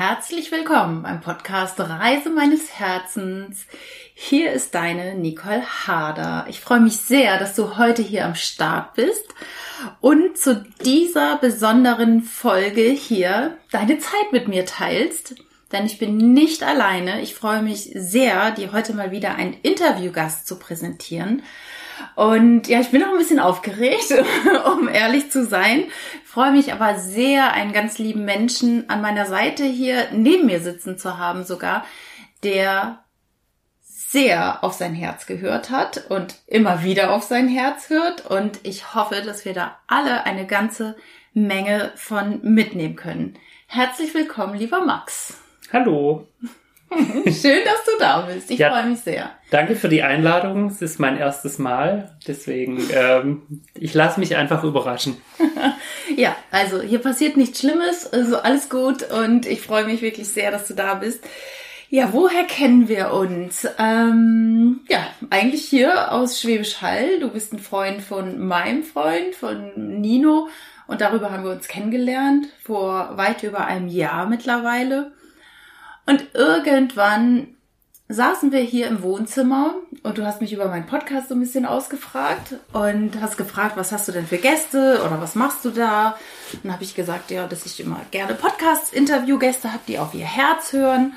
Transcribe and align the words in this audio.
herzlich 0.00 0.50
willkommen 0.50 1.02
beim 1.02 1.20
Podcast 1.20 1.78
Reise 1.78 2.30
meines 2.30 2.72
Herzens. 2.78 3.66
Hier 4.14 4.50
ist 4.50 4.74
deine 4.74 5.14
Nicole 5.14 5.62
Harder. 5.62 6.46
Ich 6.48 6.58
freue 6.58 6.80
mich 6.80 6.96
sehr, 6.96 7.38
dass 7.38 7.54
du 7.54 7.76
heute 7.76 8.00
hier 8.00 8.24
am 8.24 8.34
Start 8.34 8.94
bist 8.94 9.26
und 10.00 10.38
zu 10.38 10.64
dieser 10.82 11.36
besonderen 11.36 12.22
Folge 12.22 12.80
hier 12.80 13.58
deine 13.72 13.98
Zeit 13.98 14.32
mit 14.32 14.48
mir 14.48 14.64
teilst. 14.64 15.34
Denn 15.70 15.84
ich 15.84 15.98
bin 15.98 16.16
nicht 16.32 16.62
alleine. 16.62 17.20
Ich 17.20 17.34
freue 17.34 17.60
mich 17.60 17.90
sehr, 17.94 18.52
dir 18.52 18.72
heute 18.72 18.94
mal 18.94 19.10
wieder 19.10 19.34
einen 19.34 19.52
Interviewgast 19.52 20.46
zu 20.46 20.58
präsentieren. 20.58 21.42
Und 22.14 22.68
ja, 22.68 22.80
ich 22.80 22.90
bin 22.90 23.02
auch 23.02 23.12
ein 23.12 23.18
bisschen 23.18 23.40
aufgeregt, 23.40 24.12
um 24.76 24.88
ehrlich 24.88 25.30
zu 25.30 25.44
sein. 25.44 25.84
Freue 26.24 26.52
mich 26.52 26.72
aber 26.72 26.98
sehr, 26.98 27.52
einen 27.52 27.72
ganz 27.72 27.98
lieben 27.98 28.24
Menschen 28.24 28.88
an 28.88 29.00
meiner 29.00 29.26
Seite 29.26 29.64
hier 29.64 30.08
neben 30.12 30.46
mir 30.46 30.60
sitzen 30.60 30.98
zu 30.98 31.18
haben, 31.18 31.44
sogar, 31.44 31.84
der 32.42 33.04
sehr 33.82 34.64
auf 34.64 34.72
sein 34.72 34.94
Herz 34.94 35.26
gehört 35.26 35.70
hat 35.70 36.06
und 36.08 36.34
immer 36.46 36.82
wieder 36.82 37.12
auf 37.12 37.22
sein 37.22 37.48
Herz 37.48 37.90
hört. 37.90 38.26
Und 38.26 38.58
ich 38.64 38.94
hoffe, 38.94 39.22
dass 39.22 39.44
wir 39.44 39.54
da 39.54 39.78
alle 39.86 40.24
eine 40.24 40.46
ganze 40.46 40.96
Menge 41.32 41.92
von 41.94 42.40
mitnehmen 42.42 42.96
können. 42.96 43.38
Herzlich 43.66 44.12
willkommen, 44.14 44.54
lieber 44.54 44.84
Max. 44.84 45.38
Hallo. 45.72 46.26
Schön, 47.24 47.60
dass 47.64 47.84
du 47.84 47.92
da 47.98 48.22
bist. 48.22 48.50
Ich 48.50 48.58
ja, 48.58 48.70
freue 48.70 48.90
mich 48.90 49.00
sehr. 49.00 49.30
Danke 49.50 49.76
für 49.76 49.88
die 49.88 50.02
Einladung. 50.02 50.66
Es 50.66 50.82
ist 50.82 50.98
mein 50.98 51.16
erstes 51.16 51.58
Mal. 51.58 52.16
Deswegen, 52.26 52.82
ähm, 52.92 53.42
ich 53.74 53.94
lasse 53.94 54.18
mich 54.18 54.36
einfach 54.36 54.64
überraschen. 54.64 55.16
ja, 56.16 56.34
also 56.50 56.82
hier 56.82 56.98
passiert 56.98 57.36
nichts 57.36 57.60
Schlimmes. 57.60 58.12
Also 58.12 58.38
alles 58.38 58.68
gut. 58.68 59.04
Und 59.10 59.46
ich 59.46 59.60
freue 59.60 59.84
mich 59.84 60.02
wirklich 60.02 60.28
sehr, 60.28 60.50
dass 60.50 60.66
du 60.66 60.74
da 60.74 60.94
bist. 60.94 61.24
Ja, 61.90 62.12
woher 62.12 62.44
kennen 62.44 62.88
wir 62.88 63.12
uns? 63.12 63.66
Ähm, 63.78 64.80
ja, 64.88 65.06
eigentlich 65.30 65.64
hier 65.64 66.12
aus 66.12 66.40
Schwäbisch 66.40 66.82
Hall. 66.82 67.20
Du 67.20 67.30
bist 67.30 67.52
ein 67.52 67.58
Freund 67.58 68.02
von 68.02 68.38
meinem 68.38 68.82
Freund, 68.82 69.34
von 69.34 70.00
Nino. 70.00 70.48
Und 70.88 71.00
darüber 71.00 71.30
haben 71.30 71.44
wir 71.44 71.52
uns 71.52 71.68
kennengelernt 71.68 72.48
vor 72.64 73.16
weit 73.16 73.44
über 73.44 73.66
einem 73.66 73.86
Jahr 73.86 74.26
mittlerweile. 74.26 75.12
Und 76.06 76.34
irgendwann 76.34 77.56
saßen 78.10 78.50
wir 78.50 78.60
hier 78.60 78.88
im 78.88 79.02
Wohnzimmer 79.02 79.74
und 80.02 80.18
du 80.18 80.26
hast 80.26 80.40
mich 80.40 80.52
über 80.52 80.66
meinen 80.66 80.86
Podcast 80.86 81.28
so 81.28 81.34
ein 81.36 81.40
bisschen 81.40 81.64
ausgefragt 81.64 82.56
und 82.72 83.20
hast 83.20 83.36
gefragt, 83.36 83.76
was 83.76 83.92
hast 83.92 84.08
du 84.08 84.12
denn 84.12 84.26
für 84.26 84.38
Gäste 84.38 85.00
oder 85.06 85.20
was 85.20 85.36
machst 85.36 85.64
du 85.64 85.70
da? 85.70 86.16
Und 86.52 86.64
dann 86.64 86.72
habe 86.72 86.82
ich 86.82 86.96
gesagt, 86.96 87.30
ja, 87.30 87.46
dass 87.46 87.66
ich 87.66 87.78
immer 87.78 88.00
gerne 88.10 88.34
Podcast-Interview-Gäste 88.34 89.72
habe, 89.72 89.82
die 89.86 90.00
auf 90.00 90.12
ihr 90.12 90.24
Herz 90.24 90.72
hören. 90.72 91.14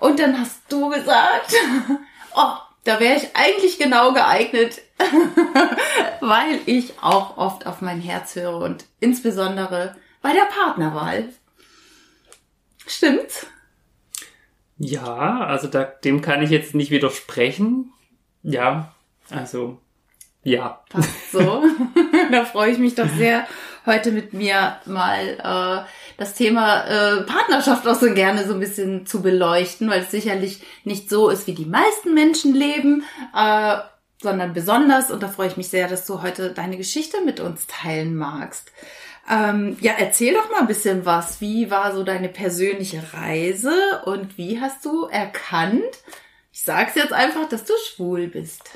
Und 0.00 0.18
dann 0.18 0.40
hast 0.40 0.60
du 0.68 0.88
gesagt, 0.88 1.54
oh, 2.34 2.54
da 2.82 2.98
wäre 2.98 3.16
ich 3.16 3.28
eigentlich 3.34 3.78
genau 3.78 4.12
geeignet, 4.12 4.82
weil 6.20 6.58
ich 6.66 6.94
auch 7.00 7.36
oft 7.36 7.64
auf 7.64 7.80
mein 7.80 8.00
Herz 8.00 8.34
höre 8.34 8.58
und 8.58 8.86
insbesondere 8.98 9.94
bei 10.20 10.32
der 10.32 10.46
Partnerwahl. 10.46 11.28
Stimmt's? 12.86 13.46
Ja, 14.78 15.44
also 15.46 15.68
da, 15.68 15.84
dem 15.84 16.20
kann 16.20 16.42
ich 16.42 16.50
jetzt 16.50 16.74
nicht 16.74 16.90
widersprechen. 16.90 17.92
Ja, 18.42 18.94
also 19.30 19.78
ja. 20.42 20.82
Passt 20.90 21.32
so. 21.32 21.62
da 22.30 22.44
freue 22.44 22.70
ich 22.70 22.78
mich 22.78 22.94
doch 22.94 23.08
sehr, 23.08 23.46
heute 23.86 24.12
mit 24.12 24.32
mir 24.32 24.76
mal 24.86 25.86
äh, 25.86 25.90
das 26.16 26.34
Thema 26.34 26.84
äh, 26.84 27.22
Partnerschaft 27.22 27.86
auch 27.86 27.94
so 27.98 28.12
gerne 28.12 28.46
so 28.46 28.54
ein 28.54 28.60
bisschen 28.60 29.06
zu 29.06 29.22
beleuchten, 29.22 29.88
weil 29.88 30.02
es 30.02 30.10
sicherlich 30.10 30.62
nicht 30.84 31.10
so 31.10 31.28
ist, 31.28 31.46
wie 31.46 31.54
die 31.54 31.66
meisten 31.66 32.14
Menschen 32.14 32.54
leben, 32.54 33.04
äh, 33.34 33.76
sondern 34.22 34.52
besonders. 34.52 35.10
Und 35.10 35.22
da 35.22 35.28
freue 35.28 35.48
ich 35.48 35.56
mich 35.56 35.68
sehr, 35.68 35.88
dass 35.88 36.06
du 36.06 36.22
heute 36.22 36.50
deine 36.50 36.76
Geschichte 36.76 37.18
mit 37.24 37.40
uns 37.40 37.66
teilen 37.66 38.16
magst. 38.16 38.70
Ähm, 39.30 39.76
ja, 39.80 39.92
erzähl 39.98 40.34
doch 40.34 40.50
mal 40.50 40.60
ein 40.60 40.66
bisschen 40.66 41.06
was. 41.06 41.40
Wie 41.40 41.70
war 41.70 41.94
so 41.94 42.02
deine 42.04 42.28
persönliche 42.28 43.02
Reise 43.12 44.02
und 44.04 44.36
wie 44.36 44.60
hast 44.60 44.84
du 44.84 45.06
erkannt, 45.06 45.82
ich 46.52 46.62
sag's 46.62 46.94
jetzt 46.94 47.12
einfach, 47.12 47.48
dass 47.48 47.64
du 47.64 47.72
schwul 47.86 48.28
bist? 48.28 48.70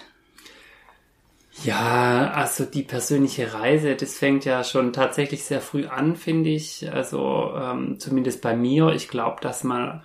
Ja, 1.64 2.30
also 2.34 2.64
die 2.64 2.82
persönliche 2.82 3.52
Reise, 3.52 3.96
das 3.96 4.16
fängt 4.16 4.44
ja 4.44 4.62
schon 4.62 4.92
tatsächlich 4.92 5.44
sehr 5.44 5.60
früh 5.60 5.86
an, 5.86 6.16
finde 6.16 6.50
ich. 6.50 6.90
Also 6.92 7.52
ähm, 7.56 7.98
zumindest 7.98 8.42
bei 8.42 8.54
mir. 8.56 8.90
Ich 8.90 9.08
glaube, 9.08 9.40
dass 9.40 9.64
man, 9.64 10.02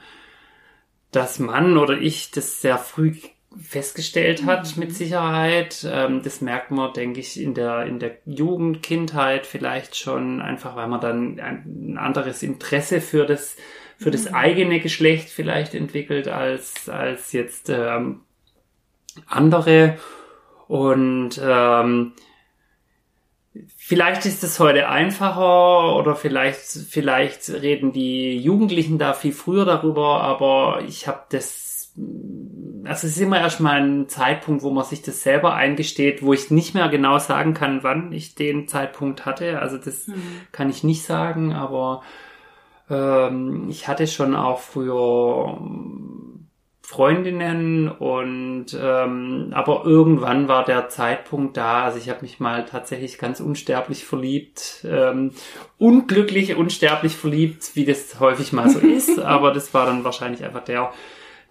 dass 1.12 1.40
man 1.40 1.78
oder 1.78 1.98
ich 2.00 2.32
das 2.32 2.62
sehr 2.62 2.80
früh 2.80 3.16
festgestellt 3.62 4.46
hat, 4.46 4.76
mhm. 4.76 4.84
mit 4.84 4.96
Sicherheit. 4.96 5.86
Ähm, 5.90 6.22
das 6.24 6.42
merkt 6.42 6.72
man, 6.72 6.94
denke 6.94 7.20
ich, 7.20 7.40
in 7.40 7.54
der, 7.54 7.86
in 7.86 8.00
der 8.00 8.18
Jugend, 8.26 8.84
Kindheit 8.84 9.46
vielleicht 9.46 9.96
schon, 9.96 10.42
einfach 10.42 10.76
weil 10.76 10.88
man 10.88 11.02
dann 11.02 11.40
ein, 11.40 11.98
anderes 11.98 12.44
Interesse 12.44 13.02
für 13.02 13.26
das, 13.26 13.56
für 13.98 14.12
das 14.12 14.30
mhm. 14.30 14.36
eigene 14.36 14.80
Geschlecht 14.80 15.30
vielleicht 15.30 15.76
entwickelt 15.76 16.28
als, 16.28 16.90
als 16.90 17.32
jetzt 17.32 17.70
ähm, 17.70 18.22
andere. 19.28 19.98
Und 20.68 21.40
ähm, 21.44 22.14
Vielleicht 23.78 24.26
ist 24.26 24.44
es 24.44 24.60
heute 24.60 24.90
einfacher 24.90 25.96
oder 25.96 26.16
vielleicht, 26.16 26.62
vielleicht 26.90 27.50
reden 27.50 27.92
die 27.92 28.40
Jugendlichen 28.40 28.98
da 28.98 29.14
viel 29.14 29.34
früher 29.34 29.66
darüber, 29.66 30.22
aber 30.22 30.82
ich 30.88 31.08
habe 31.08 31.26
das 31.30 31.94
also 32.86 33.08
es 33.08 33.16
ist 33.16 33.22
immer 33.22 33.40
erstmal 33.40 33.82
ein 33.82 34.10
Zeitpunkt, 34.10 34.64
wo 34.64 34.72
man 34.72 34.84
sich 34.84 35.02
das 35.02 35.22
selber 35.24 35.54
eingesteht, 35.54 36.24
wo 36.24 36.34
ich 36.34 36.52
nicht 36.52 36.74
mehr 36.74 36.90
genau 36.90 37.20
sagen 37.20 37.54
kann, 37.54 37.84
wann 37.84 38.12
ich 38.12 38.36
den 38.36 38.68
Zeitpunkt 38.68 39.26
hatte. 39.26 39.60
Also 39.60 39.78
das 39.78 40.08
mhm. 40.08 40.42
kann 40.52 40.70
ich 40.70 40.84
nicht 40.84 41.04
sagen, 41.04 41.54
aber 41.54 42.04
ähm, 42.90 43.68
ich 43.70 43.88
hatte 43.88 44.08
schon 44.08 44.36
auch 44.36 44.60
früher 44.60 45.58
Freundinnen 46.86 47.90
und 47.90 48.66
ähm, 48.80 49.52
aber 49.52 49.84
irgendwann 49.86 50.48
war 50.48 50.66
der 50.66 50.90
Zeitpunkt 50.90 51.56
da. 51.56 51.86
Also 51.86 51.98
ich 51.98 52.10
habe 52.10 52.22
mich 52.22 52.40
mal 52.40 52.66
tatsächlich 52.66 53.18
ganz 53.18 53.40
unsterblich 53.40 54.06
verliebt, 54.06 54.86
ähm, 54.88 55.32
unglücklich 55.78 56.56
unsterblich 56.56 57.16
verliebt, 57.16 57.72
wie 57.76 57.86
das 57.86 58.20
häufig 58.20 58.52
mal 58.52 58.70
so 58.70 58.80
ist. 58.88 59.18
aber 59.20 59.52
das 59.54 59.74
war 59.74 59.86
dann 59.86 60.04
wahrscheinlich 60.04 60.44
einfach 60.44 60.64
der 60.64 60.92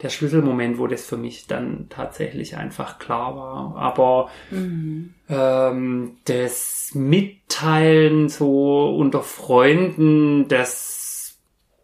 der 0.02 0.08
Schlüsselmoment, 0.08 0.78
wo 0.78 0.86
das 0.86 1.04
für 1.04 1.16
mich 1.16 1.46
dann 1.46 1.86
tatsächlich 1.88 2.56
einfach 2.56 2.98
klar 2.98 3.36
war. 3.36 3.76
Aber 3.76 4.30
mhm. 4.50 5.14
ähm, 5.28 6.16
das 6.24 6.90
Mitteilen 6.94 8.28
so 8.28 8.94
unter 8.96 9.22
Freunden, 9.22 10.48
das 10.48 11.38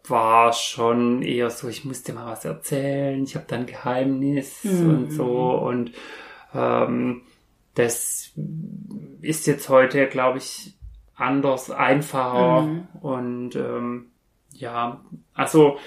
war 0.07 0.53
schon 0.53 1.21
eher 1.21 1.49
so, 1.49 1.67
ich 1.69 1.85
musste 1.85 2.13
mal 2.13 2.25
was 2.25 2.43
erzählen, 2.43 3.23
ich 3.23 3.35
habe 3.35 3.45
dann 3.47 3.65
Geheimnis 3.65 4.63
mhm. 4.63 4.89
und 4.89 5.11
so 5.11 5.51
und 5.51 5.91
ähm, 6.53 7.21
das 7.75 8.31
ist 9.21 9.47
jetzt 9.47 9.69
heute, 9.69 10.07
glaube 10.07 10.39
ich, 10.39 10.73
anders, 11.15 11.69
einfacher 11.69 12.61
mhm. 12.61 12.87
und 13.01 13.55
ähm, 13.55 14.07
ja, 14.51 15.01
also 15.33 15.77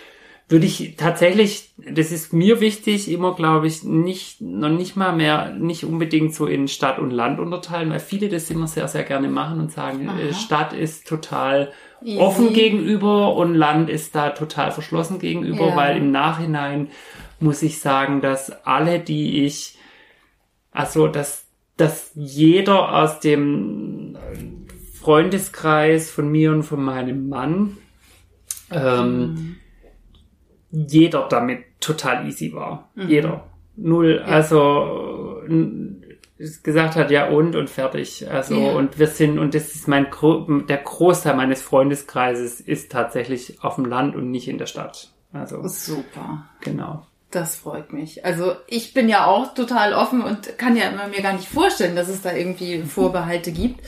würde 0.53 0.67
ich 0.67 0.97
tatsächlich, 0.97 1.73
das 1.79 2.13
ist 2.13 2.35
mir 2.35 2.61
wichtig, 2.61 3.11
immer 3.11 3.35
glaube 3.35 3.67
ich, 3.67 3.83
nicht, 3.85 4.43
noch 4.43 4.69
nicht 4.69 4.97
mal 4.97 5.13
mehr, 5.13 5.51
nicht 5.51 5.85
unbedingt 5.85 6.35
so 6.35 6.47
in 6.47 6.69
Stadt 6.69 6.99
und 6.99 7.11
Land 7.11 7.41
unterteilen, 7.41 7.91
weil 7.91 8.01
viele 8.01 8.29
das 8.29 8.51
immer 8.51 8.69
sehr, 8.69 8.87
sehr 8.87 9.03
gerne 9.03 9.29
machen 9.29 9.61
und 9.61 9.73
sagen, 9.73 10.09
äh, 10.09 10.29
Aha. 10.29 10.33
Stadt 10.35 10.73
ist 10.75 11.09
total 11.09 11.73
Easy. 12.05 12.19
offen 12.19 12.53
gegenüber 12.53 13.35
und 13.35 13.55
Land 13.55 13.89
ist 13.89 14.15
da 14.15 14.31
total 14.31 14.73
verschlossen 14.73 15.19
gegenüber, 15.19 15.69
ja. 15.69 15.77
weil 15.77 15.97
im 15.97 16.11
Nachhinein 16.11 16.89
muss 17.41 17.63
ich 17.63 17.81
sagen, 17.81 18.21
dass 18.21 18.51
alle, 18.67 19.01
die 19.01 19.47
ich, 19.47 19.79
also, 20.71 21.09
dass, 21.09 21.47
dass 21.79 22.11
jeder 22.15 22.95
aus 22.95 23.21
dem 23.21 24.19
Freundeskreis 25.01 26.11
von 26.11 26.31
mir 26.31 26.53
und 26.53 26.63
von 26.63 26.85
meinem 26.85 27.31
Mann, 27.31 27.79
ähm, 28.71 29.19
mhm 29.19 29.57
jeder 30.73 31.29
damit 31.29 31.65
total 31.81 32.27
easy 32.27 32.53
war. 32.53 32.89
Mhm. 32.95 33.09
Jeder. 33.09 33.45
Null, 33.77 34.21
ja. 34.21 34.27
also 34.27 35.43
gesagt 36.63 36.97
hat, 36.97 37.11
ja 37.11 37.29
und 37.29 37.55
und 37.55 37.71
fertig. 37.71 38.29
Also 38.29 38.55
ja. 38.57 38.73
und 38.73 38.99
wir 38.99 39.07
sind, 39.07 39.39
und 39.39 39.55
das 39.55 39.75
ist 39.75 39.87
mein 39.87 40.07
der 40.69 40.79
Großteil 40.79 41.37
meines 41.37 41.63
Freundeskreises 41.63 42.61
ist 42.61 42.91
tatsächlich 42.91 43.63
auf 43.63 43.77
dem 43.77 43.85
Land 43.85 44.17
und 44.17 44.31
nicht 44.31 44.49
in 44.49 44.59
der 44.59 44.67
Stadt. 44.67 45.11
Also 45.33 45.67
super. 45.67 46.47
Genau. 46.61 47.07
Das 47.31 47.57
freut 47.57 47.95
mich. 47.95 48.27
Also 48.27 48.53
ich 48.67 48.93
bin 48.93 49.09
ja 49.09 49.27
auch 49.27 49.55
total 49.55 49.95
offen 49.95 50.23
und 50.23 50.59
kann 50.59 50.77
ja 50.77 50.91
immer 50.91 51.09
mir 51.09 51.23
gar 51.23 51.33
nicht 51.33 51.49
vorstellen, 51.49 51.97
dass 51.97 52.09
es 52.09 52.21
da 52.21 52.35
irgendwie 52.35 52.83
Vorbehalte 52.83 53.53
gibt. 53.53 53.81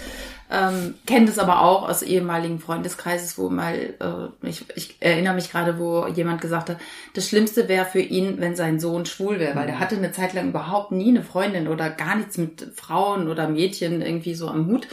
Ähm, 0.54 0.94
kennt 1.04 1.28
es 1.28 1.40
aber 1.40 1.62
auch 1.62 1.88
aus 1.88 2.02
ehemaligen 2.02 2.60
Freundeskreises, 2.60 3.36
wo 3.38 3.50
mal, 3.50 3.94
äh, 3.98 4.46
ich, 4.46 4.64
ich 4.76 4.96
erinnere 5.00 5.34
mich 5.34 5.50
gerade, 5.50 5.80
wo 5.80 6.06
jemand 6.06 6.40
gesagt 6.40 6.70
hat, 6.70 6.76
das 7.14 7.28
Schlimmste 7.28 7.68
wäre 7.68 7.86
für 7.86 8.00
ihn, 8.00 8.38
wenn 8.38 8.54
sein 8.54 8.78
Sohn 8.78 9.04
schwul 9.04 9.40
wäre, 9.40 9.56
weil 9.56 9.66
der 9.66 9.80
hatte 9.80 9.96
eine 9.96 10.12
Zeit 10.12 10.32
lang 10.32 10.50
überhaupt 10.50 10.92
nie 10.92 11.08
eine 11.08 11.24
Freundin 11.24 11.66
oder 11.66 11.90
gar 11.90 12.14
nichts 12.14 12.38
mit 12.38 12.68
Frauen 12.76 13.26
oder 13.28 13.48
Mädchen 13.48 14.00
irgendwie 14.00 14.36
so 14.36 14.46
am 14.46 14.66
Hut. 14.66 14.86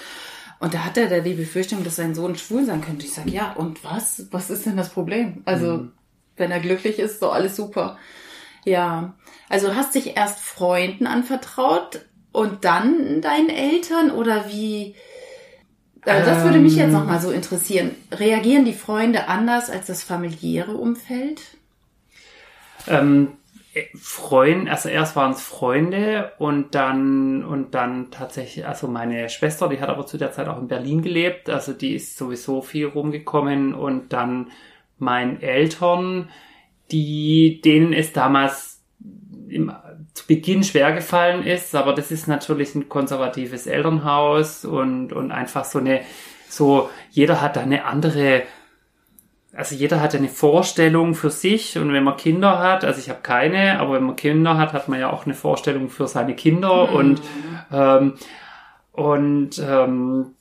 Und 0.59 0.73
da 0.73 0.79
hat 0.83 0.97
er 0.97 1.07
da 1.07 1.19
die 1.19 1.35
Befürchtung, 1.35 1.83
dass 1.83 1.95
sein 1.95 2.15
Sohn 2.15 2.35
schwul 2.35 2.65
sein 2.65 2.81
könnte. 2.81 3.05
Ich 3.05 3.13
sage, 3.13 3.29
ja, 3.29 3.53
und 3.53 3.83
was? 3.83 4.27
Was 4.31 4.49
ist 4.49 4.65
denn 4.65 4.77
das 4.77 4.89
Problem? 4.89 5.43
Also, 5.45 5.77
mhm. 5.77 5.91
wenn 6.37 6.49
er 6.49 6.59
glücklich 6.59 6.97
ist, 6.97 7.19
so 7.19 7.29
alles 7.29 7.55
super. 7.55 7.99
Ja, 8.65 9.13
also 9.47 9.75
hast 9.75 9.93
dich 9.93 10.17
erst 10.17 10.39
Freunden 10.39 11.05
anvertraut 11.05 12.01
und 12.31 12.65
dann 12.65 13.21
deinen 13.21 13.49
Eltern 13.49 14.09
oder 14.09 14.49
wie? 14.49 14.95
Also 16.05 16.29
das 16.29 16.43
würde 16.43 16.59
mich 16.59 16.75
jetzt 16.75 16.91
nochmal 16.91 17.21
so 17.21 17.31
interessieren. 17.31 17.91
Reagieren 18.11 18.65
die 18.65 18.73
Freunde 18.73 19.27
anders 19.27 19.69
als 19.69 19.87
das 19.87 20.03
familiäre 20.03 20.73
Umfeld? 20.73 21.41
Ähm, 22.87 23.33
Freunde, 23.95 24.69
also 24.69 24.89
erst 24.89 25.15
waren 25.15 25.31
es 25.31 25.41
Freunde 25.41 26.33
und 26.39 26.75
dann 26.75 27.45
und 27.45 27.73
dann 27.73 28.11
tatsächlich, 28.11 28.67
also 28.67 28.87
meine 28.87 29.29
Schwester, 29.29 29.69
die 29.69 29.79
hat 29.79 29.87
aber 29.87 30.05
zu 30.05 30.17
der 30.17 30.33
Zeit 30.33 30.49
auch 30.49 30.59
in 30.59 30.67
Berlin 30.67 31.01
gelebt, 31.01 31.49
also 31.49 31.71
die 31.71 31.95
ist 31.95 32.17
sowieso 32.17 32.61
viel 32.61 32.87
rumgekommen 32.87 33.73
und 33.73 34.11
dann 34.11 34.51
meinen 34.97 35.41
Eltern, 35.41 36.29
die 36.91 37.61
denen 37.63 37.93
es 37.93 38.11
damals 38.11 38.81
im, 39.47 39.71
zu 40.21 40.27
Beginn 40.27 40.63
schwer 40.63 40.91
gefallen 40.93 41.43
ist, 41.43 41.75
aber 41.75 41.93
das 41.93 42.11
ist 42.11 42.27
natürlich 42.27 42.75
ein 42.75 42.89
konservatives 42.89 43.67
Elternhaus 43.67 44.65
und 44.65 45.13
und 45.13 45.31
einfach 45.31 45.65
so 45.65 45.79
eine 45.79 46.01
so 46.47 46.89
jeder 47.09 47.41
hat 47.41 47.55
da 47.55 47.61
eine 47.61 47.85
andere 47.85 48.43
also 49.53 49.75
jeder 49.75 49.99
hat 49.99 50.15
eine 50.15 50.29
Vorstellung 50.29 51.13
für 51.13 51.29
sich 51.29 51.77
und 51.77 51.91
wenn 51.91 52.03
man 52.03 52.15
Kinder 52.15 52.59
hat, 52.59 52.85
also 52.85 52.99
ich 52.99 53.09
habe 53.09 53.19
keine, 53.21 53.79
aber 53.79 53.95
wenn 53.95 54.03
man 54.03 54.15
Kinder 54.15 54.57
hat, 54.57 54.71
hat 54.71 54.87
man 54.87 54.99
ja 54.99 55.11
auch 55.11 55.25
eine 55.25 55.33
Vorstellung 55.33 55.89
für 55.89 56.07
seine 56.07 56.35
Kinder 56.35 56.87
mhm. 56.87 56.95
und 56.95 57.21
ähm, 57.71 58.13
und 58.93 59.59
ähm, 59.59 60.35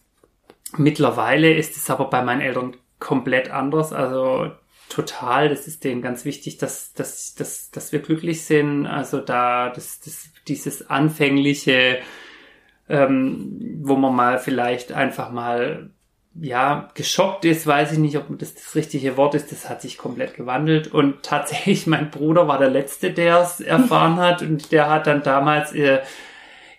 mittlerweile 0.76 1.54
ist 1.54 1.76
es 1.76 1.90
aber 1.90 2.10
bei 2.10 2.22
meinen 2.22 2.40
Eltern 2.40 2.76
komplett 2.98 3.50
anders, 3.50 3.92
also 3.92 4.50
total. 4.90 5.48
Das 5.48 5.66
ist 5.66 5.84
denen 5.84 6.02
ganz 6.02 6.24
wichtig, 6.24 6.58
dass 6.58 6.92
dass 6.92 7.34
dass, 7.34 7.70
dass 7.70 7.92
wir 7.92 8.00
glücklich 8.00 8.44
sind. 8.44 8.86
Also 8.86 9.20
da 9.20 9.70
das, 9.70 10.00
das 10.00 10.28
dieses 10.48 10.90
anfängliche, 10.90 12.00
ähm, 12.88 13.80
wo 13.82 13.96
man 13.96 14.14
mal 14.14 14.38
vielleicht 14.38 14.92
einfach 14.92 15.30
mal 15.30 15.90
ja, 16.38 16.88
geschockt 16.94 17.44
ist, 17.44 17.66
weiß 17.66 17.92
ich 17.92 17.98
nicht, 17.98 18.16
ob 18.16 18.38
das 18.38 18.54
das 18.54 18.74
richtige 18.74 19.16
Wort 19.16 19.34
ist. 19.34 19.50
Das 19.50 19.68
hat 19.68 19.82
sich 19.82 19.98
komplett 19.98 20.34
gewandelt. 20.34 20.88
Und 20.88 21.22
tatsächlich, 21.22 21.86
mein 21.86 22.10
Bruder 22.10 22.48
war 22.48 22.58
der 22.58 22.70
Letzte, 22.70 23.10
der 23.12 23.40
es 23.40 23.60
erfahren 23.60 24.16
hat. 24.16 24.42
Und 24.42 24.72
der 24.72 24.88
hat 24.88 25.06
dann 25.06 25.22
damals, 25.22 25.72
äh, 25.72 26.00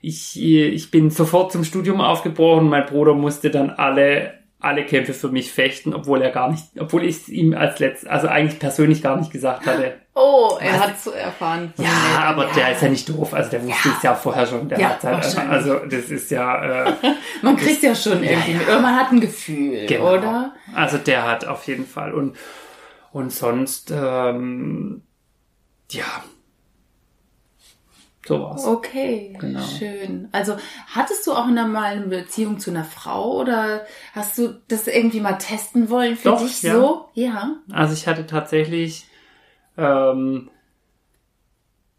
ich, 0.01 0.41
ich 0.41 0.89
bin 0.89 1.09
sofort 1.11 1.51
zum 1.51 1.63
Studium 1.63 2.01
aufgebrochen. 2.01 2.69
Mein 2.69 2.85
Bruder 2.85 3.13
musste 3.13 3.49
dann 3.49 3.69
alle, 3.69 4.40
alle 4.61 4.85
Kämpfe 4.85 5.13
für 5.13 5.29
mich 5.29 5.51
fechten, 5.51 5.93
obwohl 5.93 6.21
er 6.21 6.31
gar 6.31 6.51
nicht, 6.51 6.65
obwohl 6.79 7.03
ich 7.03 7.17
es 7.17 7.29
ihm 7.29 7.53
als 7.53 7.79
letzt, 7.79 8.07
also 8.07 8.27
eigentlich 8.27 8.59
persönlich 8.59 9.01
gar 9.01 9.17
nicht 9.17 9.31
gesagt 9.31 9.65
hatte. 9.65 9.95
Oh, 10.13 10.57
er 10.59 10.79
hat 10.79 10.95
es 10.95 11.05
so 11.05 11.11
erfahren. 11.11 11.73
Ja, 11.77 12.25
aber 12.25 12.47
ja. 12.47 12.53
der 12.53 12.71
ist 12.73 12.81
ja 12.81 12.89
nicht 12.89 13.09
doof. 13.09 13.33
Also 13.33 13.49
der 13.49 13.63
wusste 13.63 13.89
ja. 13.89 13.95
es 13.97 14.03
ja 14.03 14.15
vorher 14.15 14.45
schon. 14.45 14.69
Der 14.69 14.79
ja, 14.79 14.89
hat 14.89 15.03
halt, 15.03 15.49
also 15.49 15.79
das 15.85 16.09
ist 16.09 16.31
ja. 16.31 16.51
Äh, 16.61 16.93
man 17.41 17.55
kriegt 17.55 17.81
ja 17.81 17.95
schon 17.95 18.23
irgendwie. 18.23 18.57
Ja, 18.67 18.79
Man 18.79 18.95
hat 18.95 19.11
ein 19.11 19.19
Gefühl, 19.19 19.85
genau. 19.87 20.13
oder? 20.13 20.53
Also 20.75 20.97
der 20.97 21.27
hat 21.27 21.45
auf 21.45 21.65
jeden 21.65 21.87
Fall 21.87 22.13
und 22.13 22.37
und 23.11 23.31
sonst 23.31 23.91
ähm, 23.91 25.01
ja. 25.89 26.23
So 28.31 28.41
war's. 28.41 28.65
Okay, 28.65 29.35
genau. 29.37 29.59
schön. 29.61 30.29
Also 30.31 30.55
hattest 30.87 31.27
du 31.27 31.33
auch 31.33 31.47
mal 31.47 31.95
eine 31.95 32.07
Beziehung 32.07 32.59
zu 32.59 32.69
einer 32.69 32.85
Frau 32.85 33.41
oder 33.41 33.85
hast 34.13 34.37
du 34.37 34.61
das 34.69 34.87
irgendwie 34.87 35.19
mal 35.19 35.33
testen 35.33 35.89
wollen 35.89 36.15
für 36.15 36.29
Doch, 36.29 36.41
dich 36.41 36.61
so? 36.61 37.09
Ja. 37.13 37.57
Also 37.69 37.93
ich 37.93 38.07
hatte 38.07 38.25
tatsächlich 38.25 39.05
ähm, 39.77 40.49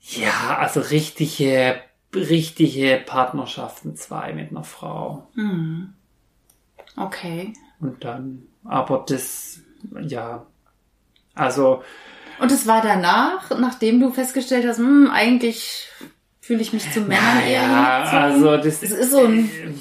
ja, 0.01 0.57
also 0.57 0.81
richtige, 0.81 1.83
richtige 2.15 3.03
Partnerschaften 3.05 3.95
zwei 3.97 4.33
mit 4.33 4.53
einer 4.53 4.65
Frau. 4.65 5.29
Mhm. 5.35 5.93
Okay. 6.97 7.53
Und 7.79 8.05
dann, 8.05 8.45
aber 8.65 9.05
das, 9.07 9.61
ja, 10.01 10.47
also. 11.35 11.83
Und 12.41 12.51
es 12.51 12.67
war 12.67 12.81
danach, 12.81 13.51
nachdem 13.59 14.01
du 14.01 14.11
festgestellt 14.11 14.67
hast, 14.67 14.79
hm, 14.79 15.11
eigentlich 15.13 15.89
fühle 16.43 16.61
ich 16.61 16.73
mich 16.73 16.91
zu 16.91 17.01
Männern 17.01 17.39
naja, 17.39 17.51
eher 17.51 17.63
hingezogen. 17.63 18.19
Also 18.19 18.57
das, 18.57 18.81
das 18.81 18.91
ist 18.91 19.13
so 19.13 19.25
ein 19.25 19.45
äh, 19.47 19.73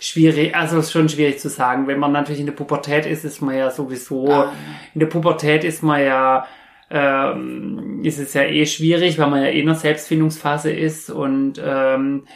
schwierig, 0.00 0.54
also 0.54 0.80
ist 0.80 0.92
schon 0.92 1.08
schwierig 1.08 1.38
zu 1.38 1.48
sagen. 1.48 1.86
Wenn 1.86 2.00
man 2.00 2.12
natürlich 2.12 2.40
in 2.40 2.46
der 2.46 2.52
Pubertät 2.52 3.06
ist, 3.06 3.24
ist 3.24 3.40
man 3.40 3.56
ja 3.56 3.70
sowieso, 3.70 4.28
ah. 4.28 4.52
in 4.92 5.00
der 5.00 5.06
Pubertät 5.06 5.64
ist 5.64 5.82
man 5.82 6.02
ja 6.02 6.46
ähm, 6.90 8.00
ist 8.02 8.18
es 8.18 8.34
ja 8.34 8.42
eh 8.42 8.66
schwierig, 8.66 9.18
weil 9.18 9.30
man 9.30 9.42
ja 9.42 9.48
eh 9.48 9.60
in 9.60 9.66
der 9.66 9.76
Selbstfindungsphase 9.76 10.70
ist 10.70 11.08
und 11.08 11.54
ähm, 11.64 12.26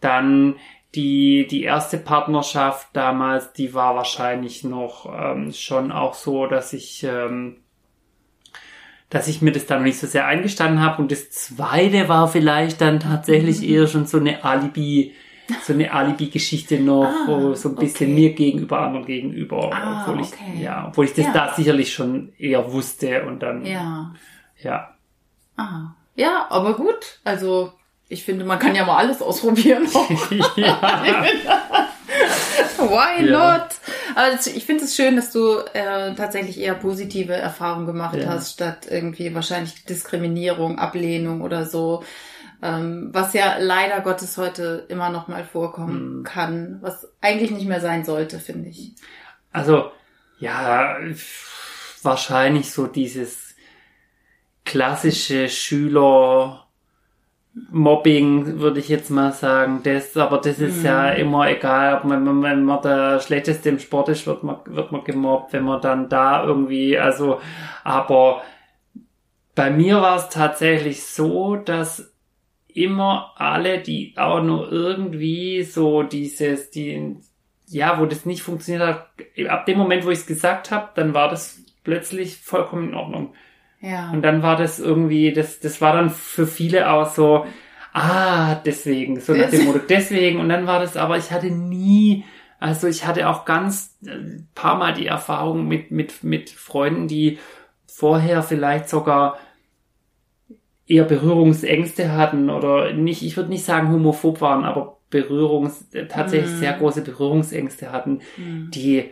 dann 0.00 0.54
die, 0.94 1.46
die 1.46 1.64
erste 1.64 1.98
Partnerschaft 1.98 2.88
damals, 2.94 3.52
die 3.52 3.74
war 3.74 3.96
wahrscheinlich 3.96 4.64
noch 4.64 5.12
ähm, 5.12 5.52
schon 5.52 5.92
auch 5.92 6.14
so, 6.14 6.46
dass 6.46 6.72
ich, 6.72 7.02
ähm, 7.02 7.58
dass 9.10 9.28
ich 9.28 9.40
mir 9.42 9.52
das 9.52 9.66
dann 9.66 9.78
noch 9.78 9.86
nicht 9.86 9.98
so 9.98 10.06
sehr 10.06 10.26
eingestanden 10.26 10.80
habe. 10.80 11.00
Und 11.02 11.12
das 11.12 11.30
zweite 11.30 12.08
war 12.08 12.28
vielleicht 12.28 12.80
dann 12.80 13.00
tatsächlich 13.00 13.60
mhm. 13.60 13.68
eher 13.68 13.86
schon 13.86 14.06
so 14.06 14.18
eine 14.18 14.44
Alibi, 14.44 15.14
so 15.62 15.72
eine 15.72 15.92
Alibi-Geschichte 15.92 16.80
noch, 16.80 17.04
ah, 17.04 17.54
so 17.54 17.68
ein 17.68 17.76
bisschen 17.76 18.12
okay. 18.12 18.20
mir 18.20 18.32
gegenüber, 18.34 18.80
anderen 18.80 19.06
gegenüber, 19.06 19.70
ah, 19.72 20.02
obwohl 20.02 20.22
ich, 20.22 20.32
okay. 20.32 20.62
ja, 20.62 20.88
obwohl 20.88 21.04
ich 21.04 21.14
das 21.14 21.26
ja. 21.26 21.32
da 21.32 21.54
sicherlich 21.54 21.92
schon 21.92 22.32
eher 22.38 22.72
wusste 22.72 23.24
und 23.24 23.40
dann, 23.40 23.64
ja. 23.64 24.12
ja. 24.60 24.90
Ah. 25.56 25.94
Ja, 26.16 26.46
aber 26.48 26.74
gut, 26.74 27.20
also, 27.24 27.72
ich 28.08 28.24
finde, 28.24 28.44
man 28.44 28.58
kann 28.58 28.74
ja 28.74 28.84
mal 28.84 28.96
alles 28.96 29.22
ausprobieren. 29.22 29.86
ja. 30.56 30.80
Why 32.78 33.24
ja. 33.26 33.58
not? 33.58 33.68
Also 34.16 34.50
ich 34.50 34.64
finde 34.64 34.84
es 34.84 34.96
schön, 34.96 35.14
dass 35.14 35.30
du 35.30 35.58
äh, 35.74 36.14
tatsächlich 36.14 36.58
eher 36.58 36.72
positive 36.72 37.34
Erfahrungen 37.34 37.84
gemacht 37.84 38.16
ja. 38.16 38.28
hast, 38.28 38.54
statt 38.54 38.86
irgendwie 38.88 39.34
wahrscheinlich 39.34 39.84
Diskriminierung, 39.84 40.78
Ablehnung 40.78 41.42
oder 41.42 41.66
so. 41.66 42.02
Ähm, 42.62 43.10
was 43.12 43.34
ja 43.34 43.58
leider 43.58 44.00
Gottes 44.00 44.38
heute 44.38 44.86
immer 44.88 45.10
noch 45.10 45.28
mal 45.28 45.44
vorkommen 45.44 46.20
mhm. 46.20 46.24
kann, 46.24 46.78
was 46.80 47.06
eigentlich 47.20 47.50
nicht 47.50 47.68
mehr 47.68 47.82
sein 47.82 48.06
sollte, 48.06 48.38
finde 48.38 48.70
ich. 48.70 48.92
Also, 49.52 49.92
ja, 50.38 50.96
wahrscheinlich 52.02 52.72
so 52.72 52.86
dieses 52.86 53.54
klassische 54.64 55.50
Schüler 55.50 56.65
Mobbing, 57.70 58.60
würde 58.60 58.80
ich 58.80 58.88
jetzt 58.88 59.10
mal 59.10 59.32
sagen. 59.32 59.80
Das, 59.82 60.16
aber 60.16 60.38
das 60.38 60.58
ist 60.58 60.80
mhm. 60.80 60.86
ja 60.86 61.10
immer 61.10 61.48
egal, 61.48 62.00
wenn 62.04 62.22
man, 62.22 62.42
wenn 62.42 62.64
man 62.64 62.82
der 62.82 63.20
Schlechteste 63.20 63.70
im 63.70 63.78
Sport 63.78 64.10
ist, 64.10 64.26
wird 64.26 64.42
man, 64.42 64.58
wird 64.66 64.92
man 64.92 65.04
gemobbt, 65.04 65.52
wenn 65.52 65.64
man 65.64 65.80
dann 65.80 66.08
da 66.08 66.44
irgendwie, 66.44 66.98
also, 66.98 67.40
aber 67.82 68.42
bei 69.54 69.70
mir 69.70 70.02
war 70.02 70.16
es 70.16 70.28
tatsächlich 70.28 71.02
so, 71.04 71.56
dass 71.56 72.12
immer 72.68 73.32
alle, 73.36 73.80
die 73.80 74.12
auch 74.16 74.42
nur 74.42 74.70
irgendwie 74.70 75.62
so 75.62 76.02
dieses, 76.02 76.70
die, 76.70 77.16
ja, 77.68 77.98
wo 77.98 78.04
das 78.04 78.26
nicht 78.26 78.42
funktioniert 78.42 78.86
hat, 78.86 79.08
ab 79.48 79.64
dem 79.64 79.78
Moment, 79.78 80.04
wo 80.04 80.10
ich 80.10 80.18
es 80.18 80.26
gesagt 80.26 80.70
habe, 80.70 80.90
dann 80.94 81.14
war 81.14 81.30
das 81.30 81.62
plötzlich 81.84 82.36
vollkommen 82.36 82.90
in 82.90 82.94
Ordnung. 82.94 83.34
Ja. 83.86 84.10
Und 84.10 84.22
dann 84.22 84.42
war 84.42 84.56
das 84.56 84.80
irgendwie, 84.80 85.32
das, 85.32 85.60
das 85.60 85.80
war 85.80 85.92
dann 85.92 86.10
für 86.10 86.48
viele 86.48 86.90
auch 86.90 87.08
so, 87.08 87.46
ah, 87.92 88.56
deswegen, 88.56 89.20
so 89.20 89.32
nach 89.32 89.48
dem 89.48 89.64
Motto, 89.64 89.78
deswegen. 89.88 90.40
Und 90.40 90.48
dann 90.48 90.66
war 90.66 90.80
das 90.80 90.96
aber, 90.96 91.16
ich 91.18 91.30
hatte 91.30 91.52
nie, 91.52 92.24
also 92.58 92.88
ich 92.88 93.06
hatte 93.06 93.28
auch 93.28 93.44
ganz 93.44 93.96
äh, 94.04 94.42
paar 94.56 94.76
Mal 94.76 94.92
die 94.92 95.06
Erfahrung 95.06 95.68
mit, 95.68 95.92
mit, 95.92 96.24
mit 96.24 96.50
Freunden, 96.50 97.06
die 97.06 97.38
vorher 97.86 98.42
vielleicht 98.42 98.88
sogar 98.88 99.38
eher 100.88 101.04
Berührungsängste 101.04 102.12
hatten 102.12 102.50
oder 102.50 102.92
nicht, 102.92 103.22
ich 103.22 103.36
würde 103.36 103.50
nicht 103.50 103.64
sagen 103.64 103.92
homophob 103.92 104.40
waren, 104.40 104.64
aber 104.64 104.98
Berührungs, 105.10 105.88
tatsächlich 106.08 106.56
mm. 106.56 106.58
sehr 106.58 106.72
große 106.72 107.02
Berührungsängste 107.02 107.92
hatten, 107.92 108.20
mm. 108.36 108.70
die, 108.72 109.10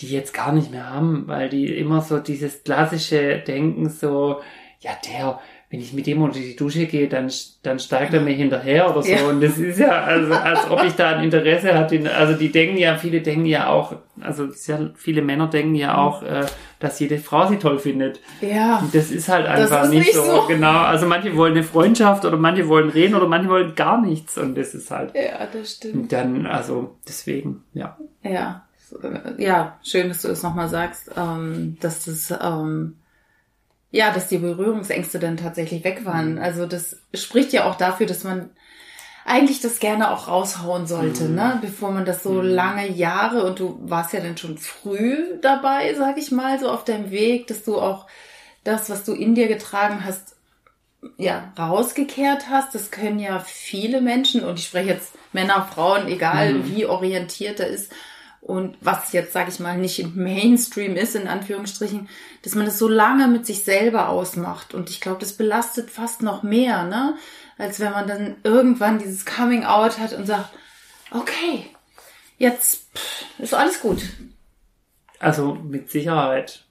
die 0.00 0.08
jetzt 0.08 0.34
gar 0.34 0.52
nicht 0.52 0.70
mehr 0.70 0.90
haben, 0.90 1.24
weil 1.26 1.48
die 1.48 1.66
immer 1.76 2.00
so 2.00 2.18
dieses 2.18 2.64
klassische 2.64 3.38
Denken 3.38 3.88
so, 3.88 4.40
ja, 4.80 4.90
der, 5.08 5.38
wenn 5.70 5.80
ich 5.80 5.92
mit 5.92 6.06
dem 6.06 6.20
unter 6.22 6.38
die 6.38 6.56
Dusche 6.56 6.86
gehe, 6.86 7.08
dann, 7.08 7.30
dann 7.62 7.78
steigt 7.78 8.12
er 8.12 8.20
mir 8.20 8.34
hinterher 8.34 8.90
oder 8.90 9.02
so. 9.02 9.10
Ja. 9.10 9.26
Und 9.26 9.40
das 9.40 9.56
ist 9.56 9.78
ja, 9.78 10.02
also, 10.02 10.32
als 10.34 10.70
ob 10.70 10.82
ich 10.84 10.94
da 10.94 11.16
ein 11.16 11.24
Interesse 11.24 11.74
hatte. 11.74 12.12
Also 12.12 12.34
die 12.34 12.50
denken 12.50 12.76
ja, 12.76 12.96
viele 12.96 13.22
denken 13.22 13.46
ja 13.46 13.68
auch, 13.68 13.94
also 14.20 14.50
sehr 14.50 14.92
viele 14.96 15.22
Männer 15.22 15.46
denken 15.46 15.74
ja 15.76 15.96
auch, 15.96 16.22
äh, 16.22 16.44
dass 16.80 16.98
jede 17.00 17.18
Frau 17.18 17.46
sie 17.48 17.56
toll 17.56 17.78
findet. 17.78 18.20
Ja. 18.40 18.78
Und 18.78 18.94
das 18.94 19.10
ist 19.10 19.28
halt 19.28 19.46
einfach 19.46 19.84
ist 19.84 19.90
nicht, 19.90 20.06
nicht 20.06 20.14
so, 20.14 20.22
so, 20.22 20.44
Genau. 20.48 20.80
Also 20.80 21.06
manche 21.06 21.36
wollen 21.36 21.52
eine 21.52 21.62
Freundschaft 21.62 22.24
oder 22.24 22.36
manche 22.36 22.68
wollen 22.68 22.90
reden 22.90 23.14
oder 23.14 23.28
manche 23.28 23.48
wollen 23.48 23.74
gar 23.74 24.00
nichts. 24.00 24.36
Und 24.38 24.56
das 24.56 24.74
ist 24.74 24.90
halt. 24.90 25.14
Ja, 25.14 25.46
das 25.50 25.72
stimmt. 25.76 25.94
Und 25.94 26.12
dann, 26.12 26.46
also 26.46 26.96
deswegen, 27.08 27.62
ja. 27.72 27.96
Ja. 28.22 28.63
Ja, 29.38 29.78
schön, 29.82 30.08
dass 30.08 30.22
du 30.22 30.28
es 30.28 30.42
nochmal 30.42 30.68
sagst, 30.68 31.10
ähm, 31.16 31.76
dass 31.80 32.04
das, 32.04 32.32
ähm, 32.40 32.96
ja, 33.90 34.12
dass 34.12 34.28
die 34.28 34.38
Berührungsängste 34.38 35.18
dann 35.18 35.36
tatsächlich 35.36 35.84
weg 35.84 36.04
waren. 36.04 36.34
Mhm. 36.34 36.42
Also 36.42 36.66
das 36.66 36.96
spricht 37.14 37.52
ja 37.52 37.64
auch 37.64 37.76
dafür, 37.76 38.06
dass 38.06 38.24
man 38.24 38.50
eigentlich 39.24 39.60
das 39.60 39.78
gerne 39.78 40.10
auch 40.10 40.28
raushauen 40.28 40.86
sollte, 40.86 41.24
mhm. 41.24 41.34
ne? 41.34 41.58
Bevor 41.62 41.90
man 41.92 42.04
das 42.04 42.22
so 42.22 42.32
mhm. 42.32 42.48
lange 42.48 42.90
Jahre 42.90 43.44
und 43.44 43.58
du 43.58 43.78
warst 43.82 44.12
ja 44.12 44.20
dann 44.20 44.36
schon 44.36 44.58
früh 44.58 45.38
dabei, 45.40 45.94
sag 45.94 46.18
ich 46.18 46.30
mal, 46.30 46.58
so 46.60 46.70
auf 46.70 46.84
deinem 46.84 47.10
Weg, 47.10 47.46
dass 47.46 47.64
du 47.64 47.78
auch 47.78 48.06
das, 48.64 48.90
was 48.90 49.04
du 49.04 49.12
in 49.12 49.34
dir 49.34 49.48
getragen 49.48 50.04
hast, 50.04 50.36
ja, 51.16 51.52
rausgekehrt 51.58 52.48
hast. 52.50 52.74
Das 52.74 52.90
können 52.90 53.18
ja 53.18 53.38
viele 53.38 54.00
Menschen 54.00 54.44
und 54.44 54.58
ich 54.58 54.66
spreche 54.66 54.90
jetzt 54.90 55.12
Männer, 55.32 55.68
Frauen, 55.72 56.08
egal 56.08 56.54
mhm. 56.54 56.74
wie 56.74 56.86
orientiert 56.86 57.60
er 57.60 57.68
ist, 57.68 57.92
und 58.44 58.76
was 58.82 59.14
jetzt, 59.14 59.32
sage 59.32 59.48
ich 59.48 59.58
mal, 59.58 59.78
nicht 59.78 59.98
im 59.98 60.16
Mainstream 60.16 60.96
ist, 60.96 61.16
in 61.16 61.28
Anführungsstrichen, 61.28 62.10
dass 62.42 62.54
man 62.54 62.66
das 62.66 62.78
so 62.78 62.88
lange 62.88 63.26
mit 63.26 63.46
sich 63.46 63.64
selber 63.64 64.10
ausmacht. 64.10 64.74
Und 64.74 64.90
ich 64.90 65.00
glaube, 65.00 65.20
das 65.20 65.32
belastet 65.32 65.90
fast 65.90 66.20
noch 66.20 66.42
mehr, 66.42 66.84
ne? 66.84 67.16
Als 67.56 67.80
wenn 67.80 67.92
man 67.92 68.06
dann 68.06 68.36
irgendwann 68.44 68.98
dieses 68.98 69.24
Coming 69.24 69.64
Out 69.64 69.98
hat 69.98 70.12
und 70.12 70.26
sagt, 70.26 70.50
okay, 71.10 71.70
jetzt 72.36 72.86
ist 73.38 73.54
alles 73.54 73.80
gut. 73.80 74.02
Also 75.20 75.54
mit 75.54 75.90
Sicherheit. 75.90 76.66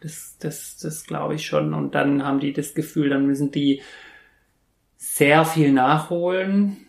Das, 0.00 0.34
das, 0.40 0.78
das 0.78 1.04
glaube 1.04 1.36
ich 1.36 1.46
schon. 1.46 1.74
Und 1.74 1.94
dann 1.94 2.24
haben 2.24 2.40
die 2.40 2.52
das 2.52 2.74
Gefühl, 2.74 3.10
dann 3.10 3.24
müssen 3.24 3.52
die 3.52 3.82
sehr 4.96 5.44
viel 5.44 5.70
nachholen 5.70 6.87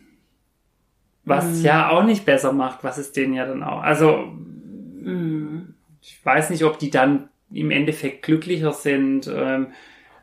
was 1.25 1.59
mhm. 1.59 1.65
ja 1.65 1.89
auch 1.89 2.03
nicht 2.03 2.25
besser 2.25 2.53
macht, 2.53 2.83
was 2.83 2.97
es 2.97 3.11
denen 3.11 3.33
ja 3.33 3.45
dann 3.45 3.63
auch. 3.63 3.81
Also, 3.81 4.17
mhm. 4.17 5.75
ich 6.01 6.23
weiß 6.23 6.49
nicht, 6.49 6.63
ob 6.63 6.79
die 6.79 6.89
dann 6.89 7.29
im 7.51 7.71
Endeffekt 7.71 8.23
glücklicher 8.23 8.73
sind, 8.73 9.27
ähm, 9.33 9.67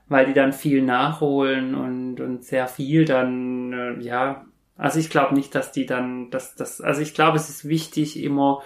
weil 0.09 0.27
die 0.27 0.35
dann 0.35 0.53
viel 0.53 0.83
nachholen 0.83 1.75
und, 1.75 2.21
und 2.21 2.45
sehr 2.45 2.69
viel 2.69 3.05
dann, 3.05 3.73
äh, 3.73 4.01
ja. 4.01 4.45
Also 4.77 5.01
ich 5.01 5.09
glaube 5.09 5.35
nicht, 5.35 5.55
dass 5.55 5.73
die 5.73 5.87
dann, 5.87 6.31
dass 6.31 6.55
das, 6.55 6.81
also 6.81 7.01
ich 7.01 7.15
glaube, 7.15 7.37
es 7.39 7.49
ist 7.49 7.67
wichtig, 7.67 8.23
immer 8.23 8.63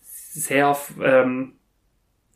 sehr 0.00 0.76
ähm, 1.02 1.57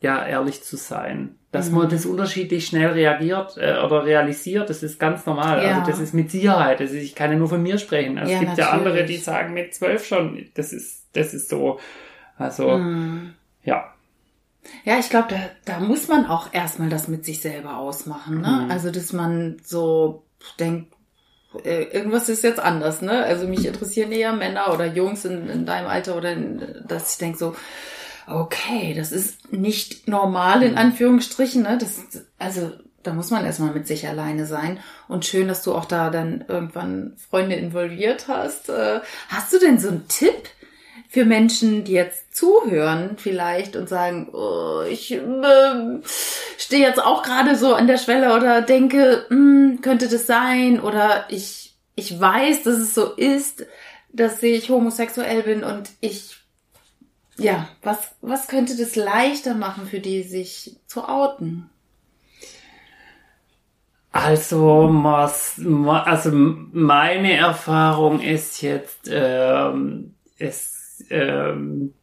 ja 0.03 0.23
ehrlich 0.25 0.63
zu 0.63 0.77
sein 0.77 1.35
dass 1.53 1.69
mhm. 1.69 1.77
man 1.77 1.89
das 1.89 2.05
unterschiedlich 2.05 2.65
schnell 2.65 2.87
reagiert 2.87 3.57
äh, 3.57 3.77
oder 3.77 4.03
realisiert, 4.05 4.69
das 4.69 4.81
ist 4.81 4.99
ganz 4.99 5.25
normal. 5.27 5.63
Ja. 5.63 5.77
Also 5.77 5.91
das 5.91 5.99
ist 5.99 6.13
mit 6.13 6.31
Sicherheit. 6.31 6.81
Also 6.81 6.95
ich 6.95 7.13
kann 7.13 7.31
ja 7.31 7.37
nur 7.37 7.47
von 7.47 7.61
mir 7.61 7.77
sprechen. 7.77 8.17
Also 8.17 8.31
ja, 8.31 8.37
es 8.37 8.39
gibt 8.39 8.57
natürlich. 8.57 8.73
ja 8.73 8.77
andere, 8.77 9.05
die 9.05 9.17
sagen 9.17 9.53
mit 9.53 9.73
zwölf 9.73 10.03
schon, 10.05 10.49
das 10.55 10.73
ist, 10.73 11.05
das 11.13 11.33
ist 11.35 11.49
so. 11.49 11.79
Also 12.37 12.79
mhm. 12.79 13.35
ja. 13.63 13.93
Ja, 14.83 14.97
ich 14.97 15.09
glaube, 15.09 15.27
da, 15.29 15.37
da 15.65 15.79
muss 15.79 16.07
man 16.07 16.25
auch 16.25 16.51
erstmal 16.53 16.89
das 16.89 17.07
mit 17.07 17.23
sich 17.23 17.39
selber 17.41 17.77
ausmachen. 17.77 18.41
Ne? 18.41 18.63
Mhm. 18.65 18.71
Also 18.71 18.89
dass 18.89 19.13
man 19.13 19.57
so 19.63 20.23
denkt, 20.59 20.91
äh, 21.63 21.83
irgendwas 21.83 22.29
ist 22.29 22.43
jetzt 22.43 22.59
anders. 22.59 23.03
Ne? 23.03 23.23
Also 23.25 23.47
mich 23.47 23.63
interessieren 23.67 24.11
eher 24.11 24.33
Männer 24.33 24.73
oder 24.73 24.87
Jungs 24.87 25.23
in, 25.23 25.49
in 25.49 25.67
deinem 25.67 25.85
Alter 25.85 26.17
oder 26.17 26.31
in, 26.31 26.83
dass 26.87 27.11
ich 27.11 27.19
denke 27.19 27.37
so, 27.37 27.55
okay, 28.27 28.93
das 28.95 29.11
ist 29.11 29.51
nicht 29.51 30.07
normal 30.07 30.63
in 30.63 30.71
mhm. 30.71 30.77
Anführungsstrichen, 30.77 31.63
ne? 31.63 31.77
Das, 31.77 32.01
also 32.39 32.71
da 33.03 33.13
muss 33.13 33.31
man 33.31 33.45
erstmal 33.45 33.73
mit 33.73 33.85
sich 33.85 34.07
alleine 34.07 34.45
sein. 34.45 34.79
Und 35.07 35.25
schön, 35.25 35.47
dass 35.47 35.63
du 35.63 35.73
auch 35.73 35.85
da 35.85 36.09
dann 36.09 36.45
irgendwann 36.47 37.15
Freunde 37.29 37.55
involviert 37.55 38.27
hast. 38.27 38.69
Äh, 38.69 39.01
hast 39.29 39.53
du 39.53 39.59
denn 39.59 39.77
so 39.77 39.89
einen 39.89 40.07
Tipp 40.07 40.49
für 41.09 41.25
Menschen, 41.25 41.83
die 41.83 41.91
jetzt 41.91 42.35
zuhören 42.35 43.17
vielleicht 43.17 43.75
und 43.75 43.87
sagen, 43.87 44.29
oh, 44.33 44.81
ich 44.89 45.11
äh, 45.11 45.99
stehe 46.57 46.87
jetzt 46.87 47.03
auch 47.03 47.23
gerade 47.23 47.55
so 47.55 47.75
an 47.75 47.87
der 47.87 47.97
Schwelle 47.97 48.35
oder 48.35 48.61
denke, 48.61 49.25
hm, 49.27 49.79
könnte 49.81 50.07
das 50.07 50.25
sein? 50.25 50.79
Oder 50.79 51.25
ich, 51.29 51.75
ich 51.95 52.19
weiß, 52.19 52.63
dass 52.63 52.77
es 52.77 52.95
so 52.95 53.13
ist, 53.13 53.65
dass 54.11 54.41
ich 54.41 54.69
homosexuell 54.69 55.43
bin 55.43 55.63
und 55.63 55.89
ich 55.99 56.42
ja, 57.37 57.67
was, 57.81 58.15
was 58.21 58.47
könnte 58.47 58.77
das 58.77 58.95
leichter 58.95 59.55
machen 59.55 59.87
für 59.87 59.99
die, 59.99 60.23
sich 60.23 60.77
zu 60.87 61.07
outen? 61.07 61.69
Also, 64.11 64.87
also 66.05 66.31
meine 66.31 67.33
Erfahrung 67.33 68.21
ist 68.21 68.61
jetzt, 68.61 69.09
ähm, 69.11 70.13
es, 70.37 71.03
ähm, 71.09 71.95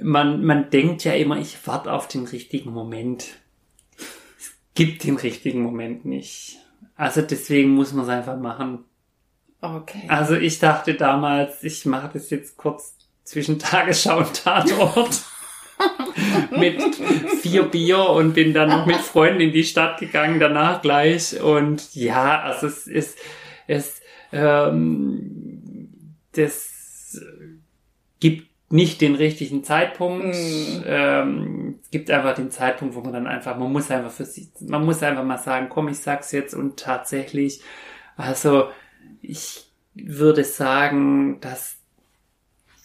man, 0.00 0.44
man 0.44 0.70
denkt 0.70 1.02
ja 1.02 1.12
immer, 1.14 1.36
ich 1.38 1.66
warte 1.66 1.92
auf 1.92 2.06
den 2.06 2.26
richtigen 2.26 2.70
Moment. 2.70 3.40
Es 4.38 4.52
gibt 4.74 5.02
den 5.02 5.16
richtigen 5.16 5.62
Moment 5.62 6.04
nicht. 6.04 6.58
Also 6.94 7.22
deswegen 7.22 7.70
muss 7.70 7.92
man 7.92 8.04
es 8.04 8.10
einfach 8.10 8.38
machen. 8.38 8.84
Okay. 9.60 10.04
Also 10.06 10.36
ich 10.36 10.60
dachte 10.60 10.94
damals, 10.94 11.64
ich 11.64 11.84
mache 11.86 12.10
das 12.12 12.30
jetzt 12.30 12.56
kurz 12.56 12.99
zwischen 13.24 13.58
Tagesschau 13.58 14.18
und 14.18 14.44
Tatort 14.44 15.22
mit 16.50 16.82
vier 17.42 17.64
Bier 17.64 18.10
und 18.10 18.34
bin 18.34 18.52
dann 18.52 18.68
noch 18.68 18.86
mit 18.86 18.96
Freunden 18.96 19.40
in 19.40 19.52
die 19.52 19.64
Stadt 19.64 19.98
gegangen, 19.98 20.40
danach 20.40 20.82
gleich. 20.82 21.40
Und 21.40 21.94
ja, 21.94 22.40
also 22.40 22.66
es 22.66 22.86
ist, 22.86 23.18
es, 23.66 24.00
ähm, 24.32 26.16
das 26.32 27.18
gibt 28.20 28.50
nicht 28.72 29.00
den 29.00 29.16
richtigen 29.16 29.64
Zeitpunkt. 29.64 30.26
Mm. 30.26 30.82
Ähm, 30.86 31.78
es 31.82 31.90
gibt 31.90 32.10
einfach 32.10 32.34
den 32.34 32.50
Zeitpunkt, 32.50 32.94
wo 32.94 33.00
man 33.00 33.12
dann 33.12 33.26
einfach, 33.26 33.56
man 33.56 33.72
muss 33.72 33.90
einfach 33.90 34.12
für 34.12 34.24
sich, 34.24 34.48
man 34.60 34.84
muss 34.84 35.02
einfach 35.02 35.24
mal 35.24 35.38
sagen, 35.38 35.68
komm, 35.68 35.88
ich 35.88 35.98
sag's 35.98 36.30
jetzt 36.30 36.54
und 36.54 36.78
tatsächlich, 36.78 37.62
also 38.16 38.68
ich 39.20 39.66
würde 39.94 40.44
sagen, 40.44 41.40
dass 41.40 41.79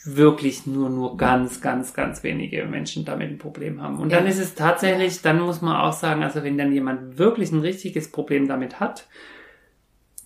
wirklich 0.05 0.67
nur, 0.67 0.89
nur 0.89 1.17
ganz, 1.17 1.61
ganz, 1.61 1.93
ganz 1.93 2.23
wenige 2.23 2.65
Menschen 2.65 3.05
damit 3.05 3.29
ein 3.29 3.37
Problem 3.37 3.81
haben. 3.81 3.99
Und 3.99 4.11
ja. 4.11 4.17
dann 4.17 4.27
ist 4.27 4.39
es 4.39 4.53
tatsächlich, 4.53 5.21
dann 5.21 5.41
muss 5.41 5.61
man 5.61 5.75
auch 5.75 5.93
sagen, 5.93 6.23
also 6.23 6.43
wenn 6.43 6.57
dann 6.57 6.71
jemand 6.71 7.17
wirklich 7.17 7.51
ein 7.51 7.61
richtiges 7.61 8.11
Problem 8.11 8.47
damit 8.47 8.79
hat, 8.79 9.07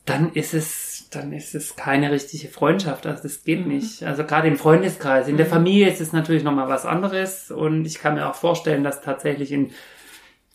dann 0.05 0.33
ist 0.33 0.53
es, 0.53 1.07
dann 1.11 1.31
ist 1.31 1.55
es 1.55 1.75
keine 1.75 2.11
richtige 2.11 2.47
Freundschaft. 2.47 3.05
Also 3.05 3.23
das 3.23 3.43
geht 3.43 3.61
mhm. 3.61 3.73
nicht. 3.73 4.03
Also 4.03 4.25
gerade 4.25 4.47
im 4.47 4.57
Freundeskreis. 4.57 5.27
In 5.27 5.33
mhm. 5.33 5.37
der 5.37 5.45
Familie 5.45 5.89
ist 5.89 6.01
es 6.01 6.13
natürlich 6.13 6.43
nochmal 6.43 6.67
was 6.67 6.85
anderes. 6.85 7.51
Und 7.51 7.85
ich 7.85 7.99
kann 7.99 8.15
mir 8.15 8.27
auch 8.27 8.35
vorstellen, 8.35 8.83
dass 8.83 9.01
tatsächlich 9.01 9.51
in 9.51 9.71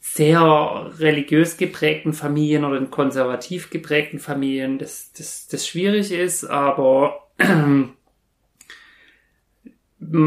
sehr 0.00 0.90
religiös 0.99 1.57
geprägten 1.57 2.12
Familien 2.12 2.64
oder 2.64 2.76
in 2.76 2.90
konservativ 2.90 3.71
geprägten 3.71 4.19
Familien 4.19 4.78
das, 4.78 5.12
das, 5.16 5.47
das 5.47 5.66
schwierig 5.66 6.12
ist. 6.12 6.45
Aber 6.45 7.28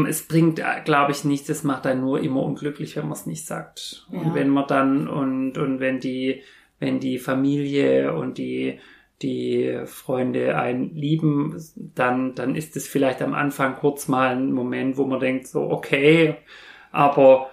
es 0.08 0.22
bringt, 0.26 0.58
äh, 0.58 0.80
glaube 0.84 1.12
ich, 1.12 1.24
nichts, 1.24 1.48
es 1.48 1.64
macht 1.64 1.86
einen 1.86 2.00
nur 2.00 2.20
immer 2.20 2.42
unglücklich, 2.42 2.96
wenn 2.96 3.04
man 3.04 3.12
es 3.12 3.26
nicht 3.26 3.46
sagt. 3.46 4.06
Ja. 4.10 4.20
Und 4.20 4.34
wenn 4.34 4.48
man 4.48 4.66
dann, 4.66 5.08
und, 5.08 5.58
und 5.58 5.80
wenn 5.80 6.00
die, 6.00 6.42
wenn 6.78 7.00
die 7.00 7.18
Familie 7.18 8.14
und 8.14 8.38
die, 8.38 8.78
die 9.22 9.80
Freunde 9.86 10.56
einen 10.56 10.94
lieben, 10.94 11.60
dann, 11.76 12.34
dann 12.34 12.54
ist 12.54 12.76
es 12.76 12.86
vielleicht 12.86 13.20
am 13.20 13.34
Anfang 13.34 13.76
kurz 13.76 14.08
mal 14.08 14.36
ein 14.36 14.52
Moment, 14.52 14.96
wo 14.96 15.06
man 15.06 15.20
denkt 15.20 15.48
so, 15.48 15.70
okay, 15.70 16.36
aber 16.92 17.50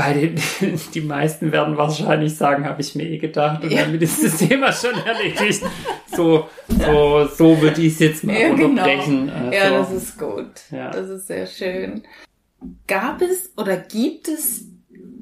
bei 0.00 0.14
den, 0.14 0.40
die 0.94 1.00
meisten 1.02 1.52
werden 1.52 1.76
wahrscheinlich 1.76 2.34
sagen, 2.34 2.64
habe 2.64 2.80
ich 2.80 2.94
mir 2.94 3.04
eh 3.04 3.18
gedacht 3.18 3.62
und 3.62 3.70
ja. 3.70 3.82
damit 3.82 4.00
ist 4.00 4.24
das 4.24 4.38
Thema 4.38 4.72
schon 4.72 4.94
erledigt. 4.94 5.62
So, 6.06 6.48
so, 6.68 7.28
so 7.28 7.60
würde 7.60 7.82
ich 7.82 7.92
es 7.92 7.98
jetzt 7.98 8.24
mal 8.24 8.34
ja, 8.34 8.48
genau. 8.48 8.68
unterbrechen. 8.68 9.26
Genau. 9.26 9.34
Also, 9.34 9.52
ja, 9.52 9.70
das 9.70 9.92
ist 9.92 10.18
gut. 10.18 10.50
Ja. 10.70 10.90
Das 10.90 11.10
ist 11.10 11.26
sehr 11.26 11.46
schön. 11.46 12.02
Gab 12.86 13.20
es 13.20 13.52
oder 13.58 13.76
gibt 13.76 14.28
es 14.28 14.64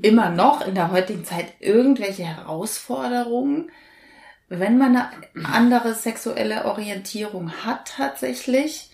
immer 0.01 0.31
noch 0.31 0.65
in 0.65 0.77
der 0.77 0.93
heutigen 0.93 1.25
Zeit 1.25 1.47
irgendwelche 1.59 2.23
Herausforderungen, 2.23 3.73
wenn 4.49 4.79
man 4.79 4.95
eine 4.97 5.11
andere 5.45 5.95
sexuelle 5.95 6.67
Orientierung 6.67 7.51
hat 7.65 7.95
tatsächlich? 7.97 8.88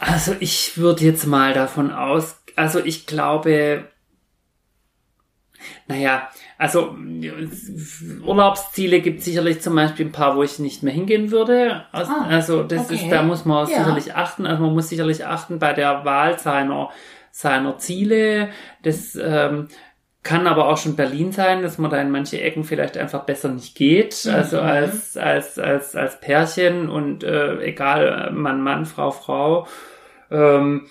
Also 0.00 0.34
ich 0.40 0.78
würde 0.78 1.04
jetzt 1.04 1.26
mal 1.26 1.52
davon 1.54 1.90
aus, 1.90 2.36
also 2.56 2.78
ich 2.84 3.06
glaube, 3.06 3.84
Naja, 5.88 6.28
also 6.56 6.94
Urlaubsziele 8.24 9.00
gibt 9.00 9.22
sicherlich 9.22 9.60
zum 9.60 9.74
Beispiel 9.74 10.06
ein 10.06 10.12
paar, 10.12 10.36
wo 10.36 10.42
ich 10.42 10.58
nicht 10.58 10.82
mehr 10.82 10.92
hingehen 10.92 11.30
würde. 11.30 11.84
Also, 11.92 12.12
Ah, 12.12 12.26
also 12.28 12.62
das 12.62 12.86
okay. 12.86 12.94
ist, 12.94 13.10
da 13.10 13.22
muss 13.22 13.44
man 13.44 13.68
Ja. 13.68 13.78
sicherlich 13.78 14.14
achten. 14.14 14.46
Also 14.46 14.62
man 14.62 14.74
muss 14.74 14.88
sicherlich 14.88 15.26
achten 15.26 15.58
bei 15.58 15.72
der 15.72 16.04
Wahl 16.04 16.38
seiner 16.38 16.90
seiner 17.30 17.78
Ziele. 17.78 18.50
Das 18.82 19.16
ähm, 19.20 19.68
kann 20.28 20.46
aber 20.46 20.68
auch 20.68 20.76
schon 20.76 20.94
Berlin 20.94 21.32
sein, 21.32 21.62
dass 21.62 21.78
man 21.78 21.90
da 21.90 21.98
in 22.00 22.10
manche 22.10 22.38
Ecken 22.40 22.62
vielleicht 22.64 22.98
einfach 22.98 23.24
besser 23.24 23.48
nicht 23.48 23.74
geht. 23.74 24.26
Also 24.30 24.58
Mhm. 24.58 24.62
als 24.68 25.16
als 25.16 25.58
als 25.58 25.96
als 25.96 26.20
Pärchen 26.20 26.90
und 26.90 27.24
äh, 27.24 27.58
egal 27.62 28.30
Mann 28.32 28.60
Mann 28.60 28.84
Frau 28.84 29.10
Frau. 29.10 29.66
Ähm, 30.30 30.86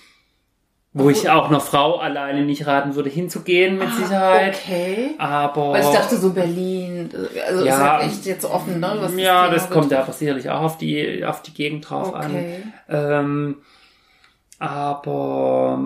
wo 0.94 1.12
ich 1.12 1.30
auch 1.30 1.50
einer 1.50 1.60
Frau 1.60 1.98
alleine 1.98 2.42
nicht 2.44 2.66
raten 2.66 2.96
würde, 2.96 3.12
hinzugehen 3.12 3.78
mit 3.78 3.88
Ah, 3.90 3.92
Sicherheit. 4.02 4.56
Okay. 4.66 5.12
Aber 5.20 5.74
Weil 5.74 5.82
ich 5.84 5.90
dachte 5.90 6.18
so 6.18 6.34
Berlin, 6.34 7.12
also 7.48 7.64
Ja. 7.64 7.74
ist 7.74 7.80
ja 7.80 8.02
echt 8.08 8.26
jetzt 8.26 8.46
offen, 8.46 8.80
ne? 8.80 8.98
Was 9.00 9.16
ja, 9.16 9.44
Thema 9.44 9.54
das 9.54 9.70
kommt 9.70 9.92
ja 9.92 10.02
aber 10.02 10.14
sicherlich 10.14 10.50
auch 10.50 10.62
auf 10.62 10.78
die 10.80 11.24
auf 11.24 11.44
die 11.44 11.54
Gegend 11.54 11.88
drauf 11.88 12.16
an. 12.16 12.32
Okay. 12.32 12.64
Ähm, 12.90 13.58
aber 14.60 15.80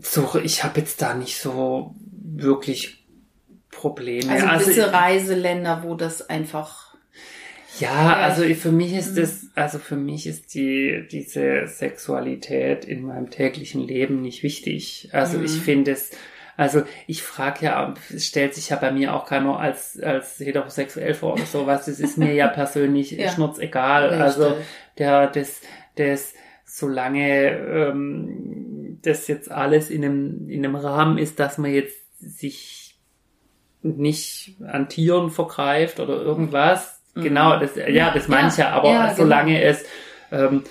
so, 0.00 0.38
ich 0.42 0.64
habe 0.64 0.80
jetzt 0.80 1.02
da 1.02 1.14
nicht 1.14 1.38
so 1.38 1.94
wirklich 2.36 3.06
Probleme. 3.70 4.30
Also, 4.32 4.46
Also, 4.46 4.64
gewisse 4.66 4.92
Reiseländer, 4.92 5.82
wo 5.84 5.94
das 5.94 6.28
einfach. 6.28 6.94
ja, 7.78 8.16
also 8.16 8.42
für 8.54 8.72
mich 8.72 8.92
ist 8.94 9.12
Mhm. 9.12 9.20
das, 9.20 9.46
also 9.54 9.78
für 9.78 9.94
mich 9.96 10.26
ist 10.26 10.54
die 10.54 11.06
diese 11.10 11.66
Sexualität 11.68 12.84
in 12.84 13.02
meinem 13.02 13.30
täglichen 13.30 13.82
Leben 13.86 14.20
nicht 14.20 14.42
wichtig. 14.42 15.10
Also 15.12 15.38
Mhm. 15.38 15.44
ich 15.44 15.52
finde 15.60 15.92
es 15.92 16.10
also 16.56 16.82
ich 17.06 17.22
frage 17.22 17.66
ja, 17.66 17.94
es 18.12 18.26
stellt 18.26 18.52
sich 18.54 18.70
ja 18.70 18.76
bei 18.76 18.90
mir 18.90 19.14
auch 19.14 19.26
keiner 19.26 19.60
als, 19.60 19.96
als 20.00 20.40
heterosexuell 20.40 21.14
vor 21.14 21.34
oder 21.34 21.46
sowas. 21.46 21.84
Das 21.86 22.00
ist 22.00 22.18
mir 22.18 22.34
ja 22.34 22.48
persönlich 22.62 23.12
Ja. 23.12 23.30
schnurzegal. 23.30 24.06
Richtig. 24.06 24.20
Also 24.22 24.56
der, 24.98 25.28
das, 25.28 25.60
das, 25.94 26.34
solange 26.64 27.50
ähm, 27.50 28.77
das 29.02 29.28
jetzt 29.28 29.50
alles 29.50 29.90
in 29.90 30.04
einem, 30.04 30.48
in 30.48 30.64
einem 30.64 30.76
Rahmen 30.76 31.18
ist, 31.18 31.38
dass 31.38 31.58
man 31.58 31.72
jetzt 31.72 31.96
sich 32.20 32.98
nicht 33.82 34.56
an 34.66 34.88
Tieren 34.88 35.30
vergreift 35.30 36.00
oder 36.00 36.20
irgendwas. 36.20 37.00
Mhm. 37.14 37.22
Genau, 37.22 37.58
das, 37.58 37.76
ja, 37.76 38.12
das 38.12 38.28
Ja, 38.28 38.48
ja, 38.56 38.70
aber 38.70 38.90
ja, 38.90 39.14
solange 39.14 39.62
es, 39.62 39.84
ähm, 40.32 40.64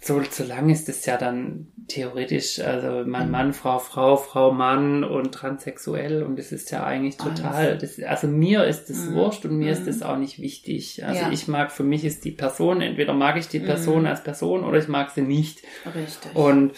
so, 0.00 0.22
solange 0.28 0.72
ist 0.72 0.88
es 0.88 1.04
ja 1.06 1.16
dann 1.18 1.68
theoretisch, 1.88 2.58
also 2.58 3.08
Mann, 3.08 3.30
Mann, 3.30 3.52
Frau, 3.52 3.78
Frau, 3.78 4.16
Frau, 4.16 4.50
Mann 4.50 5.04
und 5.04 5.32
transsexuell 5.32 6.22
und 6.24 6.36
das 6.38 6.50
ist 6.52 6.70
ja 6.72 6.84
eigentlich 6.84 7.16
total, 7.16 7.78
das, 7.78 8.00
also 8.02 8.26
mir 8.26 8.64
ist 8.64 8.90
das 8.90 9.06
Mhm. 9.06 9.14
wurscht 9.14 9.44
und 9.44 9.56
mir 9.58 9.72
ist 9.72 9.82
Mhm. 9.82 9.86
das 9.86 10.02
auch 10.02 10.16
nicht 10.16 10.40
wichtig. 10.40 11.04
Also 11.04 11.22
Ja. 11.22 11.30
ich 11.30 11.46
mag, 11.48 11.70
für 11.70 11.84
mich 11.84 12.04
ist 12.04 12.24
die 12.24 12.32
Person, 12.32 12.80
entweder 12.80 13.12
mag 13.12 13.36
ich 13.36 13.46
die 13.48 13.60
Person 13.60 14.00
Mhm. 14.00 14.06
als 14.08 14.24
Person 14.24 14.64
oder 14.64 14.78
ich 14.78 14.88
mag 14.88 15.10
sie 15.10 15.22
nicht 15.22 15.62
Richtig. 15.94 16.34
und, 16.34 16.72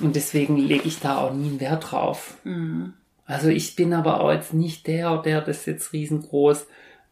und 0.00 0.16
deswegen 0.16 0.56
lege 0.56 0.86
ich 0.88 1.00
da 1.00 1.18
auch 1.18 1.32
nie 1.32 1.48
einen 1.48 1.60
Wert 1.60 1.90
drauf. 1.92 2.36
Mhm. 2.44 2.94
Also 3.24 3.48
ich 3.48 3.74
bin 3.76 3.92
aber 3.94 4.20
auch 4.20 4.30
jetzt 4.32 4.54
nicht 4.54 4.86
der, 4.86 5.18
der 5.18 5.40
das 5.40 5.66
jetzt 5.66 5.92
riesengroß 5.92 6.66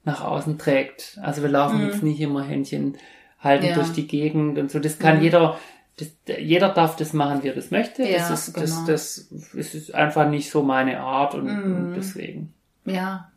nach 0.05 0.23
außen 0.23 0.59
trägt. 0.59 1.19
Also 1.23 1.43
wir 1.43 1.49
laufen 1.49 1.79
Mhm. 1.81 1.87
jetzt 1.87 2.03
nicht 2.03 2.21
immer 2.21 2.45
Händchen 2.45 2.97
halten 3.41 3.67
Ja. 3.67 3.75
durch 3.75 3.91
die 3.93 4.07
Gegend 4.07 4.59
und 4.59 4.71
so. 4.71 4.79
Das 4.79 4.99
kann 4.99 5.17
Mhm. 5.19 5.23
jeder, 5.25 5.59
das, 5.97 6.09
jeder 6.38 6.69
darf 6.69 6.97
das 6.97 7.12
machen, 7.12 7.43
wie 7.43 7.49
er 7.49 7.55
das 7.55 7.71
möchte. 7.71 8.03
Ja, 8.05 8.29
das, 8.29 8.49
ist, 8.49 8.55
genau. 8.55 8.67
das, 8.87 9.29
das, 9.55 9.75
ist 9.75 9.95
einfach 9.95 10.29
nicht 10.29 10.50
so 10.50 10.62
meine 10.62 11.00
Art 11.00 11.35
und, 11.35 11.45
Mhm. 11.47 11.76
und 11.76 11.95
deswegen. 11.95 12.53
Ja, 12.85 13.31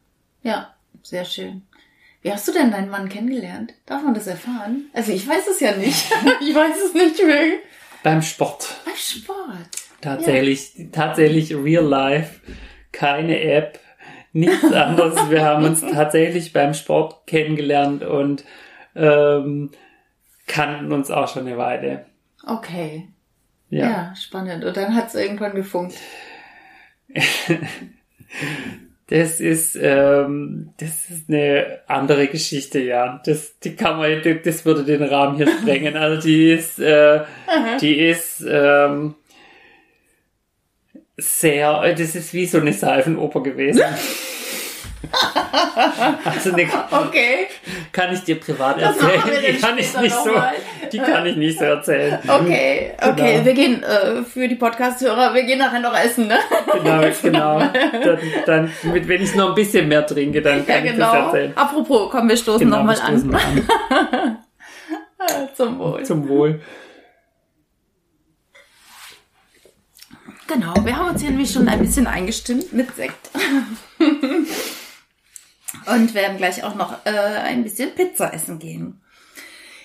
ja, 0.43 0.73
sehr 1.03 1.25
schön. 1.25 1.63
Wie 2.21 2.31
hast 2.31 2.47
du 2.47 2.51
denn 2.51 2.71
deinen 2.71 2.89
Mann 2.89 3.09
kennengelernt? 3.09 3.73
Darf 3.85 4.03
man 4.03 4.13
das 4.13 4.27
erfahren? 4.27 4.85
Also 4.93 5.11
ich 5.13 5.27
weiß 5.27 5.47
es 5.47 5.59
ja 5.61 5.75
nicht. 5.75 6.11
ich 6.41 6.53
weiß 6.53 6.75
es 6.85 6.93
nicht 6.93 7.23
mehr. 7.25 7.59
Beim 8.07 8.21
Sport. 8.21 8.77
Beim 8.85 8.95
Sport. 8.95 9.69
Tatsächlich, 9.99 10.71
tatsächlich 10.93 11.53
real 11.53 11.83
life. 11.83 12.39
Keine 12.93 13.37
App. 13.41 13.81
Nichts 14.31 14.63
anderes. 14.71 15.29
Wir 15.29 15.43
haben 15.43 15.65
uns 15.65 15.81
tatsächlich 15.81 16.53
beim 16.53 16.73
Sport 16.73 17.27
kennengelernt 17.27 18.03
und 18.03 18.45
ähm, 18.95 19.71
kannten 20.47 20.93
uns 20.93 21.11
auch 21.11 21.27
schon 21.27 21.47
eine 21.47 21.57
Weile. 21.57 22.05
Okay. 22.47 23.09
Ja. 23.69 23.89
Ja, 23.89 24.15
spannend. 24.15 24.63
Und 24.63 24.77
dann 24.77 24.95
hat 24.95 25.09
es 25.09 25.15
irgendwann 25.15 25.55
gefunkt. 25.55 25.95
Das 29.09 29.39
ist, 29.39 29.77
ähm, 29.81 30.73
das 30.77 31.09
ist 31.09 31.29
eine 31.29 31.79
andere 31.87 32.27
Geschichte, 32.27 32.79
ja. 32.79 33.21
Das, 33.25 33.57
die 33.59 33.75
kann 33.75 33.97
man, 33.97 34.21
das 34.43 34.65
würde 34.65 34.83
den 34.83 35.01
Rahmen 35.01 35.37
hier 35.37 35.47
sprengen. 35.61 35.95
Also 35.95 36.21
die 36.27 36.51
ist, 36.51 36.79
äh, 36.79 37.21
die 37.79 37.99
ist 37.99 38.45
ähm, 38.47 39.15
sehr, 41.15 41.93
das 41.93 42.15
ist 42.15 42.33
wie 42.33 42.45
so 42.45 42.59
eine 42.59 42.73
Seifenoper 42.73 43.41
gewesen. 43.41 43.83
also 46.25 46.53
eine, 46.53 46.67
Okay. 46.91 47.47
kann 47.91 48.13
ich 48.13 48.21
dir 48.23 48.39
privat 48.39 48.81
Das 48.81 48.97
erzählen. 48.97 49.21
Die 49.53 49.57
kann 49.59 49.77
ich 49.77 49.97
nicht 49.97 50.15
so, 50.15 50.31
die 50.91 50.97
kann 50.99 51.25
ich 51.25 51.35
nicht 51.35 51.59
so 51.59 51.65
erzählen. 51.65 52.19
Okay, 52.27 52.91
okay. 53.01 53.31
Genau. 53.33 53.45
Wir 53.45 53.53
gehen 53.53 53.83
äh, 53.83 54.23
für 54.23 54.47
die 54.47 54.55
Podcast-Hörer, 54.55 55.33
wir 55.33 55.43
gehen 55.43 55.59
nachher 55.59 55.79
noch 55.79 55.97
essen, 55.97 56.27
ne? 56.27 56.37
Genau, 56.73 57.01
genau. 57.21 57.59
Dann, 57.59 58.19
dann 58.45 58.71
mit, 58.91 59.07
wenn 59.07 59.21
ich 59.21 59.35
noch 59.35 59.49
ein 59.49 59.55
bisschen 59.55 59.87
mehr 59.87 60.05
trinke, 60.05 60.41
dann 60.41 60.65
kann 60.65 60.85
Ja, 60.85 60.91
ich 60.91 60.97
das 60.97 61.11
genau. 61.11 61.25
erzählen. 61.27 61.53
Apropos, 61.55 62.09
komm, 62.11 62.29
wir 62.29 62.37
stoßen 62.37 62.59
Genau, 62.59 62.77
nochmal 62.77 62.99
an. 63.01 63.27
mal 63.27 63.41
an. 63.41 64.37
Zum 65.55 65.79
Wohl. 65.79 66.03
Zum 66.05 66.27
Wohl. 66.27 66.61
Genau, 70.47 70.73
wir 70.85 70.95
haben 70.95 71.09
uns 71.09 71.21
hier 71.21 71.29
nämlich 71.31 71.51
schon 71.51 71.67
ein 71.67 71.79
bisschen 71.79 72.07
eingestimmt 72.07 72.71
mit 72.73 72.95
Sekt. 72.95 73.29
Und 75.87 76.13
werden 76.13 76.37
gleich 76.37 76.63
auch 76.63 76.75
noch 76.75 77.05
äh, 77.05 77.09
ein 77.09 77.63
bisschen 77.63 77.95
Pizza 77.95 78.33
essen 78.33 78.59
gehen. 78.59 79.01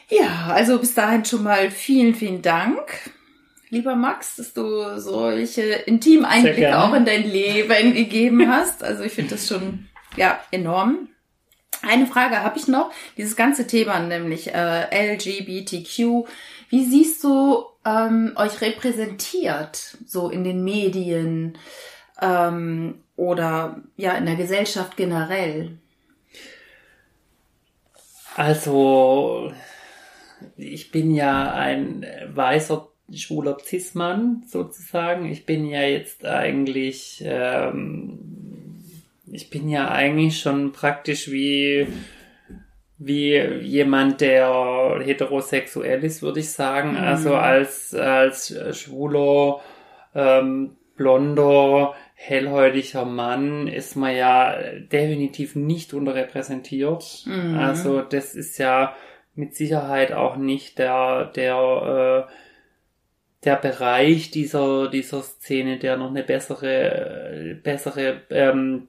Ja, 0.08 0.48
also 0.48 0.78
bis 0.78 0.94
dahin 0.94 1.24
schon 1.24 1.42
mal 1.42 1.70
vielen, 1.70 2.14
vielen 2.14 2.42
Dank, 2.42 3.10
lieber 3.70 3.96
Max, 3.96 4.36
dass 4.36 4.52
du 4.52 5.00
solche 5.00 5.62
intimen 5.62 6.26
Einblicke 6.26 6.78
auch 6.78 6.92
in 6.92 7.06
dein 7.06 7.24
Leben 7.24 7.94
gegeben 7.94 8.46
hast. 8.48 8.84
Also 8.84 9.04
ich 9.04 9.12
finde 9.12 9.30
das 9.30 9.48
schon 9.48 9.88
ja 10.16 10.38
enorm. 10.50 11.08
Eine 11.80 12.06
Frage 12.06 12.42
habe 12.42 12.58
ich 12.58 12.68
noch. 12.68 12.92
Dieses 13.16 13.34
ganze 13.34 13.66
Thema, 13.66 13.98
nämlich 14.00 14.54
äh, 14.54 15.14
LGBTQ. 15.14 16.28
Wie 16.68 16.84
siehst 16.84 17.24
du 17.24 17.64
ähm, 17.84 18.32
euch 18.36 18.60
repräsentiert, 18.60 19.96
so 20.06 20.28
in 20.28 20.44
den 20.44 20.62
Medien 20.62 21.58
ähm, 22.20 23.02
oder 23.16 23.80
ja 23.96 24.12
in 24.12 24.26
der 24.26 24.36
Gesellschaft 24.36 24.96
generell? 24.96 25.78
Also, 28.36 29.52
ich 30.56 30.90
bin 30.90 31.14
ja 31.14 31.52
ein 31.52 32.06
weißer 32.32 32.88
schwuler 33.12 33.58
Cis-Mann 33.58 34.44
sozusagen. 34.46 35.26
Ich 35.30 35.44
bin 35.44 35.66
ja 35.66 35.82
jetzt 35.82 36.24
eigentlich, 36.24 37.22
ähm, 37.26 38.18
ich 39.30 39.50
bin 39.50 39.68
ja 39.68 39.90
eigentlich 39.90 40.40
schon 40.40 40.72
praktisch 40.72 41.30
wie 41.30 41.86
wie 43.04 43.36
jemand, 43.62 44.20
der 44.20 45.00
heterosexuell 45.02 46.04
ist, 46.04 46.22
würde 46.22 46.40
ich 46.40 46.50
sagen. 46.50 46.92
Mhm. 46.92 46.98
Also 46.98 47.34
als 47.34 47.94
als 47.94 48.54
schwuler, 48.72 49.60
ähm, 50.14 50.76
blonder, 50.96 51.94
hellhäutiger 52.24 53.04
Mann 53.04 53.66
ist 53.66 53.96
man 53.96 54.14
ja 54.14 54.56
definitiv 54.92 55.56
nicht 55.56 55.92
unterrepräsentiert. 55.92 57.24
Mhm. 57.26 57.56
Also 57.58 58.00
das 58.00 58.34
ist 58.36 58.58
ja 58.58 58.94
mit 59.34 59.56
Sicherheit 59.56 60.12
auch 60.12 60.36
nicht 60.36 60.78
der 60.78 61.26
der 61.34 62.28
äh, 62.28 62.32
der 63.44 63.56
Bereich 63.56 64.30
dieser 64.30 64.88
dieser 64.88 65.22
Szene, 65.22 65.78
der 65.78 65.96
noch 65.96 66.10
eine 66.10 66.22
bessere 66.22 67.50
äh, 67.50 67.54
bessere 67.54 68.20
ähm, 68.30 68.86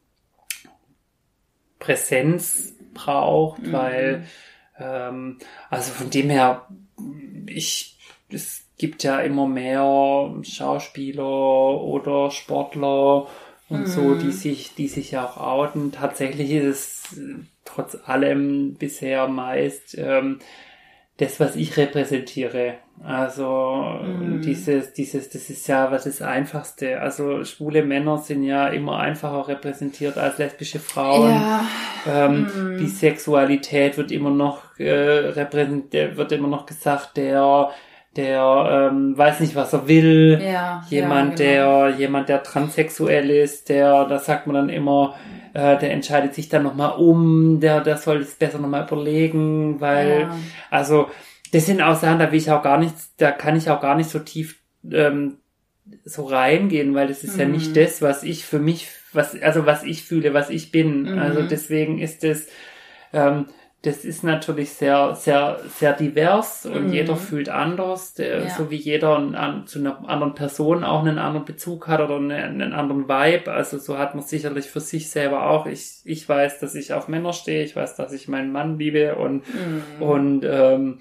Präsenz 1.80 2.76
braucht, 2.94 3.64
Mhm. 3.64 3.72
weil 3.74 4.24
ähm, 4.78 5.40
also 5.70 5.92
von 5.92 6.10
dem 6.12 6.30
her 6.30 6.68
ich 7.48 7.98
es 8.30 8.68
gibt 8.78 9.04
ja 9.04 9.20
immer 9.20 9.48
mehr 9.48 10.34
Schauspieler 10.44 11.24
oder 11.24 12.32
Sportler 12.32 13.28
und 13.70 13.88
so, 13.88 14.02
Mhm. 14.02 14.20
die 14.20 14.32
sich, 14.32 14.76
die 14.76 14.88
sich 14.88 15.12
ja 15.12 15.26
auch 15.26 15.38
outen. 15.38 15.92
Tatsächlich 15.92 16.52
ist 16.52 17.12
es 17.12 17.18
äh, 17.18 17.36
trotz 17.66 17.98
allem 18.06 18.76
bisher 18.76 19.28
meist 19.28 19.98
ähm, 19.98 20.40
das, 21.18 21.40
was 21.40 21.56
ich 21.56 21.78
repräsentiere. 21.78 22.76
Also 23.04 24.00
mhm. 24.04 24.42
dieses, 24.42 24.94
dieses, 24.94 25.30
das 25.30 25.50
ist 25.50 25.68
ja 25.68 25.92
was 25.92 26.04
das 26.04 26.22
Einfachste. 26.22 27.02
Also 27.02 27.44
schwule 27.44 27.84
Männer 27.84 28.18
sind 28.18 28.44
ja 28.44 28.68
immer 28.68 29.00
einfacher 29.00 29.48
repräsentiert 29.48 30.18
als 30.18 30.38
lesbische 30.38 30.80
Frauen. 30.80 31.32
Ja. 31.32 31.66
Ähm, 32.08 32.48
mhm. 32.56 32.78
Die 32.80 32.88
Sexualität 32.88 33.98
wird 33.98 34.12
immer 34.12 34.32
noch 34.32 34.78
äh, 34.80 34.92
repräsentiert, 34.92 36.18
wird 36.18 36.32
immer 36.32 36.48
noch 36.48 36.66
gesagt, 36.66 37.18
der 37.18 37.72
der 38.16 38.92
ähm, 38.92 39.18
weiß 39.18 39.40
nicht, 39.40 39.56
was 39.56 39.74
er 39.74 39.88
will. 39.88 40.40
Ja, 40.44 40.86
jemand, 40.90 41.40
ja, 41.40 41.46
genau. 41.46 41.88
der 41.88 41.98
jemand, 41.98 42.30
der 42.30 42.44
transsexuell 42.44 43.30
ist, 43.30 43.70
der, 43.70 44.06
da 44.06 44.20
sagt 44.20 44.46
man 44.46 44.56
dann 44.56 44.70
immer, 44.70 45.16
äh, 45.54 45.78
der 45.78 45.92
entscheidet 45.92 46.34
sich 46.36 46.50
dann 46.50 46.64
nochmal 46.64 46.98
um, 46.98 47.60
der, 47.60 47.82
der 47.82 47.98
soll 47.98 48.18
es 48.18 48.36
besser 48.36 48.60
nochmal 48.60 48.86
überlegen, 48.88 49.82
weil, 49.82 50.22
ja. 50.22 50.36
also 50.70 51.08
das 51.52 51.66
sind 51.66 51.82
auch 51.82 51.96
Sachen, 51.96 52.20
da 52.20 52.32
will 52.32 52.40
ich 52.40 52.52
auch 52.52 52.64
gar 52.64 52.78
nicht, 52.78 52.94
da 53.18 53.32
kann 53.32 53.56
ich 53.56 53.70
auch 53.70 53.82
gar 53.82 53.96
nicht 53.96 54.10
so 54.10 54.20
tief 54.20 54.60
ähm, 54.92 55.38
so 56.06 56.26
reingehen, 56.26 56.96
weil 56.96 57.08
das 57.08 57.24
ist 57.24 57.36
mhm. 57.36 57.40
ja 57.40 57.48
nicht 57.48 57.70
mhm. 57.70 57.74
das, 57.76 58.02
was 58.02 58.24
ich 58.24 58.46
für 58.46 58.60
mich, 58.60 58.90
was, 59.12 59.40
also 59.42 59.66
was 59.66 59.84
ich 59.84 60.04
fühle, 60.04 60.34
was 60.34 60.50
ich 60.50 60.72
bin. 60.72 61.04
Mhm. 61.04 61.20
Also 61.20 61.44
deswegen 61.44 62.00
ist 62.00 62.24
das, 62.24 62.48
ähm, 63.12 63.48
das 63.84 64.06
ist 64.06 64.24
natürlich 64.24 64.72
sehr, 64.72 65.14
sehr, 65.14 65.60
sehr 65.68 65.92
divers 65.92 66.66
und 66.66 66.88
mhm. 66.88 66.94
jeder 66.94 67.18
fühlt 67.18 67.50
anders, 67.50 68.14
der, 68.14 68.44
ja. 68.44 68.50
so 68.50 68.72
wie 68.72 68.78
jeder 68.78 69.18
an, 69.18 69.68
zu 69.68 69.80
einer 69.80 70.08
anderen 70.08 70.36
Person 70.36 70.86
auch 70.86 71.02
einen 71.02 71.20
anderen 71.20 71.44
Bezug 71.44 71.90
hat 71.90 72.00
oder 72.00 72.16
einen, 72.16 72.32
einen, 72.32 72.72
anderen 72.72 73.10
Vibe. 73.10 73.52
Also 73.52 73.78
so 73.78 73.98
hat 73.98 74.16
man 74.16 74.24
sicherlich 74.24 74.68
für 74.68 74.80
sich 74.80 75.10
selber 75.10 75.50
auch. 75.50 75.66
Ich, 75.66 76.00
ich 76.06 76.28
weiß, 76.28 76.62
dass 76.62 76.76
ich 76.76 76.94
auf 76.94 77.10
Männer 77.10 77.34
stehe, 77.34 77.66
ich 77.66 77.76
weiß, 77.76 77.98
dass 77.98 78.14
ich 78.14 78.30
meinen 78.30 78.54
Mann 78.54 78.80
liebe 78.80 79.16
und, 79.16 79.44
mhm. 79.54 80.02
und 80.02 80.46
ähm, 80.46 81.00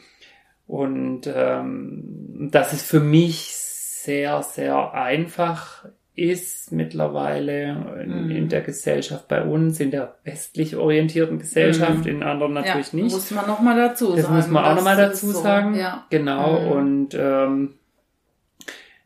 und 0.67 1.27
ähm, 1.27 2.49
dass 2.51 2.73
es 2.73 2.83
für 2.83 3.01
mich 3.01 3.55
sehr, 3.55 4.43
sehr 4.43 4.95
einfach 4.95 5.85
ist 6.15 6.73
mittlerweile 6.73 8.03
in, 8.03 8.25
mhm. 8.25 8.31
in, 8.31 8.49
der 8.49 8.61
Gesellschaft 8.61 9.29
bei 9.29 9.43
uns, 9.43 9.81
in 9.81 9.91
der 9.91 10.17
westlich 10.25 10.77
orientierten 10.77 11.39
Gesellschaft, 11.39 12.05
mhm. 12.05 12.11
in 12.11 12.23
anderen 12.23 12.53
natürlich 12.53 12.93
ja, 12.93 12.99
nicht. 12.99 13.13
Muss 13.13 13.31
man 13.31 13.47
nochmal 13.47 13.77
dazu 13.77 14.13
das 14.13 14.23
sagen. 14.23 14.37
Das 14.37 14.47
muss 14.47 14.53
man 14.53 14.65
auch 14.65 14.75
nochmal 14.75 14.97
dazu 14.97 15.31
so, 15.31 15.41
sagen. 15.41 15.75
Ja. 15.75 16.07
Genau. 16.11 16.61
Mhm. 16.61 16.73
Und 16.73 17.15
ähm, 17.15 17.75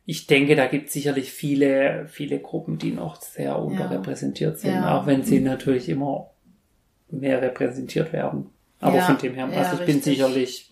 ich 0.04 0.26
denke, 0.26 0.56
da 0.56 0.66
gibt 0.66 0.88
es 0.88 0.92
sicherlich 0.94 1.32
viele, 1.32 2.06
viele 2.08 2.40
Gruppen, 2.40 2.78
die 2.78 2.92
noch 2.92 3.16
sehr 3.20 3.58
unterrepräsentiert 3.58 4.58
sind, 4.58 4.74
ja. 4.74 4.96
auch 4.96 5.06
wenn 5.06 5.22
sie 5.22 5.40
natürlich 5.40 5.88
immer 5.88 6.30
mehr 7.08 7.40
repräsentiert 7.40 8.12
werden. 8.12 8.50
Aber 8.78 8.96
ja, 8.98 9.04
von 9.04 9.16
dem 9.16 9.34
her, 9.34 9.44
also 9.44 9.56
ja, 9.56 9.62
ich 9.62 9.70
richtig. 9.70 9.86
bin 9.86 10.02
sicherlich 10.02 10.68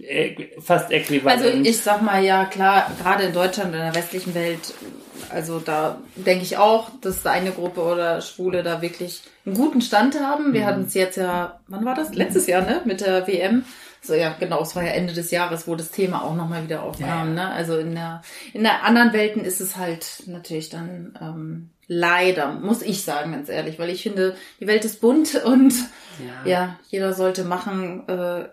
fast 0.61 0.91
äquivalent. 0.91 1.43
Also 1.43 1.59
ich 1.59 1.79
sag 1.79 2.03
mal, 2.03 2.23
ja 2.23 2.45
klar, 2.45 2.91
gerade 3.01 3.25
in 3.25 3.33
Deutschland, 3.33 3.75
in 3.75 3.81
der 3.81 3.95
westlichen 3.95 4.35
Welt, 4.35 4.75
also 5.31 5.59
da 5.59 5.99
denke 6.15 6.45
ich 6.45 6.59
auch, 6.59 6.91
dass 7.01 7.25
eine 7.25 7.53
Gruppe 7.53 7.83
oder 7.83 8.21
Schwule 8.21 8.63
da 8.63 8.83
wirklich 8.83 9.23
einen 9.47 9.57
guten 9.57 9.81
Stand 9.81 10.21
haben. 10.21 10.53
Wir 10.53 10.63
mhm. 10.63 10.67
hatten 10.67 10.85
es 10.85 10.95
jetzt 10.95 11.17
ja, 11.17 11.61
wann 11.67 11.85
war 11.85 11.95
das? 11.95 12.15
Letztes 12.15 12.47
Jahr, 12.47 12.63
ne? 12.63 12.83
Mit 12.85 13.01
der 13.01 13.27
WM. 13.27 13.65
So, 14.03 14.13
ja, 14.13 14.35
genau, 14.39 14.61
es 14.61 14.77
war 14.77 14.83
ja 14.83 14.91
Ende 14.91 15.15
des 15.15 15.31
Jahres, 15.31 15.67
wo 15.67 15.77
das 15.77 15.91
Thema 15.91 16.25
auch 16.25 16.35
nochmal 16.35 16.65
wieder 16.65 16.83
aufkam. 16.83 17.35
Ja. 17.37 17.45
Ne? 17.47 17.51
Also 17.51 17.79
in 17.79 17.95
der, 17.95 18.21
in 18.53 18.63
der 18.63 18.85
anderen 18.85 19.15
Welten 19.15 19.45
ist 19.45 19.63
es 19.63 19.79
halt 19.79 20.25
natürlich 20.27 20.69
dann 20.69 21.19
ähm, 21.23 21.71
leider, 21.87 22.53
muss 22.53 22.83
ich 22.83 23.03
sagen, 23.03 23.33
ganz 23.33 23.49
ehrlich, 23.49 23.79
weil 23.79 23.91
ich 23.91 24.03
finde, 24.03 24.37
die 24.61 24.67
Welt 24.67 24.85
ist 24.85 25.01
bunt 25.01 25.35
und 25.45 25.75
ja, 26.45 26.51
ja 26.51 26.79
jeder 26.89 27.13
sollte 27.13 27.45
machen, 27.45 28.09
äh, 28.09 28.49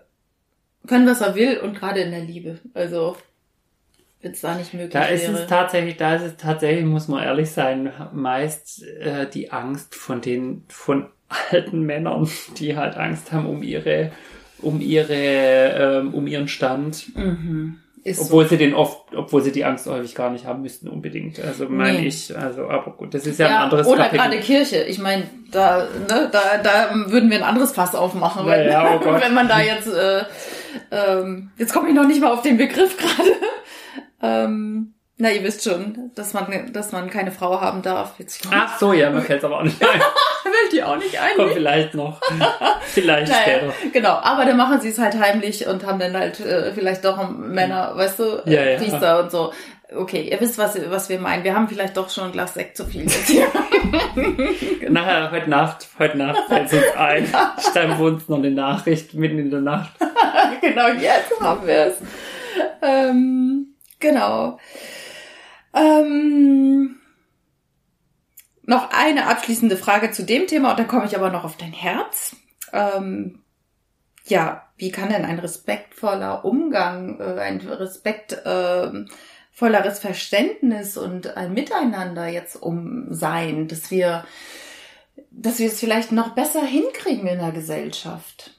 können, 0.86 1.06
was 1.06 1.20
er 1.20 1.34
will 1.34 1.58
und 1.58 1.78
gerade 1.78 2.00
in 2.00 2.10
der 2.10 2.22
Liebe. 2.22 2.58
Also 2.74 3.16
wenn 4.20 4.32
es 4.32 4.40
da 4.40 4.54
nicht 4.54 4.72
möglich 4.72 4.92
da 4.92 5.04
ist 5.04 5.28
Es 5.28 5.46
tatsächlich, 5.46 5.96
da 5.96 6.14
ist 6.14 6.22
es 6.22 6.36
tatsächlich, 6.36 6.84
muss 6.84 7.08
man 7.08 7.22
ehrlich 7.22 7.50
sein, 7.50 7.92
meist 8.12 8.82
äh, 8.84 9.28
die 9.28 9.50
Angst 9.50 9.94
von 9.94 10.20
den 10.20 10.64
von 10.68 11.08
alten 11.50 11.82
Männern, 11.82 12.28
die 12.58 12.76
halt 12.76 12.96
Angst 12.96 13.32
haben 13.32 13.46
um 13.46 13.62
ihre 13.62 14.12
um 14.62 14.80
ihre, 14.80 15.14
ähm, 15.14 16.14
um 16.14 16.26
ihren 16.26 16.48
Stand. 16.48 17.16
Mhm. 17.16 17.80
Obwohl 18.04 18.44
so. 18.44 18.50
sie 18.50 18.56
den 18.56 18.74
oft, 18.74 19.14
obwohl 19.14 19.42
sie 19.42 19.52
die 19.52 19.64
Angst 19.64 19.86
häufig 19.86 20.14
gar 20.14 20.30
nicht 20.30 20.44
haben 20.44 20.62
müssten 20.62 20.88
unbedingt. 20.88 21.38
Also 21.38 21.68
meine 21.68 22.00
nee. 22.00 22.08
ich, 22.08 22.36
also 22.36 22.68
aber 22.68 22.92
gut, 22.92 23.14
das 23.14 23.26
ist 23.26 23.38
ja, 23.38 23.48
ja 23.48 23.56
ein 23.56 23.62
anderes 23.64 23.86
Oder 23.86 24.04
Kapitel. 24.04 24.18
gerade 24.18 24.40
Kirche. 24.40 24.82
Ich 24.82 24.98
meine, 24.98 25.24
da, 25.52 25.86
ne, 26.08 26.28
da, 26.32 26.58
da 26.62 26.90
würden 27.06 27.30
wir 27.30 27.38
ein 27.38 27.44
anderes 27.44 27.72
Fass 27.72 27.94
aufmachen, 27.94 28.46
wenn, 28.46 28.68
ja, 28.68 29.00
oh 29.00 29.04
wenn 29.20 29.34
man 29.34 29.46
da 29.46 29.60
jetzt, 29.60 29.86
äh, 29.86 30.24
ähm, 30.90 31.50
jetzt 31.58 31.72
komme 31.72 31.88
ich 31.88 31.94
noch 31.94 32.06
nicht 32.06 32.20
mal 32.20 32.32
auf 32.32 32.42
den 32.42 32.56
Begriff 32.56 32.96
gerade. 32.98 33.30
ähm, 34.20 34.94
na, 35.22 35.30
ihr 35.30 35.44
wisst 35.44 35.62
schon, 35.62 36.10
dass 36.16 36.34
man, 36.34 36.72
dass 36.72 36.90
man 36.90 37.08
keine 37.08 37.30
Frau 37.30 37.60
haben 37.60 37.80
darf. 37.80 38.14
Jetzt 38.18 38.42
Ach 38.50 38.76
so, 38.80 38.92
ja, 38.92 39.08
mir 39.08 39.22
fällt 39.22 39.44
aber 39.44 39.58
auch 39.58 39.62
nicht 39.62 39.80
ein. 39.80 40.00
Fällt 40.42 40.72
die 40.72 40.82
auch 40.82 40.96
nicht 40.96 41.16
ein? 41.16 41.36
Kommt 41.36 41.52
vielleicht 41.52 41.94
noch. 41.94 42.20
vielleicht 42.86 43.30
naja, 43.30 43.42
später. 43.42 43.72
Genau, 43.92 44.14
aber 44.14 44.44
dann 44.44 44.56
machen 44.56 44.80
sie 44.80 44.88
es 44.88 44.98
halt 44.98 45.14
heimlich 45.20 45.68
und 45.68 45.86
haben 45.86 46.00
dann 46.00 46.16
halt 46.16 46.40
äh, 46.40 46.72
vielleicht 46.72 47.04
doch 47.04 47.30
Männer, 47.30 47.92
weißt 47.94 48.18
du, 48.18 48.24
äh, 48.44 48.52
ja, 48.52 48.64
ja. 48.64 48.78
Priester 48.78 49.22
und 49.22 49.30
so. 49.30 49.52
Okay, 49.94 50.28
ihr 50.28 50.40
wisst, 50.40 50.58
was, 50.58 50.76
was 50.90 51.08
wir 51.08 51.20
meinen. 51.20 51.44
Wir 51.44 51.54
haben 51.54 51.68
vielleicht 51.68 51.96
doch 51.96 52.10
schon 52.10 52.24
ein 52.24 52.32
Glas 52.32 52.54
Sekt 52.54 52.76
zu 52.76 52.84
viel 52.84 53.02
jetzt 53.02 53.28
hier. 53.28 53.46
Nachher, 54.90 55.30
heute 55.30 55.50
Nacht, 55.50 55.86
heute 56.00 56.18
Nacht 56.18 56.48
fällt 56.48 56.66
es 56.66 56.72
uns 56.72 56.96
ein. 56.96 57.28
Wir 57.30 58.00
uns 58.00 58.28
noch 58.28 58.38
eine 58.38 58.50
Nachricht 58.50 59.14
mitten 59.14 59.38
in 59.38 59.50
der 59.52 59.60
Nacht. 59.60 59.92
genau, 60.60 60.88
jetzt 60.88 61.40
haben 61.40 61.64
wir 61.64 61.86
es. 61.86 61.94
Ähm, 62.82 63.68
genau. 64.00 64.58
Ähm, 65.74 67.00
noch 68.64 68.90
eine 68.90 69.26
abschließende 69.26 69.76
Frage 69.76 70.10
zu 70.12 70.24
dem 70.24 70.46
Thema 70.46 70.70
und 70.70 70.78
dann 70.78 70.88
komme 70.88 71.06
ich 71.06 71.16
aber 71.16 71.30
noch 71.30 71.44
auf 71.44 71.56
dein 71.56 71.72
Herz. 71.72 72.36
Ähm, 72.72 73.42
ja, 74.24 74.68
wie 74.76 74.90
kann 74.90 75.08
denn 75.08 75.24
ein 75.24 75.38
respektvoller 75.38 76.44
Umgang, 76.44 77.20
äh, 77.20 77.40
ein 77.40 77.60
respektvolleres 77.60 79.08
ähm, 79.98 80.00
Verständnis 80.00 80.96
und 80.96 81.36
ein 81.36 81.52
Miteinander 81.54 82.28
jetzt 82.28 82.56
um 82.56 83.12
sein, 83.12 83.68
dass 83.68 83.90
wir, 83.90 84.24
dass 85.30 85.58
wir 85.58 85.66
es 85.66 85.80
vielleicht 85.80 86.12
noch 86.12 86.34
besser 86.34 86.62
hinkriegen 86.62 87.26
in 87.26 87.40
der 87.40 87.52
Gesellschaft? 87.52 88.58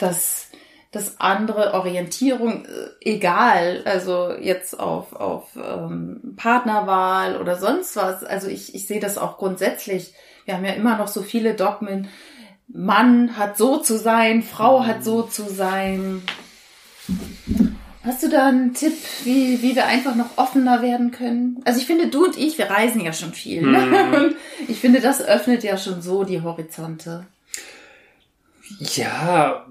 Dass 0.00 0.48
dass 0.94 1.20
andere 1.20 1.74
Orientierung, 1.74 2.64
äh, 2.66 2.68
egal, 3.00 3.82
also 3.84 4.32
jetzt 4.32 4.78
auf, 4.78 5.12
auf 5.12 5.48
ähm, 5.56 6.34
Partnerwahl 6.36 7.40
oder 7.40 7.56
sonst 7.58 7.96
was, 7.96 8.22
also 8.22 8.48
ich, 8.48 8.74
ich 8.74 8.86
sehe 8.86 9.00
das 9.00 9.18
auch 9.18 9.36
grundsätzlich. 9.38 10.14
Wir 10.44 10.54
haben 10.54 10.64
ja 10.64 10.72
immer 10.72 10.96
noch 10.96 11.08
so 11.08 11.22
viele 11.22 11.54
Dogmen. 11.54 12.08
Mann 12.68 13.36
hat 13.36 13.58
so 13.58 13.78
zu 13.78 13.98
sein, 13.98 14.42
Frau 14.42 14.84
hat 14.86 15.02
so 15.02 15.22
zu 15.22 15.48
sein. 15.48 16.22
Hast 18.04 18.22
du 18.22 18.28
da 18.28 18.48
einen 18.48 18.74
Tipp, 18.74 18.92
wie, 19.24 19.62
wie 19.62 19.74
wir 19.74 19.86
einfach 19.86 20.14
noch 20.14 20.36
offener 20.36 20.80
werden 20.80 21.10
können? 21.10 21.60
Also 21.64 21.80
ich 21.80 21.86
finde, 21.86 22.08
du 22.08 22.26
und 22.26 22.38
ich, 22.38 22.56
wir 22.56 22.70
reisen 22.70 23.00
ja 23.00 23.12
schon 23.12 23.32
viel. 23.32 23.62
Mhm. 23.62 23.94
Und 24.14 24.36
ich 24.68 24.78
finde, 24.78 25.00
das 25.00 25.22
öffnet 25.22 25.64
ja 25.64 25.76
schon 25.76 26.02
so 26.02 26.22
die 26.22 26.42
Horizonte. 26.42 27.26
Ja, 28.78 29.66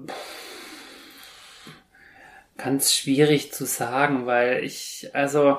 ganz 2.56 2.92
schwierig 2.92 3.52
zu 3.52 3.66
sagen, 3.66 4.26
weil 4.26 4.64
ich, 4.64 5.10
also, 5.12 5.58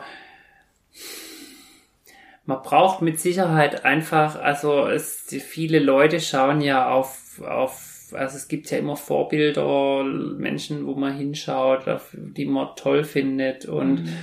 man 2.45 2.62
braucht 2.62 3.01
mit 3.01 3.19
Sicherheit 3.19 3.86
einfach, 3.86 4.39
also 4.39 4.88
es, 4.88 5.25
viele 5.27 5.79
Leute 5.79 6.19
schauen 6.19 6.62
ja 6.62 6.89
auf, 6.89 7.41
auf, 7.41 8.13
also 8.13 8.38
es 8.38 8.47
gibt 8.47 8.69
ja 8.69 8.77
immer 8.77 8.95
Vorbilder, 8.95 10.03
Menschen, 10.03 10.86
wo 10.86 10.93
man 10.93 11.17
hinschaut, 11.17 11.86
die 12.13 12.45
man 12.45 12.69
toll 12.75 13.03
findet 13.03 13.65
und 13.65 14.03
mhm. 14.03 14.17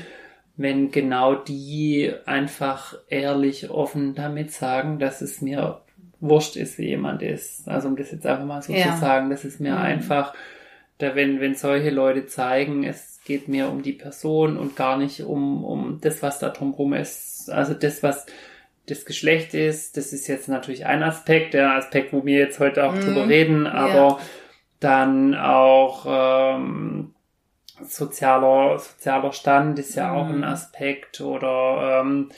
wenn 0.57 0.91
genau 0.93 1.35
die 1.35 2.13
einfach 2.27 2.95
ehrlich, 3.09 3.71
offen 3.71 4.15
damit 4.15 4.53
sagen, 4.53 4.99
dass 4.99 5.21
es 5.21 5.41
mir 5.43 5.81
wurscht 6.21 6.55
ist, 6.55 6.79
wie 6.79 6.87
jemand 6.87 7.23
ist, 7.23 7.69
also 7.69 7.89
um 7.89 7.97
das 7.97 8.13
jetzt 8.13 8.25
einfach 8.25 8.45
mal 8.45 8.63
so 8.63 8.73
ja. 8.73 8.95
zu 8.95 9.01
sagen, 9.01 9.31
dass 9.31 9.43
es 9.43 9.59
mir 9.59 9.73
mhm. 9.73 9.79
einfach 9.79 10.33
da 11.03 11.15
wenn, 11.15 11.41
wenn 11.41 11.55
solche 11.55 11.91
Leute 11.91 12.27
zeigen, 12.27 12.85
es 12.85 13.21
geht 13.25 13.49
mehr 13.49 13.71
um 13.71 13.83
die 13.83 13.93
Person 13.93 14.57
und 14.57 14.77
gar 14.77 14.97
nicht 14.97 15.23
um, 15.23 15.65
um 15.65 16.01
das, 16.01 16.23
was 16.23 16.39
da 16.39 16.49
drumherum 16.49 16.95
ist. 16.95 17.51
Also 17.51 17.75
das, 17.75 18.03
was 18.03 18.27
das 18.87 19.05
Geschlecht 19.05 19.55
ist, 19.55 19.97
das 19.97 20.13
ist 20.13 20.27
jetzt 20.27 20.49
natürlich 20.49 20.87
ein 20.87 21.03
Aspekt, 21.03 21.55
der 21.55 21.75
Aspekt, 21.75 22.13
wo 22.13 22.25
wir 22.25 22.39
jetzt 22.39 22.59
heute 22.59 22.85
auch 22.85 22.95
mhm. 22.95 23.01
drüber 23.01 23.29
reden, 23.29 23.67
aber 23.67 23.95
ja. 23.95 24.19
dann 24.81 25.35
auch 25.35 26.07
ähm, 26.09 27.15
sozialer, 27.81 28.79
sozialer 28.79 29.33
Stand 29.33 29.79
ist 29.79 29.95
ja 29.95 30.13
mhm. 30.13 30.19
auch 30.19 30.29
ein 30.29 30.39
mhm. 30.39 30.45
Aspekt 30.45 31.21
oder 31.21 32.01
ähm, 32.01 32.31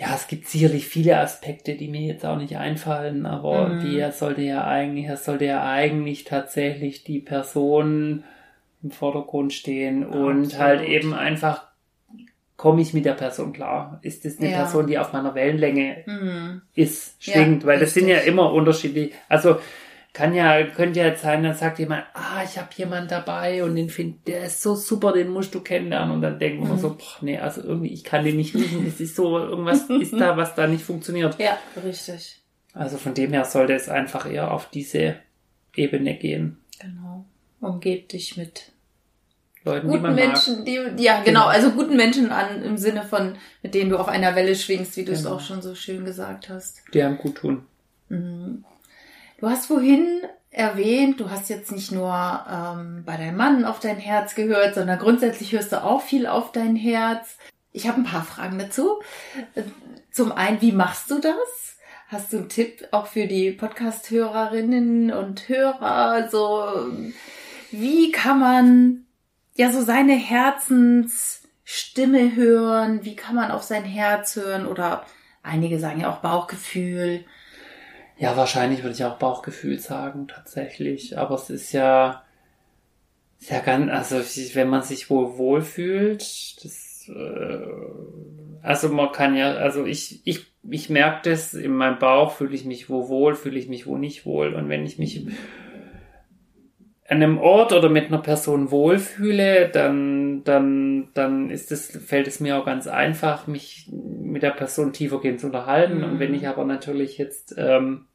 ja, 0.00 0.14
es 0.14 0.28
gibt 0.28 0.46
sicherlich 0.48 0.86
viele 0.86 1.18
Aspekte, 1.18 1.74
die 1.74 1.88
mir 1.88 2.00
jetzt 2.00 2.24
auch 2.24 2.38
nicht 2.38 2.56
einfallen, 2.56 3.26
aber 3.26 3.68
mhm. 3.68 3.82
wie 3.84 3.98
er 3.98 4.12
sollte 4.12 4.40
ja 4.40 4.64
eigentlich, 4.66 5.04
er 5.06 5.18
sollte 5.18 5.44
ja 5.44 5.62
eigentlich 5.70 6.24
tatsächlich 6.24 7.04
die 7.04 7.18
Person 7.18 8.24
im 8.82 8.90
Vordergrund 8.92 9.52
stehen 9.52 10.04
Absolut. 10.04 10.26
und 10.28 10.58
halt 10.58 10.88
eben 10.88 11.12
einfach 11.12 11.64
komme 12.56 12.80
ich 12.80 12.94
mit 12.94 13.04
der 13.04 13.12
Person 13.12 13.52
klar? 13.52 13.98
Ist 14.02 14.24
es 14.24 14.38
eine 14.38 14.50
Ja. 14.50 14.56
Person, 14.58 14.86
die 14.86 14.98
auf 14.98 15.12
meiner 15.12 15.34
Wellenlänge 15.34 16.02
Mhm. 16.06 16.62
ist, 16.74 17.22
schwingt? 17.22 17.62
Ja, 17.62 17.68
Weil 17.68 17.80
das 17.80 17.92
sind 17.92 18.08
ja 18.08 18.16
richtig. 18.16 18.32
immer 18.32 18.52
unterschiedlich. 18.54 19.12
Also 19.28 19.56
kann 20.12 20.34
ja, 20.34 20.62
könnte 20.66 21.00
ja 21.00 21.06
jetzt 21.06 21.22
sein, 21.22 21.42
dann 21.42 21.54
sagt 21.54 21.78
jemand, 21.78 22.04
ah, 22.14 22.42
ich 22.44 22.58
habe 22.58 22.68
jemand 22.76 23.10
dabei 23.10 23.62
und 23.62 23.76
den 23.76 23.88
find, 23.90 24.26
der 24.26 24.44
ist 24.46 24.60
so 24.60 24.74
super, 24.74 25.12
den 25.12 25.28
musst 25.28 25.54
du 25.54 25.60
kennenlernen. 25.60 26.14
Und 26.14 26.22
dann 26.22 26.38
denken 26.38 26.66
wir 26.66 26.74
Mhm. 26.74 26.78
so, 26.80 26.90
boah, 26.90 27.16
nee, 27.20 27.38
also 27.38 27.62
irgendwie, 27.62 27.92
ich 27.92 28.02
kann 28.02 28.24
den 28.24 28.36
nicht 28.36 28.54
riechen. 28.54 28.86
Es 28.86 29.00
ist 29.00 29.14
so, 29.16 29.38
irgendwas 29.38 29.82
ist 29.88 30.12
da, 30.14 30.36
was 30.36 30.54
da 30.54 30.66
nicht 30.66 30.84
funktioniert. 30.84 31.38
Ja, 31.38 31.56
richtig. 31.84 32.40
Also 32.74 32.98
von 32.98 33.14
dem 33.14 33.32
her 33.32 33.44
sollte 33.44 33.74
es 33.74 33.88
einfach 33.88 34.30
eher 34.30 34.50
auf 34.52 34.68
diese 34.70 35.16
Ebene 35.76 36.14
gehen. 36.16 36.58
Genau. 36.80 37.24
Umgeb 37.60 38.08
dich 38.08 38.36
mit 38.36 38.72
Leuten, 39.64 39.88
die 39.88 39.92
guten 39.92 40.02
man 40.02 40.14
Menschen, 40.14 40.64
die, 40.64 40.74
ja, 40.98 41.18
genau, 41.20 41.24
Genau. 41.24 41.46
also 41.46 41.70
guten 41.72 41.94
Menschen 41.96 42.32
an, 42.32 42.62
im 42.62 42.78
Sinne 42.78 43.02
von, 43.04 43.34
mit 43.62 43.74
denen 43.74 43.90
du 43.90 43.98
auf 43.98 44.08
einer 44.08 44.34
Welle 44.34 44.54
schwingst, 44.56 44.96
wie 44.96 45.04
du 45.04 45.12
es 45.12 45.22
Genau. 45.24 45.36
auch 45.36 45.40
schon 45.40 45.60
so 45.62 45.74
schön 45.74 46.04
gesagt 46.04 46.48
hast. 46.48 46.78
mag, 46.84 46.92
die 46.92 47.02
einem 47.02 47.18
gut 47.18 47.36
tun. 47.36 47.62
Mhm. 48.08 48.64
Du 49.40 49.48
hast 49.48 49.66
vorhin 49.66 50.22
erwähnt, 50.50 51.18
du 51.18 51.30
hast 51.30 51.48
jetzt 51.48 51.72
nicht 51.72 51.90
nur 51.92 52.12
ähm, 52.12 53.04
bei 53.06 53.16
deinem 53.16 53.38
Mann 53.38 53.64
auf 53.64 53.80
dein 53.80 53.96
Herz 53.96 54.34
gehört, 54.34 54.74
sondern 54.74 54.98
grundsätzlich 54.98 55.52
hörst 55.52 55.72
du 55.72 55.82
auch 55.82 56.02
viel 56.02 56.26
auf 56.26 56.52
dein 56.52 56.76
Herz. 56.76 57.38
Ich 57.72 57.88
habe 57.88 58.00
ein 58.00 58.04
paar 58.04 58.24
Fragen 58.24 58.58
dazu. 58.58 59.00
Zum 60.10 60.32
einen, 60.32 60.60
wie 60.60 60.72
machst 60.72 61.10
du 61.10 61.20
das? 61.20 61.78
Hast 62.08 62.34
du 62.34 62.38
einen 62.38 62.48
Tipp 62.50 62.88
auch 62.90 63.06
für 63.06 63.26
die 63.26 63.52
Podcast-Hörerinnen 63.52 65.10
und 65.10 65.48
Hörer? 65.48 66.28
So, 66.28 66.92
wie 67.70 68.12
kann 68.12 68.40
man 68.40 69.06
ja 69.54 69.72
so 69.72 69.82
seine 69.82 70.16
Herzensstimme 70.16 72.36
hören? 72.36 73.04
Wie 73.04 73.16
kann 73.16 73.36
man 73.36 73.50
auf 73.52 73.62
sein 73.62 73.84
Herz 73.84 74.36
hören? 74.36 74.66
Oder 74.66 75.06
einige 75.42 75.78
sagen 75.78 76.00
ja 76.00 76.12
auch 76.12 76.18
Bauchgefühl. 76.18 77.24
Ja, 78.20 78.36
wahrscheinlich 78.36 78.82
würde 78.82 78.92
ich 78.92 79.02
auch 79.02 79.16
Bauchgefühl 79.16 79.78
sagen, 79.78 80.28
tatsächlich. 80.28 81.16
Aber 81.16 81.36
es 81.36 81.48
ist 81.48 81.72
ja, 81.72 82.22
ist 83.40 83.50
ja 83.50 83.60
ganz, 83.60 83.90
also 83.90 84.16
wenn 84.54 84.68
man 84.68 84.82
sich 84.82 85.08
wohl 85.08 85.38
wohlfühlt, 85.38 86.20
das, 86.20 87.08
äh, 87.08 87.66
also 88.60 88.90
man 88.90 89.10
kann 89.12 89.34
ja, 89.34 89.54
also 89.54 89.86
ich, 89.86 90.20
ich, 90.26 90.52
ich 90.68 90.90
merke 90.90 91.30
das 91.30 91.54
in 91.54 91.72
meinem 91.72 91.98
Bauch, 91.98 92.32
fühle 92.32 92.54
ich 92.54 92.66
mich 92.66 92.90
wo 92.90 93.08
wohl, 93.08 93.34
fühle 93.34 93.58
ich 93.58 93.68
mich 93.68 93.86
wo 93.86 93.96
nicht 93.96 94.26
wohl. 94.26 94.52
Und 94.52 94.68
wenn 94.68 94.84
ich 94.84 94.98
mich 94.98 95.26
an 97.08 97.22
einem 97.22 97.38
Ort 97.38 97.72
oder 97.72 97.88
mit 97.88 98.08
einer 98.08 98.20
Person 98.20 98.70
wohlfühle, 98.70 99.70
dann, 99.70 100.44
dann, 100.44 101.08
dann 101.14 101.48
ist 101.48 101.72
es, 101.72 101.96
fällt 102.06 102.26
es 102.26 102.38
mir 102.38 102.58
auch 102.58 102.66
ganz 102.66 102.86
einfach, 102.86 103.46
mich 103.46 103.90
mit 103.90 104.42
der 104.42 104.50
Person 104.50 104.92
tiefergehend 104.92 105.40
zu 105.40 105.46
unterhalten. 105.46 105.98
Mhm. 105.98 106.04
Und 106.04 106.18
wenn 106.18 106.34
ich 106.34 106.46
aber 106.46 106.66
natürlich 106.66 107.16
jetzt 107.16 107.54
ähm, 107.56 108.08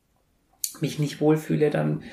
mich 0.81 0.99
nicht 0.99 1.19
wohlfühle, 1.21 1.69
dann 1.69 2.03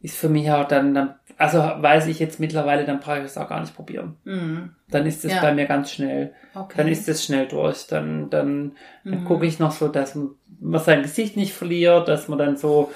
ist 0.00 0.16
für 0.16 0.28
mich 0.28 0.50
auch 0.50 0.66
dann, 0.68 0.94
dann, 0.94 1.14
also 1.38 1.58
weiß 1.58 2.06
ich 2.06 2.18
jetzt 2.20 2.38
mittlerweile, 2.38 2.84
dann 2.84 3.00
brauche 3.00 3.18
ich 3.18 3.24
es 3.24 3.36
auch 3.38 3.48
gar 3.48 3.60
nicht 3.60 3.74
probieren. 3.74 4.16
Mhm. 4.24 4.70
Dann 4.90 5.06
ist 5.06 5.24
es 5.24 5.32
Ja. 5.32 5.40
bei 5.40 5.52
mir 5.54 5.66
ganz 5.66 5.90
schnell. 5.90 6.32
Okay. 6.54 6.74
Dann 6.76 6.88
ist 6.88 7.08
es 7.08 7.24
schnell 7.24 7.46
durch. 7.48 7.86
Dann, 7.88 8.30
dann, 8.30 8.72
dann 9.04 9.20
Mhm. 9.22 9.24
gucke 9.24 9.44
ich 9.46 9.58
noch 9.58 9.72
so, 9.72 9.88
dass 9.88 10.14
man 10.60 10.80
sein 10.80 11.02
Gesicht 11.02 11.36
nicht 11.36 11.52
verliert, 11.52 12.06
dass 12.08 12.28
man 12.28 12.38
dann 12.38 12.56
so 12.56 12.92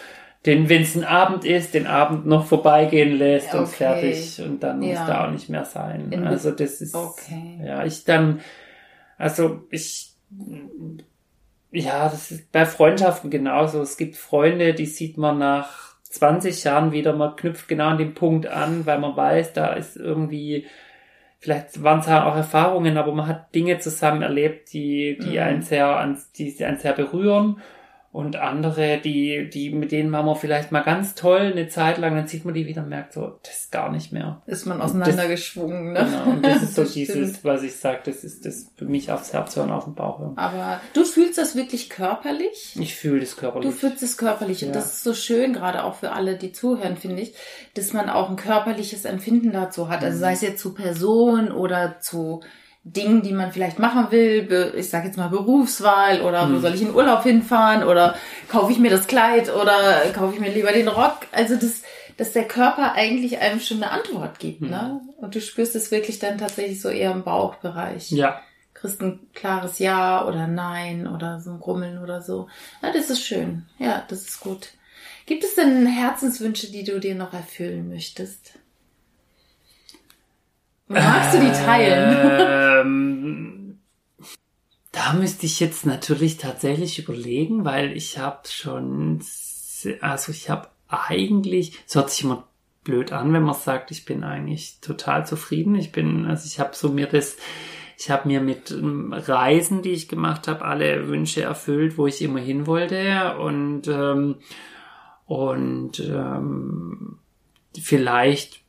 den, 0.47 0.69
wenn 0.69 0.83
es 0.83 0.97
ein 0.97 1.05
Abend 1.05 1.45
ist, 1.45 1.75
den 1.75 1.87
Abend 1.87 2.27
noch 2.27 2.47
vorbeigehen 2.47 3.17
lässt 3.17 3.53
und 3.55 3.61
Okay. 3.65 3.73
fertig 3.77 4.41
und 4.45 4.63
dann 4.63 4.79
muss 4.79 4.89
Ja. 4.95 5.07
da 5.07 5.27
auch 5.27 5.31
nicht 5.31 5.49
mehr 5.49 5.65
sein. 5.65 6.11
In- 6.11 6.27
also 6.27 6.51
das 6.53 6.81
ist, 6.81 6.95
Okay. 6.95 7.61
ja, 7.65 7.85
ich 7.85 8.05
dann, 8.05 8.41
also 9.19 9.65
ich, 9.71 10.15
ja, 11.73 12.09
das 12.09 12.31
ist 12.31 12.53
bei 12.53 12.67
Freundschaften 12.67 13.31
genauso. 13.31 13.81
Es 13.83 13.97
gibt 13.97 14.17
Freunde, 14.17 14.75
die 14.75 14.87
sieht 14.87 15.17
man 15.19 15.39
nach 15.39 15.97
20 16.05 16.65
Jahren 16.65 16.93
wieder, 16.93 17.15
man 17.15 17.37
knüpft 17.37 17.69
genau 17.69 17.89
an 17.89 17.99
den 17.99 18.15
Punkt 18.15 18.47
an, 18.47 18.87
weil 18.87 18.99
man 18.99 19.17
weiß, 19.17 19.55
da 19.55 19.73
ist 19.73 19.97
irgendwie, 19.97 20.67
vielleicht 21.39 21.83
waren 21.83 22.01
es 22.01 22.07
ja 22.07 22.27
auch 22.27 22.37
Erfahrungen, 22.37 22.99
aber 22.99 23.13
man 23.15 23.27
hat 23.27 23.55
Dinge 23.55 23.79
zusammen 23.79 24.23
erlebt, 24.23 24.73
die, 24.73 25.19
die 25.23 25.39
Mhm. 25.39 25.43
einen 25.43 25.63
sehr, 25.63 26.17
die 26.37 26.65
einen 26.65 26.79
sehr 26.79 26.93
berühren. 26.93 27.61
Und 28.13 28.37
andere, 28.37 28.99
die, 28.99 29.49
die, 29.49 29.71
mit 29.71 29.91
denen 29.91 30.13
waren 30.13 30.27
wir 30.27 30.37
vielleicht 30.37 30.71
mal 30.71 30.83
ganz 30.83 31.15
toll 31.15 31.51
eine 31.53 31.69
Zeit 31.69 31.97
lang, 31.97 32.15
dann 32.15 32.27
sieht 32.27 32.45
man 32.45 32.53
die 32.53 32.67
wieder 32.67 32.83
und 32.83 32.91
merkt 32.91 33.15
so, 33.15 33.39
das 33.43 33.57
ist 33.63 33.73
gar 33.73 33.91
nicht 33.91 34.13
mehr. 34.13 34.43
Ist 34.45 34.67
man 34.67 34.83
auseinandergeschwungen, 34.83 35.95
ne? 35.95 36.05
Genau, 36.05 36.31
und 36.37 36.45
das 36.45 36.63
ist 36.63 36.75
so 36.75 36.83
Das 36.83 36.91
stimmt. 36.91 37.09
dieses, 37.09 37.43
was 37.45 37.63
ich 37.63 37.75
sage, 37.77 38.01
das 38.05 38.23
ist 38.23 38.45
das 38.45 38.67
für 38.77 38.85
mich 38.85 39.11
aufs 39.11 39.33
Herz 39.33 39.57
hören, 39.57 39.71
auf 39.71 39.85
den 39.85 39.95
Bauch 39.95 40.19
hören. 40.19 40.37
Aber 40.37 40.81
du 40.93 41.05
fühlst 41.05 41.39
das 41.39 41.57
wirklich 41.57 41.89
körperlich? 41.89 42.77
Ich 42.79 42.95
fühle 42.95 43.21
das 43.21 43.31
Du 43.35 43.41
körperlich. 43.41 43.75
fühlst 43.75 44.03
es 44.03 44.19
körperlich 44.19 44.63
und 44.63 44.69
Ja. 44.69 44.75
das 44.75 44.93
ist 44.93 45.05
so 45.05 45.15
schön, 45.15 45.55
gerade 45.55 45.83
auch 45.85 45.95
für 45.95 46.13
alle, 46.13 46.37
die 46.37 46.53
zuhören, 46.53 46.99
finde 46.99 47.23
ich, 47.23 47.35
dass 47.75 47.95
man 47.95 48.11
auch 48.11 48.29
ein 48.29 48.37
körperliches 48.37 49.07
Empfinden 49.07 49.53
dazu 49.53 49.89
hat. 49.89 50.03
Also 50.05 50.17
Mhm. 50.19 50.21
sei 50.21 50.33
es 50.35 50.41
jetzt 50.43 50.61
zu 50.61 50.75
Personen 50.75 51.51
oder 51.51 51.99
zu 52.01 52.43
Dingen, 52.85 53.23
die 53.23 53.33
man 53.33 53.53
vielleicht 53.53 53.79
machen 53.79 54.11
will, 54.11 54.73
ich 54.77 54.91
sage 54.91 55.07
jetzt 55.07 55.17
mal 55.17 55.29
Berufswahl 55.29 56.21
oder 56.23 56.49
wo 56.49 56.55
Mhm. 56.55 56.61
soll 56.61 56.75
ich 56.75 56.83
in 56.83 56.95
Urlaub 56.95 57.23
hinfahren 57.23 57.85
oder 57.85 58.17
kaufe 58.49 58.73
ich 58.73 58.79
mir 58.79 58.91
das 58.91 59.07
Kleid 59.07 59.55
oder 59.55 60.03
kaufe 60.13 60.35
ich 60.35 60.41
mir 60.41 60.51
lieber 60.51 60.73
den 60.73 60.89
Rock. 60.89 61.19
Also 61.31 61.55
das, 61.55 61.83
dass 62.17 62.33
der 62.33 62.49
Körper 62.49 62.95
eigentlich 62.95 63.39
einem 63.39 63.61
schon 63.61 63.83
eine 63.83 63.93
Antwort 63.93 64.41
gibt, 64.41 64.63
ne? 64.63 65.01
Und 65.19 65.35
du 65.35 65.41
spürst 65.41 65.77
es 65.77 65.93
wirklich 65.93 66.19
dann 66.19 66.39
tatsächlich 66.39 66.81
so 66.81 66.89
eher 66.89 67.13
im 67.13 67.23
Bauchbereich 67.23 68.11
ja, 68.11 68.41
kriegst 68.75 69.01
ein 69.01 69.21
klares 69.33 69.79
Ja 69.79 70.27
oder 70.27 70.49
Nein 70.49 71.07
oder 71.07 71.39
so 71.41 71.51
ein 71.53 71.61
Grummeln 71.61 71.99
oder 72.03 72.21
so. 72.21 72.49
Ja, 72.83 72.93
das 72.93 73.11
ist 73.11 73.25
schön. 73.25 73.65
Ja, 73.79 74.05
das 74.09 74.23
ist 74.23 74.41
gut. 74.41 74.71
Gibt 75.27 75.45
es 75.45 75.55
denn 75.55 75.87
Herzenswünsche, 75.87 76.73
die 76.73 76.83
du 76.83 76.99
dir 76.99 77.15
noch 77.15 77.33
erfüllen 77.33 77.89
möchtest? 77.91 78.55
Magst 80.93 81.35
du 81.35 81.41
die 81.41 81.53
teilen? 81.53 82.17
Ähm, 82.87 83.79
da 84.93 85.15
müsste 85.15 85.47
ich 85.47 85.61
jetzt 85.61 85.87
natürlich 85.87 86.37
tatsächlich 86.37 86.99
überlegen, 86.99 87.65
weil 87.65 87.97
ich 87.97 88.19
habe 88.19 88.41
schon, 88.49 89.23
also 90.01 90.33
ich 90.33 90.51
habe 90.51 90.69
eigentlich, 90.89 91.79
es 91.87 91.95
hört 91.95 92.11
sich 92.11 92.25
immer 92.25 92.47
blöd 92.85 93.13
an, 93.13 93.33
wenn 93.33 93.43
man 93.43 93.55
sagt, 93.55 93.91
ich 93.91 94.05
bin 94.05 94.25
eigentlich 94.25 94.81
total 94.81 95.27
zufrieden. 95.27 95.75
Ich 95.77 95.93
bin, 95.93 96.27
also 96.27 96.47
ich 96.47 96.61
habe 96.61 96.75
so 96.75 96.89
mir 96.89 97.07
das, 97.07 97.37
ich 97.99 98.11
habe 98.11 98.29
mir 98.29 98.41
mit 98.41 98.71
ähm, 98.71 99.13
Reisen, 99.13 99.83
die 99.83 99.93
ich 99.93 100.09
gemacht 100.09 100.49
habe, 100.49 100.65
alle 100.65 101.09
Wünsche 101.09 101.43
erfüllt, 101.43 101.97
wo 101.97 102.07
ich 102.07 102.21
immer 102.21 102.41
hin 102.41 102.67
wollte 102.67 103.39
und 103.39 103.89
ähm, 103.89 104.37
und 105.25 106.01
ähm, 106.01 107.19
vielleicht, 107.81 108.63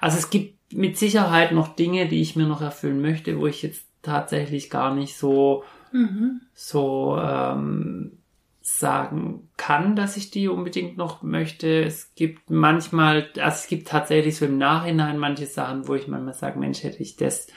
also 0.00 0.16
es 0.16 0.30
gibt 0.30 0.59
mit 0.72 0.96
Sicherheit 0.96 1.52
noch 1.52 1.74
Dinge, 1.74 2.08
die 2.08 2.20
ich 2.20 2.36
mir 2.36 2.46
noch 2.46 2.60
erfüllen 2.62 3.00
möchte, 3.00 3.38
wo 3.38 3.46
ich 3.46 3.62
jetzt 3.62 3.84
tatsächlich 4.02 4.70
gar 4.70 4.94
nicht 4.94 5.16
so 5.16 5.64
Mhm. 5.92 6.42
so 6.54 7.18
ähm, 7.20 8.18
sagen 8.62 9.48
kann, 9.56 9.96
dass 9.96 10.16
ich 10.16 10.30
die 10.30 10.46
unbedingt 10.46 10.96
noch 10.96 11.22
möchte. 11.22 11.82
Es 11.82 12.14
gibt 12.14 12.48
manchmal, 12.50 13.28
also 13.36 13.56
es 13.62 13.66
gibt 13.66 13.88
tatsächlich 13.88 14.36
so 14.36 14.44
im 14.44 14.56
Nachhinein 14.58 15.18
manche 15.18 15.46
Sachen, 15.46 15.88
wo 15.88 15.94
ich 15.94 16.06
manchmal 16.06 16.34
sage, 16.34 16.60
Mensch, 16.60 16.84
hätte 16.84 17.02
ich 17.02 17.16
das, 17.16 17.48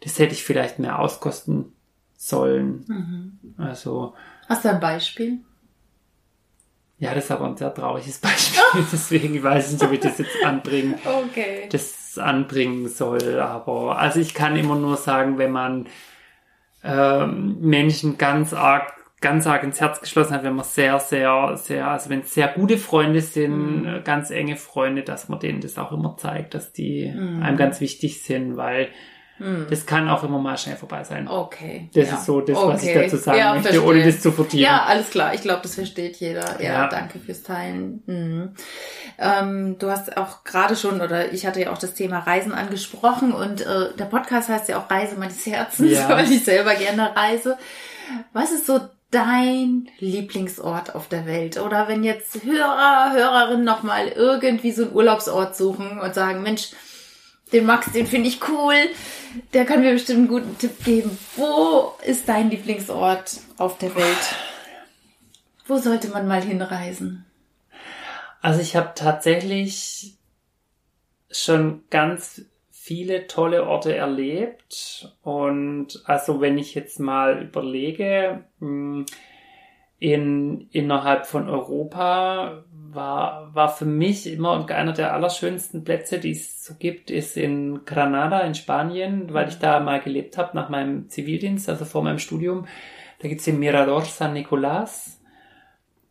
das 0.00 0.18
hätte 0.18 0.32
ich 0.32 0.44
vielleicht 0.44 0.78
mehr 0.78 0.98
auskosten 0.98 1.72
sollen. 2.16 2.84
Mhm. 2.88 3.54
Also 3.62 4.14
Hast 4.48 4.64
du 4.64 4.70
ein 4.70 4.80
Beispiel? 4.80 5.40
ja, 6.98 7.14
das 7.14 7.24
ist 7.24 7.30
aber 7.32 7.46
ein 7.46 7.56
sehr 7.56 7.74
trauriges 7.74 8.18
Beispiel, 8.18 8.62
deswegen 8.92 9.42
weiß 9.42 9.66
ich 9.66 9.72
nicht, 9.74 9.82
ob 9.84 9.92
ich 9.92 10.00
das 10.00 10.18
jetzt 10.18 10.42
anbringe. 10.42 10.96
Okay. 11.04 11.68
das 11.70 12.03
anbringen 12.18 12.88
soll. 12.88 13.40
Aber 13.40 13.98
also 13.98 14.20
ich 14.20 14.34
kann 14.34 14.56
immer 14.56 14.76
nur 14.76 14.96
sagen, 14.96 15.38
wenn 15.38 15.52
man 15.52 15.86
ähm, 16.82 17.56
Menschen 17.60 18.18
ganz 18.18 18.52
arg, 18.52 18.92
ganz 19.20 19.46
arg 19.46 19.62
ins 19.62 19.80
Herz 19.80 20.00
geschlossen 20.00 20.34
hat, 20.34 20.44
wenn 20.44 20.54
man 20.54 20.64
sehr, 20.66 21.00
sehr, 21.00 21.56
sehr, 21.56 21.88
also 21.88 22.10
wenn 22.10 22.20
es 22.20 22.34
sehr 22.34 22.48
gute 22.48 22.76
Freunde 22.76 23.20
sind, 23.22 23.82
Mhm. 23.82 23.86
äh, 23.86 24.00
ganz 24.02 24.30
enge 24.30 24.56
Freunde, 24.56 25.02
dass 25.02 25.28
man 25.28 25.38
denen 25.40 25.60
das 25.60 25.78
auch 25.78 25.92
immer 25.92 26.16
zeigt, 26.18 26.54
dass 26.54 26.72
die 26.72 27.10
Mhm. 27.14 27.42
einem 27.42 27.56
ganz 27.56 27.80
wichtig 27.80 28.22
sind, 28.22 28.56
weil 28.56 28.88
Hm. 29.38 29.66
das 29.68 29.84
kann 29.84 30.08
auch 30.08 30.22
immer 30.22 30.38
mal 30.38 30.56
schnell 30.56 30.76
vorbei 30.76 31.02
sein. 31.02 31.26
Okay. 31.26 31.90
Das 31.92 32.08
ja. 32.08 32.14
ist 32.14 32.24
so 32.26 32.40
das, 32.40 32.56
was 32.56 32.82
ich 32.84 32.90
Okay. 32.90 33.02
dazu 33.04 33.16
sagen 33.16 33.38
Ja, 33.38 33.54
möchte, 33.54 33.70
verstehe. 33.70 33.88
ohne 33.90 34.04
das 34.04 34.20
zu 34.20 34.30
vertiefen. 34.30 34.60
Ja, 34.60 34.84
alles 34.84 35.10
klar. 35.10 35.34
Ich 35.34 35.42
glaube, 35.42 35.60
das 35.62 35.74
versteht 35.74 36.16
jeder. 36.16 36.60
Ja, 36.62 36.72
Ja. 36.72 36.88
danke 36.88 37.18
fürs 37.18 37.42
Teilen. 37.42 38.02
Mhm. 38.06 38.54
Ähm, 39.18 39.76
du 39.78 39.90
hast 39.90 40.16
auch 40.16 40.44
gerade 40.44 40.76
schon, 40.76 41.00
oder 41.00 41.32
ich 41.32 41.46
hatte 41.46 41.60
ja 41.60 41.72
auch 41.72 41.78
das 41.78 41.94
Thema 41.94 42.20
Reisen 42.20 42.52
angesprochen 42.52 43.32
und 43.32 43.60
äh, 43.62 43.92
der 43.98 44.04
Podcast 44.04 44.48
heißt 44.48 44.68
ja 44.68 44.78
auch 44.78 44.88
Reise 44.90 45.16
meines 45.16 45.44
Herzens, 45.44 45.90
Ja. 45.90 46.08
weil 46.16 46.30
ich 46.30 46.44
selber 46.44 46.74
gerne 46.74 47.14
reise. 47.16 47.58
Was 48.32 48.52
ist 48.52 48.66
so 48.66 48.80
dein 49.10 49.88
Lieblingsort 49.98 50.94
auf 50.94 51.08
der 51.08 51.26
Welt? 51.26 51.58
Oder 51.60 51.88
wenn 51.88 52.04
jetzt 52.04 52.42
Hörer, 52.44 53.12
Hörerinnen 53.12 53.64
nochmal 53.64 54.08
irgendwie 54.08 54.72
so 54.72 54.84
einen 54.84 54.92
Urlaubsort 54.94 55.56
suchen 55.56 55.98
und 56.00 56.14
sagen, 56.14 56.42
Mensch, 56.42 56.70
Den 57.52 57.66
Max, 57.66 57.92
den 57.92 58.06
finde 58.06 58.28
ich 58.28 58.40
cool. 58.48 58.74
Der 59.52 59.64
kann 59.64 59.80
mir 59.80 59.92
bestimmt 59.92 60.18
einen 60.18 60.28
guten 60.28 60.58
Tipp 60.58 60.84
geben. 60.84 61.16
Wo 61.36 61.94
ist 62.04 62.28
dein 62.28 62.50
Lieblingsort 62.50 63.40
auf 63.58 63.78
der 63.78 63.94
Welt? 63.94 64.34
Wo 65.66 65.78
sollte 65.78 66.08
man 66.08 66.26
mal 66.26 66.42
hinreisen? 66.42 67.24
Also 68.40 68.60
ich 68.60 68.76
habe 68.76 68.92
tatsächlich 68.94 70.18
schon 71.30 71.84
ganz 71.90 72.44
viele 72.70 73.26
tolle 73.26 73.64
Orte 73.64 73.96
erlebt. 73.96 75.14
Und 75.22 76.02
also 76.04 76.40
wenn 76.42 76.58
ich 76.58 76.74
jetzt 76.74 77.00
mal 77.00 77.42
überlege, 77.42 78.44
hm, 78.58 79.06
in, 79.98 80.68
innerhalb 80.70 81.26
von 81.26 81.48
Europa 81.48 82.64
war, 82.94 83.54
war 83.54 83.68
für 83.68 83.84
mich 83.84 84.26
immer 84.26 84.66
einer 84.70 84.92
der 84.92 85.12
allerschönsten 85.12 85.84
Plätze, 85.84 86.18
die 86.18 86.32
es 86.32 86.64
so 86.64 86.74
gibt, 86.78 87.10
ist 87.10 87.36
in 87.36 87.84
Granada 87.84 88.40
in 88.40 88.54
Spanien, 88.54 89.32
weil 89.32 89.48
ich 89.48 89.58
da 89.58 89.80
mal 89.80 90.00
gelebt 90.00 90.38
habe 90.38 90.56
nach 90.56 90.68
meinem 90.68 91.08
Zivildienst, 91.08 91.68
also 91.68 91.84
vor 91.84 92.02
meinem 92.02 92.18
Studium. 92.18 92.66
Da 93.20 93.28
gibt's 93.28 93.44
den 93.44 93.58
Mirador 93.58 94.02
San 94.02 94.34
Nicolás 94.34 95.18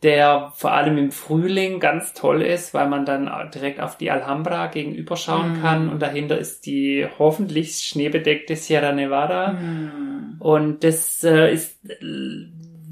der 0.04 0.52
vor 0.56 0.74
allem 0.74 0.98
im 0.98 1.12
Frühling 1.12 1.80
ganz 1.80 2.14
toll 2.14 2.42
ist, 2.42 2.74
weil 2.74 2.90
man 2.90 3.06
dann 3.06 3.30
direkt 3.54 3.80
auf 3.80 3.98
die 3.98 4.12
Alhambra 4.12 4.68
gegenüber 4.68 5.16
schauen 5.16 5.60
mm. 5.60 5.62
kann 5.62 5.90
und 5.90 6.02
dahinter 6.02 6.38
ist 6.38 6.66
die 6.66 7.08
hoffentlich 7.18 7.78
schneebedeckte 7.78 8.58
Sierra 8.58 8.92
Nevada 8.92 9.54
mm. 9.54 10.36
und 10.40 10.84
das 10.84 11.24
äh, 11.24 11.54
ist 11.54 11.80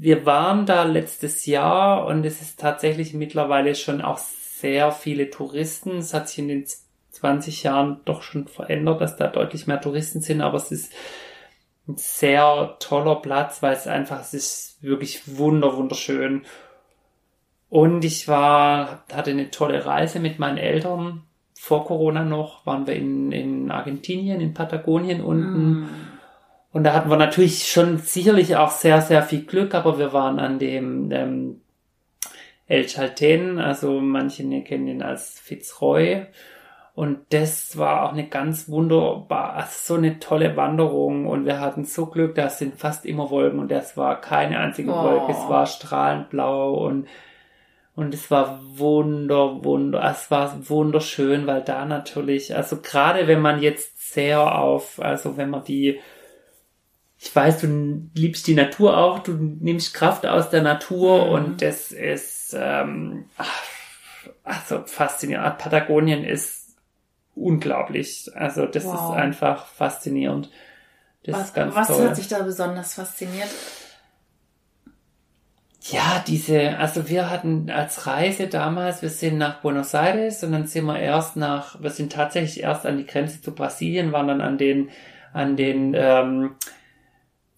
wir 0.02 0.26
waren 0.26 0.66
da 0.66 0.82
letztes 0.82 1.46
Jahr 1.46 2.06
und 2.06 2.26
es 2.26 2.42
ist 2.42 2.58
tatsächlich 2.58 3.14
mittlerweile 3.14 3.76
schon 3.76 4.00
auch 4.00 4.18
sehr 4.18 4.90
viele 4.90 5.30
Touristen. 5.30 5.98
Es 5.98 6.12
hat 6.12 6.28
sich 6.28 6.40
in 6.40 6.48
den 6.48 6.64
20 7.10 7.62
Jahren 7.62 8.00
doch 8.04 8.22
schon 8.22 8.48
verändert, 8.48 9.00
dass 9.00 9.16
da 9.16 9.28
deutlich 9.28 9.68
mehr 9.68 9.80
Touristen 9.80 10.20
sind, 10.20 10.40
aber 10.40 10.56
es 10.56 10.72
ist 10.72 10.92
ein 11.86 11.96
sehr 11.96 12.74
toller 12.80 13.14
Platz, 13.16 13.62
weil 13.62 13.74
es 13.74 13.86
einfach, 13.86 14.20
es 14.20 14.34
ist 14.34 14.82
wirklich 14.82 15.38
wunder, 15.38 15.76
wunderschön. 15.76 16.42
Und 17.68 18.04
ich 18.04 18.26
war, 18.26 19.04
hatte 19.12 19.30
eine 19.30 19.52
tolle 19.52 19.86
Reise 19.86 20.18
mit 20.18 20.40
meinen 20.40 20.58
Eltern. 20.58 21.22
Vor 21.54 21.84
Corona 21.84 22.24
noch 22.24 22.66
waren 22.66 22.88
wir 22.88 22.96
in, 22.96 23.30
in 23.30 23.70
Argentinien, 23.70 24.40
in 24.40 24.52
Patagonien 24.52 25.20
unten. 25.20 25.82
Mm. 25.82 25.88
Und 26.72 26.84
da 26.84 26.94
hatten 26.94 27.10
wir 27.10 27.16
natürlich 27.16 27.70
schon 27.70 27.98
sicherlich 27.98 28.56
auch 28.56 28.70
sehr, 28.70 29.02
sehr 29.02 29.22
viel 29.22 29.42
Glück, 29.44 29.74
aber 29.74 29.98
wir 29.98 30.12
waren 30.12 30.38
an 30.38 30.58
dem 30.58 31.10
ähm, 31.12 31.60
El 32.66 32.86
Chalten, 32.86 33.58
also 33.58 34.00
manche 34.00 34.44
kennen 34.62 34.88
ihn 34.88 35.02
als 35.02 35.38
Fitzroy. 35.38 36.26
Und 36.94 37.20
das 37.30 37.78
war 37.78 38.04
auch 38.04 38.12
eine 38.12 38.28
ganz 38.28 38.68
wunderbar, 38.68 39.54
also 39.54 39.94
so 39.94 39.94
eine 39.94 40.18
tolle 40.18 40.56
Wanderung. 40.56 41.26
Und 41.26 41.46
wir 41.46 41.60
hatten 41.60 41.84
so 41.84 42.06
Glück, 42.06 42.34
da 42.34 42.50
sind 42.50 42.78
fast 42.78 43.06
immer 43.06 43.30
Wolken 43.30 43.58
und 43.58 43.70
das 43.70 43.96
war 43.96 44.20
keine 44.20 44.58
einzige 44.58 44.90
oh. 44.90 45.02
Wolke. 45.02 45.32
Es 45.32 45.48
war 45.48 45.66
strahlend 45.66 46.30
blau 46.30 46.74
und 46.74 47.06
und 47.94 48.14
es 48.14 48.30
war 48.30 48.58
wunder, 48.62 49.62
wunder, 49.64 50.02
es 50.10 50.30
war 50.30 50.66
wunderschön, 50.68 51.46
weil 51.46 51.60
da 51.60 51.84
natürlich, 51.84 52.56
also 52.56 52.78
gerade 52.80 53.26
wenn 53.26 53.42
man 53.42 53.60
jetzt 53.60 54.14
sehr 54.14 54.58
auf, 54.58 54.98
also 54.98 55.36
wenn 55.36 55.50
man 55.50 55.64
die, 55.64 56.00
ich 57.24 57.34
weiß, 57.34 57.60
du 57.60 58.10
liebst 58.14 58.48
die 58.48 58.54
Natur 58.54 58.98
auch, 58.98 59.20
du 59.20 59.34
nimmst 59.34 59.94
Kraft 59.94 60.26
aus 60.26 60.50
der 60.50 60.60
Natur 60.60 61.26
mhm. 61.26 61.32
und 61.32 61.62
das 61.62 61.92
ist, 61.92 62.52
ähm, 62.58 63.26
also 64.42 64.82
faszinierend. 64.86 65.56
Patagonien 65.58 66.24
ist 66.24 66.74
unglaublich. 67.36 68.28
Also 68.34 68.66
das 68.66 68.84
wow. 68.86 68.94
ist 68.94 69.22
einfach 69.22 69.66
faszinierend. 69.66 70.50
Das 71.22 71.36
was, 71.36 71.44
ist 71.44 71.54
ganz 71.54 71.76
was 71.76 71.86
toll. 71.86 72.08
hat 72.08 72.16
sich 72.16 72.26
da 72.26 72.42
besonders 72.42 72.94
fasziniert? 72.94 73.50
Ja, 75.82 76.24
diese, 76.26 76.76
also 76.76 77.08
wir 77.08 77.30
hatten 77.30 77.70
als 77.70 78.08
Reise 78.08 78.48
damals, 78.48 79.00
wir 79.00 79.10
sind 79.10 79.38
nach 79.38 79.60
Buenos 79.60 79.94
Aires 79.94 80.42
und 80.42 80.50
dann 80.50 80.66
sind 80.66 80.86
wir 80.86 80.98
erst 80.98 81.36
nach, 81.36 81.80
wir 81.80 81.90
sind 81.90 82.12
tatsächlich 82.12 82.64
erst 82.64 82.84
an 82.84 82.98
die 82.98 83.06
Grenze 83.06 83.40
zu 83.40 83.54
Brasilien, 83.54 84.10
waren 84.10 84.26
dann 84.26 84.40
an 84.40 84.58
den, 84.58 84.90
an 85.32 85.56
den 85.56 85.94
ähm, 85.96 86.56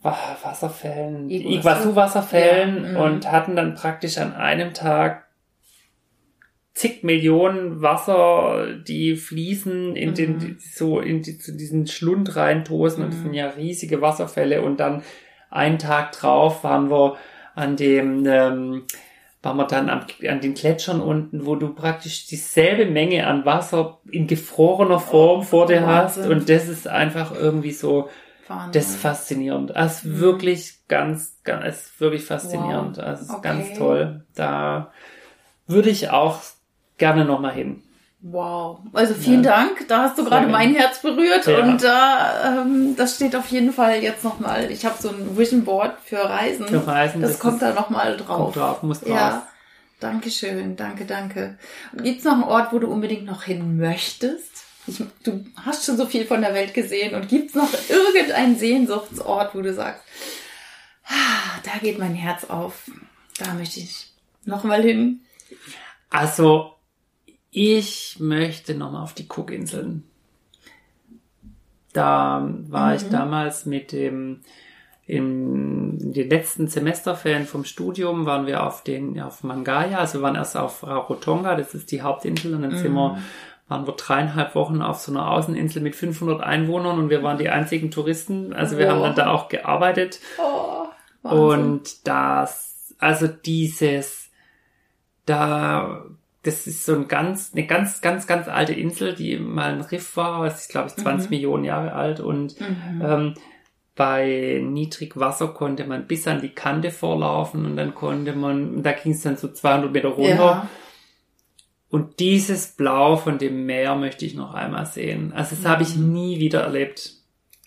Wasserfällen, 0.05 1.31
Iguazu-Wasserfällen 1.31 2.95
ja, 2.95 3.03
und 3.03 3.31
hatten 3.31 3.57
dann 3.57 3.75
praktisch 3.75 4.19
an 4.19 4.35
einem 4.35 4.75
Tag 4.75 5.25
zig 6.75 7.05
Millionen 7.05 7.81
Wasser, 7.81 8.67
die 8.87 9.17
fließen 9.17 9.97
in 9.97 10.15
den, 10.15 10.37
mhm. 10.37 10.57
so 10.59 11.01
in 11.01 11.23
die, 11.23 11.39
zu 11.39 11.57
diesen 11.57 11.87
Schlund 11.87 12.37
reintosen 12.37 12.99
mhm. 12.99 13.05
und 13.05 13.15
das 13.15 13.23
sind 13.23 13.35
ja 13.35 13.49
riesige 13.49 14.03
Wasserfälle 14.03 14.63
und 14.63 14.79
dann 14.79 15.03
einen 15.51 15.79
Tag 15.79 16.13
drauf 16.13 16.65
waren 16.65 16.91
wir 16.91 17.17
an 17.55 17.77
dem, 17.77 18.27
ähm, 18.27 18.83
waren 19.41 19.57
wir 19.57 19.67
dann 19.67 19.89
am, 19.89 20.01
an 20.29 20.41
den 20.41 20.55
Gletschern 20.55 21.01
unten, 21.01 21.47
wo 21.47 21.55
du 21.55 21.75
praktisch 21.75 22.27
dieselbe 22.27 22.87
Menge 22.87 23.27
an 23.27 23.47
Wasser 23.47 24.01
in 24.11 24.27
gefrorener 24.27 24.99
Form 24.99 25.41
oh, 25.41 25.45
vor 25.45 25.67
dir 25.67 25.83
Wahnsinn. 25.83 26.25
hast. 26.25 26.31
Und 26.31 26.49
das 26.49 26.69
ist 26.69 26.89
einfach 26.89 27.33
irgendwie 27.35 27.71
so, 27.71 28.09
Wahnsinn. 28.49 28.73
das 28.73 28.91
ist 28.91 28.97
faszinierend. 28.97 29.75
Also 29.75 30.09
mhm. 30.09 30.21
wirklich 30.21 30.87
ganz, 30.89 31.39
ganz, 31.45 31.65
ist 31.65 32.01
wirklich 32.01 32.25
faszinierend. 32.25 32.99
Wow. 32.99 33.05
Also 33.05 33.33
okay. 33.33 33.43
ganz 33.43 33.79
toll. 33.79 34.25
Da 34.35 34.93
würde 35.67 35.91
ich 35.91 36.11
auch 36.11 36.41
gerne 36.99 37.25
nochmal 37.25 37.53
hin. 37.53 37.83
Wow, 38.27 38.79
also 38.95 39.13
vielen 39.13 39.45
ja. 39.45 39.55
Dank. 39.55 39.87
Da 39.87 40.05
hast 40.05 40.17
du 40.17 40.25
gerade 40.25 40.47
mein 40.47 40.75
Herz 40.75 41.03
berührt 41.03 41.47
ja. 41.47 41.59
und 41.59 41.85
da 41.85 42.63
ähm, 42.63 42.97
das 42.97 43.17
steht 43.17 43.37
auf 43.37 43.49
jeden 43.49 43.71
Fall 43.71 44.03
jetzt 44.03 44.25
nochmal. 44.25 44.71
Ich 44.71 44.87
habe 44.87 44.95
so 44.99 45.11
ein 45.11 45.37
Vision 45.37 45.63
Board 45.65 45.99
für 46.03 46.25
Reisen. 46.25 46.67
Für 46.67 46.87
Reisen. 46.87 47.21
Das, 47.21 47.33
das 47.33 47.39
kommt 47.39 47.61
da 47.61 47.75
nochmal 47.75 48.17
drauf. 48.17 48.37
Kommt 48.39 48.57
drauf, 48.57 48.83
muss 48.83 49.01
drauf. 49.01 49.11
Ja. 49.11 49.47
Dankeschön, 50.01 50.75
danke, 50.75 51.05
danke. 51.05 51.59
Und 51.93 52.05
gibt's 52.05 52.25
noch 52.25 52.33
einen 52.33 52.45
Ort, 52.45 52.73
wo 52.73 52.79
du 52.79 52.89
unbedingt 52.89 53.27
noch 53.27 53.43
hin 53.43 53.77
möchtest? 53.77 54.54
Ich, 54.87 55.03
du 55.23 55.45
hast 55.57 55.87
schon 55.87 55.97
so 55.97 56.07
viel 56.07 56.27
von 56.27 56.43
der 56.43 56.55
Welt 56.55 56.75
gesehen 56.75 57.15
und 57.15 57.29
gibt's 57.29 57.55
noch 57.55 57.73
irgendeinen 57.89 58.57
Sehnsuchtsort, 58.57 59.55
wo 59.55 59.63
du 59.63 59.73
sagst, 59.73 60.03
ah, 61.07 61.61
da 61.63 61.79
geht 61.81 61.99
mein 61.99 62.15
Herz 62.15 62.45
auf. 62.45 62.91
Da 63.39 63.55
möchte 63.55 63.81
ich 63.81 64.13
nochmal 64.45 64.83
hin. 64.83 65.21
Also 66.11 66.75
ich 67.51 68.17
möchte 68.19 68.75
nochmal 68.75 69.03
auf 69.03 69.15
die 69.15 69.29
Cookinseln. 69.29 70.05
Da 71.93 72.49
war 72.69 72.91
mhm. 72.91 72.97
ich 72.97 73.09
damals 73.09 73.67
mit 73.67 73.93
dem, 73.93 74.41
in 75.07 76.13
den 76.13 76.29
letzten 76.29 76.67
Semesterferien 76.67 77.47
vom 77.47 77.65
Studium 77.65 78.27
waren 78.27 78.47
wir 78.47 78.65
auf 78.65 78.83
den, 78.83 79.21
auf 79.21 79.45
Mangaya, 79.45 79.99
also 79.99 80.19
wir 80.19 80.23
waren 80.23 80.35
erst 80.35 80.57
auf 80.57 80.83
Rarotonga, 80.83 81.55
das 81.55 81.75
ist 81.75 81.93
die 81.93 82.03
Hauptinsel, 82.03 82.55
und 82.55 82.63
dann 82.63 82.73
mhm. 82.73 82.79
sind 82.79 82.93
wir, 82.93 83.19
waren 83.69 83.87
wir 83.87 83.95
dreieinhalb 83.95 84.55
Wochen 84.55 84.83
auf 84.83 84.99
so 84.99 85.13
einer 85.13 85.31
Außeninsel 85.31 85.83
mit 85.83 85.97
500 85.97 86.43
Einwohnern 86.43 86.99
und 86.99 87.11
wir 87.11 87.23
waren 87.23 87.39
die 87.39 87.49
einzigen 87.49 87.91
Touristen, 87.91 88.53
also 88.53 88.79
wir 88.79 88.87
oh. 88.87 88.91
haben 88.91 89.03
dann 89.03 89.15
da 89.15 89.31
auch 89.31 89.49
gearbeitet. 89.49 90.21
Oh, 90.39 90.87
und 91.23 92.07
das, 92.07 92.95
also 92.99 93.27
dieses, 93.27 94.31
da 95.27 96.05
das 96.45 96.67
ist 96.67 96.85
so 96.85 96.95
ein 96.95 97.09
ganz, 97.09 97.53
eine 97.55 97.67
ganz, 97.67 98.01
ganz, 98.03 98.27
ganz 98.27 98.49
alte 98.49 98.75
Insel, 98.75 99.15
die 99.15 99.39
mal 99.39 99.73
ein 99.73 99.81
Riff 99.81 100.17
war, 100.17 100.45
das 100.45 100.63
ist, 100.63 100.71
glaube 100.71 100.89
ich, 100.89 100.97
20 100.97 101.31
mhm. 101.31 101.37
Millionen 101.37 101.65
Jahre 101.65 101.95
alt 101.95 102.21
und 102.21 102.61
mhm. 102.61 103.03
ähm, 103.03 103.35
bei 103.97 104.61
Niedrigwasser 104.63 105.49
konnte 105.49 105.85
man 105.87 106.07
bis 106.07 106.27
an 106.27 106.41
die 106.41 106.51
Kante 106.51 106.91
vorlaufen 106.91 107.65
und 107.65 107.77
dann 107.77 107.95
konnte 107.95 108.35
man, 108.35 108.83
da 108.83 108.93
ging 108.93 109.13
es 109.13 109.23
dann 109.23 109.37
so 109.37 109.49
200 109.49 109.93
Meter 109.93 110.09
runter. 110.09 110.35
Ja. 110.35 110.69
Und 111.95 112.19
dieses 112.19 112.73
Blau 112.73 113.15
von 113.15 113.39
dem 113.39 113.67
Meer 113.67 113.95
möchte 113.95 114.27
ich 114.27 114.35
noch 114.35 114.53
einmal 114.53 114.85
sehen. 114.85 115.33
Also 115.33 115.55
das 115.55 115.63
mhm. 115.63 115.69
habe 115.69 115.85
ich 115.85 115.95
nie 115.95 116.41
wieder 116.41 116.63
erlebt. 116.63 117.13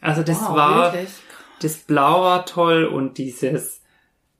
Also 0.01 0.21
das 0.21 0.41
wow, 0.41 0.53
war, 0.53 0.91
wirklich? 0.91 1.13
das 1.61 1.77
Blau 1.77 2.23
war 2.23 2.45
toll 2.45 2.83
und 2.83 3.19
dieses, 3.19 3.81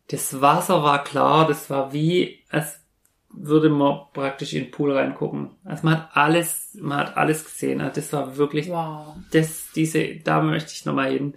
das 0.09 0.41
Wasser 0.41 0.83
war 0.83 1.05
klar, 1.05 1.47
das 1.47 1.69
war 1.69 1.93
wie, 1.93 2.43
als 2.49 2.81
würde 3.29 3.69
man 3.69 4.01
praktisch 4.11 4.51
in 4.51 4.65
den 4.65 4.71
Pool 4.71 4.91
reingucken. 4.91 5.51
Also 5.63 5.85
man 5.85 5.99
hat 5.99 6.09
alles, 6.15 6.77
man 6.81 6.99
hat 6.99 7.15
alles 7.15 7.45
gesehen. 7.45 7.79
Also 7.79 8.01
das 8.01 8.11
war 8.11 8.35
wirklich, 8.35 8.67
wow. 8.67 9.15
das, 9.31 9.71
diese, 9.73 10.17
da 10.17 10.41
möchte 10.41 10.73
ich 10.73 10.83
nochmal 10.83 11.11
hin. 11.11 11.33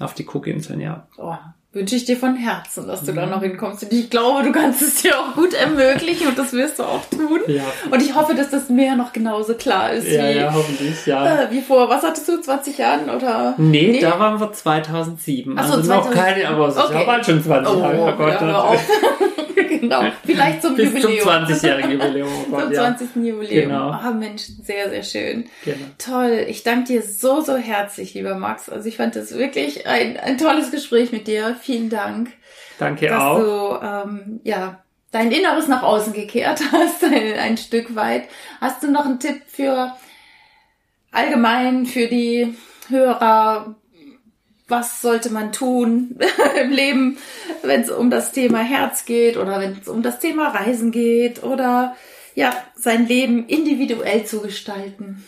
Auf 0.00 0.14
die 0.14 0.26
Cookinseln, 0.26 0.80
ja. 0.80 1.06
Oh, 1.18 1.36
wünsche 1.74 1.96
ich 1.96 2.04
dir 2.04 2.16
von 2.16 2.36
Herzen, 2.36 2.86
dass 2.86 3.02
du 3.02 3.12
mhm. 3.12 3.16
da 3.16 3.26
noch 3.26 3.42
hinkommst. 3.42 3.82
Und 3.82 3.92
ich 3.92 4.08
glaube, 4.08 4.44
du 4.44 4.52
kannst 4.52 4.80
es 4.80 5.02
dir 5.02 5.18
auch 5.18 5.34
gut 5.34 5.52
ermöglichen 5.54 6.28
und 6.28 6.38
das 6.38 6.52
wirst 6.52 6.78
du 6.78 6.84
auch 6.84 7.04
tun. 7.06 7.40
Ja. 7.48 7.64
Und 7.90 8.00
ich 8.00 8.14
hoffe, 8.14 8.34
dass 8.34 8.50
das 8.50 8.68
Meer 8.68 8.96
noch 8.96 9.12
genauso 9.12 9.54
klar 9.54 9.92
ist 9.92 10.08
ja, 10.08 10.28
wie, 10.28 10.36
ja, 10.36 10.54
hoffentlich, 10.54 11.04
ja. 11.06 11.42
Äh, 11.42 11.50
wie 11.50 11.60
vor, 11.60 11.88
was 11.88 12.02
hattest 12.02 12.28
du, 12.28 12.40
20 12.40 12.78
Jahren 12.78 13.10
oder? 13.10 13.54
Nee, 13.58 13.92
nee? 13.92 14.00
da 14.00 14.18
waren 14.18 14.38
wir 14.38 14.52
2007. 14.52 15.54
Ach 15.58 15.66
so, 15.66 15.74
also 15.74 15.86
2000. 15.86 16.14
noch 16.14 16.22
keine, 16.22 16.48
aber 16.48 16.68
es 16.68 16.76
okay. 16.76 16.86
ist 16.86 16.94
ja 16.94 17.04
bald 17.04 17.26
schon 17.26 17.42
20 17.42 17.78
Jahre. 17.78 17.98
Oh, 17.98 18.08
oh 18.08 18.16
Gott. 18.16 18.40
Ja, 18.40 18.74
genau. 19.88 20.10
Vielleicht 20.24 20.62
zum 20.62 20.74
Bis 20.76 20.86
Jubiläum. 20.86 21.18
zum 21.20 21.30
20-jährigen 21.30 21.90
Jubiläum. 21.92 22.28
Oh 22.50 22.60
Zum 22.60 22.72
ja. 22.72 22.96
20. 22.96 23.16
Jubiläum. 23.16 23.68
Genau. 23.68 23.90
Ah, 23.90 24.10
Mensch, 24.10 24.42
sehr, 24.62 24.90
sehr 24.90 25.02
schön. 25.02 25.44
Genau. 25.64 25.86
Toll. 25.98 26.46
Ich 26.48 26.62
danke 26.62 26.92
dir 26.92 27.02
so, 27.02 27.40
so 27.40 27.56
herzlich, 27.56 28.14
lieber 28.14 28.34
Max. 28.34 28.68
Also 28.68 28.88
ich 28.88 28.96
fand 28.96 29.16
das 29.16 29.36
wirklich 29.36 29.86
ein, 29.86 30.16
ein 30.16 30.38
tolles 30.38 30.70
Gespräch 30.70 31.12
mit 31.12 31.26
dir. 31.26 31.56
Vielen 31.60 31.90
Dank, 31.90 32.30
Danke 32.78 33.08
dass 33.08 33.20
auch. 33.22 33.38
du 33.38 33.86
ähm, 33.86 34.40
ja 34.44 34.80
dein 35.10 35.30
Inneres 35.30 35.68
nach 35.68 35.82
außen 35.82 36.12
gekehrt 36.12 36.60
hast, 36.72 37.04
ein, 37.04 37.34
ein 37.38 37.56
Stück 37.56 37.94
weit. 37.94 38.24
Hast 38.60 38.82
du 38.82 38.90
noch 38.90 39.04
einen 39.04 39.20
Tipp 39.20 39.42
für 39.46 39.92
allgemein 41.12 41.86
für 41.86 42.08
die 42.08 42.54
Hörer? 42.88 43.76
Was 44.66 45.02
sollte 45.02 45.30
man 45.30 45.52
tun 45.52 46.18
im 46.62 46.70
Leben, 46.70 47.18
wenn 47.62 47.82
es 47.82 47.90
um 47.90 48.10
das 48.10 48.32
Thema 48.32 48.60
Herz 48.60 49.04
geht 49.04 49.36
oder 49.36 49.60
wenn 49.60 49.78
es 49.80 49.88
um 49.88 50.02
das 50.02 50.18
Thema 50.20 50.48
Reisen 50.48 50.90
geht 50.90 51.42
oder 51.42 51.96
ja, 52.34 52.52
sein 52.74 53.06
Leben 53.06 53.46
individuell 53.46 54.24
zu 54.24 54.40
gestalten? 54.40 55.22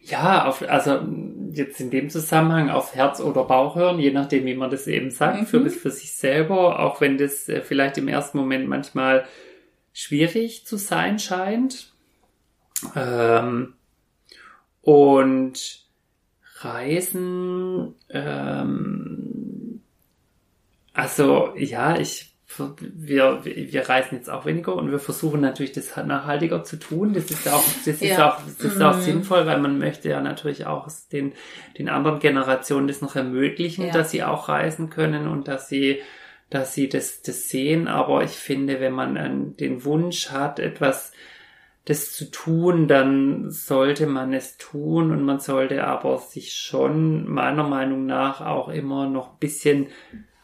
Ja, 0.00 0.46
auf, 0.46 0.62
also 0.68 1.00
jetzt 1.52 1.80
in 1.80 1.90
dem 1.90 2.10
Zusammenhang 2.10 2.70
auf 2.70 2.94
Herz 2.94 3.20
oder 3.20 3.44
Bauch 3.44 3.76
hören, 3.76 4.00
je 4.00 4.10
nachdem, 4.10 4.46
wie 4.46 4.54
man 4.54 4.70
das 4.70 4.86
eben 4.88 5.10
sagt, 5.10 5.42
Mhm. 5.42 5.46
für, 5.46 5.70
für 5.70 5.90
sich 5.92 6.12
selber, 6.14 6.80
auch 6.80 7.00
wenn 7.00 7.18
das 7.18 7.48
äh, 7.48 7.60
vielleicht 7.62 7.98
im 7.98 8.08
ersten 8.08 8.36
Moment 8.38 8.68
manchmal 8.68 9.26
schwierig 9.92 10.66
zu 10.66 10.76
sein 10.76 11.18
scheint. 11.20 11.92
Ähm, 12.96 13.74
und 14.80 15.81
Reisen, 16.64 17.94
ähm, 18.10 19.80
also 20.92 21.54
ja, 21.56 21.98
ich 21.98 22.28
wir, 22.58 23.40
wir 23.44 23.88
reisen 23.88 24.16
jetzt 24.16 24.28
auch 24.28 24.44
weniger 24.44 24.76
und 24.76 24.90
wir 24.90 24.98
versuchen 24.98 25.40
natürlich 25.40 25.72
das 25.72 25.96
nachhaltiger 25.96 26.64
zu 26.64 26.76
tun. 26.78 27.14
Das 27.14 27.30
ist 27.30 27.48
auch, 27.48 27.64
das 27.64 27.86
ist 27.86 28.02
Ja. 28.02 28.30
auch, 28.34 28.42
das 28.44 28.60
ist 28.60 28.82
auch 28.82 28.96
Mhm. 28.96 29.00
sinnvoll, 29.00 29.46
weil 29.46 29.58
man 29.58 29.78
möchte 29.78 30.10
ja 30.10 30.20
natürlich 30.20 30.66
auch 30.66 30.86
den, 31.12 31.32
den 31.78 31.88
anderen 31.88 32.18
Generationen 32.18 32.88
das 32.88 33.00
noch 33.00 33.16
ermöglichen, 33.16 33.86
Ja. 33.86 33.92
dass 33.92 34.10
sie 34.10 34.22
auch 34.22 34.50
reisen 34.50 34.90
können 34.90 35.28
und 35.28 35.48
dass 35.48 35.70
sie, 35.70 36.00
dass 36.50 36.74
sie 36.74 36.90
das, 36.90 37.22
das 37.22 37.48
sehen. 37.48 37.88
Aber 37.88 38.22
ich 38.22 38.32
finde, 38.32 38.80
wenn 38.80 38.92
man 38.92 39.16
äh, 39.16 39.30
den 39.58 39.86
Wunsch 39.86 40.28
hat, 40.30 40.58
etwas, 40.58 41.12
das 41.84 42.12
zu 42.12 42.30
tun, 42.30 42.86
dann 42.86 43.50
sollte 43.50 44.06
man 44.06 44.32
es 44.32 44.56
tun 44.56 45.10
und 45.10 45.24
man 45.24 45.40
sollte 45.40 45.84
aber 45.84 46.18
sich 46.18 46.52
schon 46.52 47.28
meiner 47.28 47.64
Meinung 47.64 48.06
nach 48.06 48.40
auch 48.40 48.68
immer 48.68 49.08
noch 49.08 49.32
ein 49.32 49.38
bisschen 49.40 49.88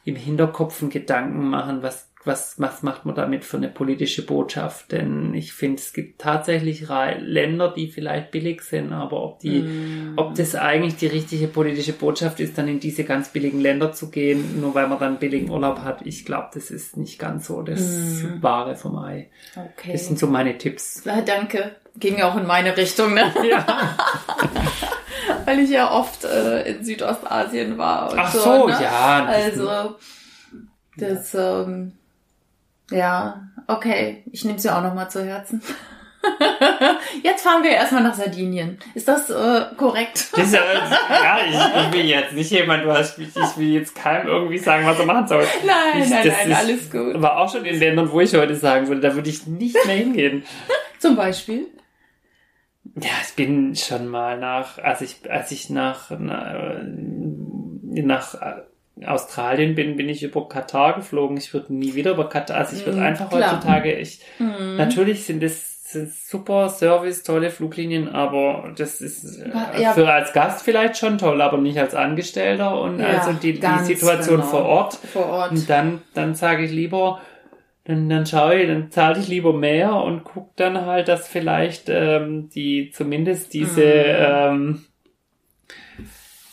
im 0.05 0.17
Hinterkopf 0.17 0.83
einen 0.83 0.91
Gedanken 0.91 1.49
machen, 1.49 1.83
was, 1.83 2.08
was, 2.29 2.55
was 2.59 2.85
macht 2.85 3.05
man 3.05 3.17
damit 3.17 3.45
für 3.45 3.57
eine 3.57 3.69
politische 3.69 4.25
Botschaft? 4.25 4.93
Denn 4.93 5.35
ich 5.35 5.53
finde, 5.53 5.81
es 5.83 5.93
gibt 5.93 6.21
tatsächlich 6.21 6.87
Länder, 7.19 7.73
die 7.77 7.89
vielleicht 7.91 8.31
billig 8.31 8.63
sind, 8.63 8.93
aber 8.93 9.21
ob 9.25 9.41
die, 9.41 9.63
Mm. 9.63 10.13
ob 10.17 10.37
das 10.37 10.55
eigentlich 10.55 10.95
die 10.97 11.09
richtige 11.09 11.49
politische 11.49 11.93
Botschaft 11.95 12.39
ist, 12.39 12.57
dann 12.57 12.69
in 12.69 12.79
diese 12.79 13.03
ganz 13.03 13.31
billigen 13.31 13.61
Länder 13.61 13.91
zu 13.93 14.11
gehen, 14.11 14.61
nur 14.61 14.75
weil 14.77 14.87
man 14.87 15.01
dann 15.01 15.19
billigen 15.19 15.51
Urlaub 15.51 15.81
hat, 15.81 16.03
ich 16.07 16.25
glaube, 16.25 16.51
das 16.55 16.71
ist 16.71 16.97
nicht 16.97 17.19
ganz 17.19 17.49
so 17.49 17.63
das 17.63 17.81
Mm. 17.81 18.41
Wahre 18.43 18.77
vom 18.77 18.97
Ei. 18.99 19.29
Okay. 19.57 19.91
Das 19.93 20.07
sind 20.07 20.21
so 20.21 20.29
meine 20.29 20.57
Tipps. 20.59 21.03
Ja, 21.05 21.21
danke. 21.23 21.73
Ging 21.97 22.23
auch 22.23 22.37
in 22.37 22.47
meine 22.47 22.77
Richtung, 22.77 23.15
ne? 23.15 23.33
Ja. 23.51 23.65
Weil 25.45 25.61
ich 25.61 25.71
ja 25.71 25.91
oft 25.91 26.25
äh, 26.25 26.71
in 26.71 26.85
Südostasien 26.85 27.79
war. 27.79 28.13
Und 28.13 28.19
Ach 28.19 28.33
so, 28.33 28.41
so, 28.41 28.67
ne? 28.67 28.79
ja. 28.83 29.25
Also, 29.25 29.97
das, 30.97 31.35
ähm, 31.35 31.93
ja, 32.91 33.49
okay. 33.67 34.25
Ich 34.33 34.45
nehme 34.45 34.59
ja 34.59 34.79
auch 34.79 34.83
nochmal 34.83 35.11
zu 35.11 35.25
Herzen. 35.25 35.63
Jetzt 37.23 37.43
fahren 37.43 37.63
wir 37.63 37.71
erstmal 37.71 38.03
nach 38.03 38.15
Sardinien. 38.15 38.79
Ist 38.95 39.07
das 39.09 39.31
äh, 39.31 39.67
korrekt? 39.77 40.29
Das 40.33 40.47
ist 40.47 40.53
ja, 40.55 40.61
ich, 41.49 41.55
ich 41.55 41.93
will 41.93 42.05
jetzt 42.07 42.33
nicht 42.33 42.51
jemand, 42.51 42.85
du 42.85 42.93
hast, 42.93 43.19
ich 43.19 43.35
will 43.57 43.73
jetzt 43.73 43.95
keinem 43.95 44.27
irgendwie 44.27 44.59
sagen, 44.59 44.85
was 44.85 44.99
er 44.99 45.07
machen 45.07 45.29
soll. 45.29 45.45
Nein, 45.65 46.03
Ich- 46.03 46.11
nein, 46.11 46.27
das 46.27 46.35
nein, 46.37 46.51
ist- 46.51 46.59
alles 46.59 46.91
gut. 46.91 47.23
War 47.23 47.39
auch 47.39 47.51
schon 47.53 47.65
in 47.65 47.79
Ländern, 47.79 48.11
wo 48.11 48.21
ich 48.21 48.35
heute 48.35 48.57
sagen 48.57 48.89
würde, 48.89 49.01
da 49.01 49.15
würde 49.15 49.31
ich 49.31 49.47
nicht 49.47 49.77
mehr 49.87 49.97
hingehen. 49.97 50.43
Zum 50.99 51.15
Beispiel? 51.17 51.67
Ja, 52.97 53.11
ich 53.27 53.35
bin 53.35 53.77
schon 53.77 54.09
mal 54.09 54.39
nach, 54.39 54.79
als 54.79 55.01
ich, 55.03 55.31
als 55.31 55.53
ich 55.53 55.71
nach, 55.71 56.11
na, 56.19 56.81
nach 56.83 58.35
äh, 58.35 58.63
Australien 59.07 59.75
bin, 59.75 59.97
bin 59.97 60.09
ich 60.09 60.23
über 60.23 60.49
Katar 60.49 60.95
geflogen. 60.97 61.37
Ich 61.37 61.53
würde 61.55 61.73
nie 61.75 61.95
wieder 61.95 62.13
über 62.13 62.29
Katar, 62.29 62.57
also 62.57 62.77
ich 62.77 62.85
würde 62.87 62.99
Mm, 63.01 63.03
einfach 63.05 63.31
klar. 63.31 63.53
heutzutage, 63.53 63.93
ich, 63.95 64.21
Mhm. 64.39 64.77
natürlich 64.77 65.25
sind 65.25 65.43
es 65.43 65.77
sind 65.91 66.13
super 66.13 66.69
Service, 66.69 67.23
tolle 67.23 67.49
Fluglinien, 67.51 68.11
aber 68.11 68.75
das 68.77 69.01
ist 69.01 69.39
äh, 69.41 69.81
Ja. 69.83 69.95
für 69.95 70.07
als 70.13 70.35
Gast 70.35 70.63
vielleicht 70.63 70.99
schon 70.99 71.17
toll, 71.17 71.41
aber 71.41 71.57
nicht 71.57 71.79
als 71.79 71.95
Angestellter 71.95 72.79
und 72.79 73.01
Ja, 73.01 73.07
also 73.07 73.33
die, 73.33 73.55
die 73.55 73.79
Situation 73.85 74.37
genau. 74.41 74.49
vor 74.51 74.65
Ort. 74.67 74.95
Vor 74.97 75.27
Ort. 75.27 75.53
Und 75.53 75.71
dann, 75.71 76.03
dann 76.13 76.35
sage 76.35 76.65
ich 76.67 76.73
lieber, 76.73 77.23
dann, 77.85 78.07
dann 78.11 78.27
schaue 78.27 78.57
ich, 78.61 78.69
dann 78.69 78.91
zahle 78.91 79.19
ich 79.19 79.29
lieber 79.29 79.55
mehr 79.55 79.95
und 79.95 80.25
guck 80.25 80.55
dann 80.57 80.85
halt, 80.85 81.09
dass 81.09 81.27
vielleicht 81.27 81.85
ähm, 81.89 82.51
die 82.51 82.91
zumindest 82.91 83.55
diese 83.55 83.83
ähm, 83.83 84.85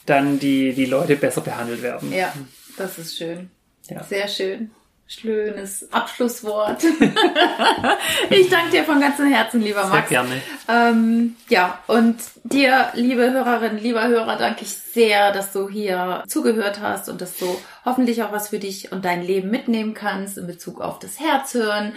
dann 0.06 0.40
die, 0.40 0.74
die 0.74 0.86
Leute 0.86 1.16
besser 1.16 1.42
behandelt 1.42 1.82
werden. 1.82 2.12
Ja, 2.14 2.34
das 2.78 2.98
ist 2.98 3.18
schön. 3.18 3.50
Ja. 3.90 4.04
Sehr 4.04 4.28
schön. 4.28 4.72
Schönes 5.08 5.94
Abschlusswort. 5.94 6.84
ich 8.32 8.50
danke 8.50 8.72
dir 8.72 8.84
von 8.84 9.00
ganzem 9.00 9.28
Herzen, 9.28 9.62
lieber 9.62 9.84
Sehr 9.84 9.92
Max. 9.92 10.10
gerne. 10.10 10.42
Ähm, 10.68 11.36
ja, 11.48 11.78
und 11.86 12.16
dir, 12.44 12.90
liebe 12.96 13.32
Hörerin, 13.32 13.78
lieber 13.78 14.08
Hörer, 14.08 14.36
danke 14.36 14.64
ich 14.64 14.72
sehr, 14.72 15.32
dass 15.32 15.54
du 15.54 15.70
hier 15.70 16.24
zugehört 16.28 16.80
hast 16.82 17.08
und 17.08 17.22
dass 17.22 17.38
du 17.38 17.46
hoffentlich 17.86 18.24
auch 18.24 18.32
was 18.32 18.50
für 18.50 18.58
dich 18.58 18.92
und 18.92 19.06
dein 19.06 19.22
Leben 19.22 19.52
mitnehmen 19.52 19.94
kannst 19.94 20.40
in 20.40 20.48
Bezug 20.48 20.82
auf 20.82 20.98
das 20.98 21.20
Herzhören, 21.20 21.94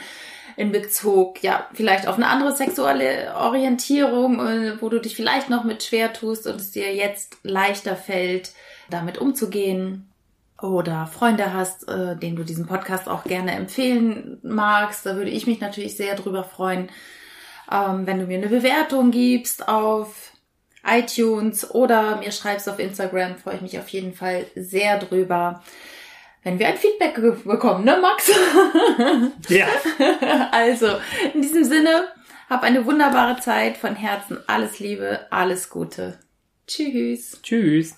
in 0.59 0.73
Bezug, 0.73 1.41
ja, 1.45 1.69
vielleicht 1.73 2.09
auf 2.09 2.17
eine 2.17 2.27
andere 2.27 2.53
sexuelle 2.53 3.33
Orientierung, 3.37 4.45
äh, 4.45 4.83
wo 4.83 4.89
du 4.89 5.01
dich 5.01 5.15
vielleicht 5.15 5.49
noch 5.51 5.63
mit 5.63 5.85
schwer 5.85 6.13
tust 6.13 6.49
und 6.49 6.57
es 6.57 6.73
dir 6.73 6.93
jetzt 6.93 7.37
leichter 7.45 7.95
fällt, 7.95 8.51
damit 8.91 9.19
umzugehen 9.19 10.11
oder 10.61 11.07
Freunde 11.07 11.55
hast, 11.55 11.89
äh, 11.89 12.17
denen 12.17 12.35
du 12.35 12.43
diesen 12.43 12.67
Podcast 12.67 13.09
auch 13.09 13.23
gerne 13.23 13.53
empfehlen 13.53 14.39
magst, 14.43 15.07
da 15.07 15.15
würde 15.15 15.31
ich 15.31 15.47
mich 15.47 15.61
natürlich 15.61 15.97
sehr 15.97 16.17
drüber 16.17 16.43
freuen, 16.43 16.89
ähm, 17.71 18.09
wenn 18.09 18.19
du 18.19 18.27
mir 18.27 18.39
eine 18.39 18.49
Bewertung 18.49 19.13
gibst 19.13 19.69
auf 19.69 20.33
iTunes 20.85 21.73
oder 21.73 22.17
mir 22.17 22.33
schreibst 22.33 22.69
auf 22.69 22.81
Instagram, 22.81 23.37
freue 23.37 23.55
ich 23.55 23.63
mich 23.63 23.79
auf 23.79 23.89
jeden 23.91 24.13
Fall 24.13 24.47
sehr 24.57 24.99
drüber. 24.99 25.63
Wenn 26.43 26.59
wir 26.59 26.69
ein 26.69 26.77
Feedback 26.77 27.21
bekommen, 27.45 27.85
ne, 27.85 27.99
Max? 28.01 28.31
Ja. 29.49 29.67
also, 30.53 30.99
in 31.35 31.43
diesem 31.43 31.65
Sinne, 31.65 32.09
hab 32.49 32.63
eine 32.63 32.87
wunderbare 32.87 33.41
Zeit. 33.41 33.77
Von 33.77 33.97
Herzen 33.97 34.39
alles 34.47 34.79
Liebe, 34.79 35.27
alles 35.31 35.69
Gute. 35.69 36.19
Tschüss. 36.67 37.41
Tschüss. 37.43 37.98